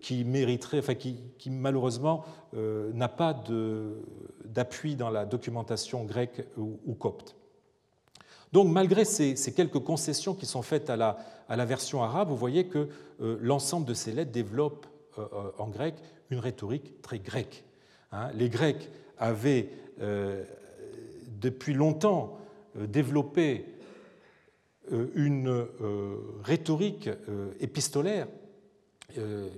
qui 0.00 0.22
mériterait, 0.24 0.78
enfin 0.78 0.94
qui, 0.94 1.50
malheureusement 1.50 2.24
n'a 2.52 3.08
pas 3.08 3.42
d'appui 4.44 4.94
dans 4.94 5.10
la 5.10 5.24
documentation 5.24 6.04
grecque 6.04 6.46
ou, 6.56 6.94
copte. 6.94 7.34
Donc 8.52 8.68
malgré 8.68 9.04
ces, 9.04 9.34
quelques 9.52 9.80
concessions 9.80 10.34
qui 10.34 10.46
sont 10.46 10.62
faites 10.62 10.90
à 10.90 10.96
la, 10.96 11.18
à 11.50 11.56
la 11.56 11.66
version 11.66 12.02
arabe, 12.02 12.28
vous 12.28 12.36
voyez 12.36 12.66
que 12.68 12.88
l'ensemble 13.18 13.84
de 13.84 13.92
ces 13.92 14.12
lettres 14.12 14.32
développe 14.32 14.86
en 15.58 15.68
grec 15.68 15.96
une 16.30 16.38
rhétorique 16.38 17.02
très 17.02 17.18
grecque. 17.18 17.64
Hein. 18.12 18.30
Les 18.34 18.48
Grecs 18.48 18.88
avaient 19.18 19.68
depuis 21.40 21.72
longtemps 21.72 22.38
euh, 22.76 22.86
développé 22.86 23.64
euh, 24.92 25.06
une 25.14 25.48
euh, 25.48 26.16
rhétorique 26.42 27.08
épistolaire. 27.60 28.26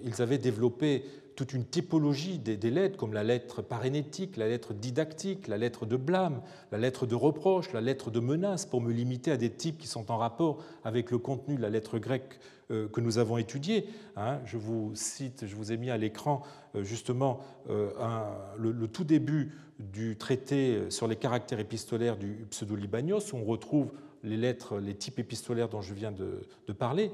Ils 0.03 0.23
avaient 0.23 0.39
développé 0.39 1.05
toute 1.35 1.53
une 1.53 1.65
typologie 1.65 2.39
des, 2.39 2.57
lettres, 2.71 2.97
comme 2.97 3.13
la 3.13 3.25
lettre 3.25 3.63
parénétique, 3.63 4.37
la 4.37 4.49
lettre 4.49 4.75
didactique, 4.75 5.49
la 5.49 5.59
lettre 5.59 5.87
de 5.87 5.97
blâme, 5.97 6.43
la 6.71 6.79
lettre 6.79 7.07
de 7.07 7.15
reproche, 7.15 7.73
la 7.73 7.81
lettre 7.81 8.11
de 8.11 8.21
menace, 8.21 8.67
pour 8.67 8.81
me 8.81 8.93
limiter 8.93 9.31
à 9.31 9.37
des 9.37 9.51
types 9.51 9.79
qui 9.79 9.87
sont 9.87 10.11
en 10.11 10.19
rapport 10.19 10.63
avec 10.85 11.11
le 11.11 11.19
contenu 11.19 11.57
de 11.57 11.63
la 11.63 11.71
lettre 11.71 11.99
grecque 11.99 12.39
que 12.69 13.01
nous 13.01 13.19
avons 13.19 13.37
étudiée. 13.37 13.87
Hein. 14.17 14.39
Je 14.47 14.57
vous 14.57 14.93
cite, 14.95 15.47
je 15.47 15.55
vous 15.57 15.73
ai 15.73 15.77
mis 15.77 15.91
à 15.91 15.99
l'écran 15.99 16.43
justement 16.75 17.41
le, 17.69 18.87
tout 18.87 19.05
début 19.05 19.53
du 19.79 20.17
traité 20.17 20.91
sur 20.91 21.07
les 21.07 21.17
caractères 21.17 21.61
épistolaires 21.61 22.17
du 22.17 22.47
pseudo-libanios, 22.51 23.33
où 23.33 23.37
on 23.37 23.45
retrouve 23.45 23.93
les 24.23 24.37
lettres, 24.37 24.79
les 24.79 24.95
types 24.95 25.19
épistolaires 25.19 25.69
dont 25.69 25.83
je 25.83 25.95
viens 25.95 26.13
de, 26.13 26.73
parler, 26.73 27.11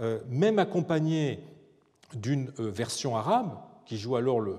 euh, 0.00 0.20
même 0.28 0.58
accompagné 0.58 1.40
d'une 2.14 2.52
euh, 2.58 2.70
version 2.70 3.16
arabe, 3.16 3.56
qui 3.86 3.96
joue 3.96 4.16
alors 4.16 4.40
le, 4.40 4.56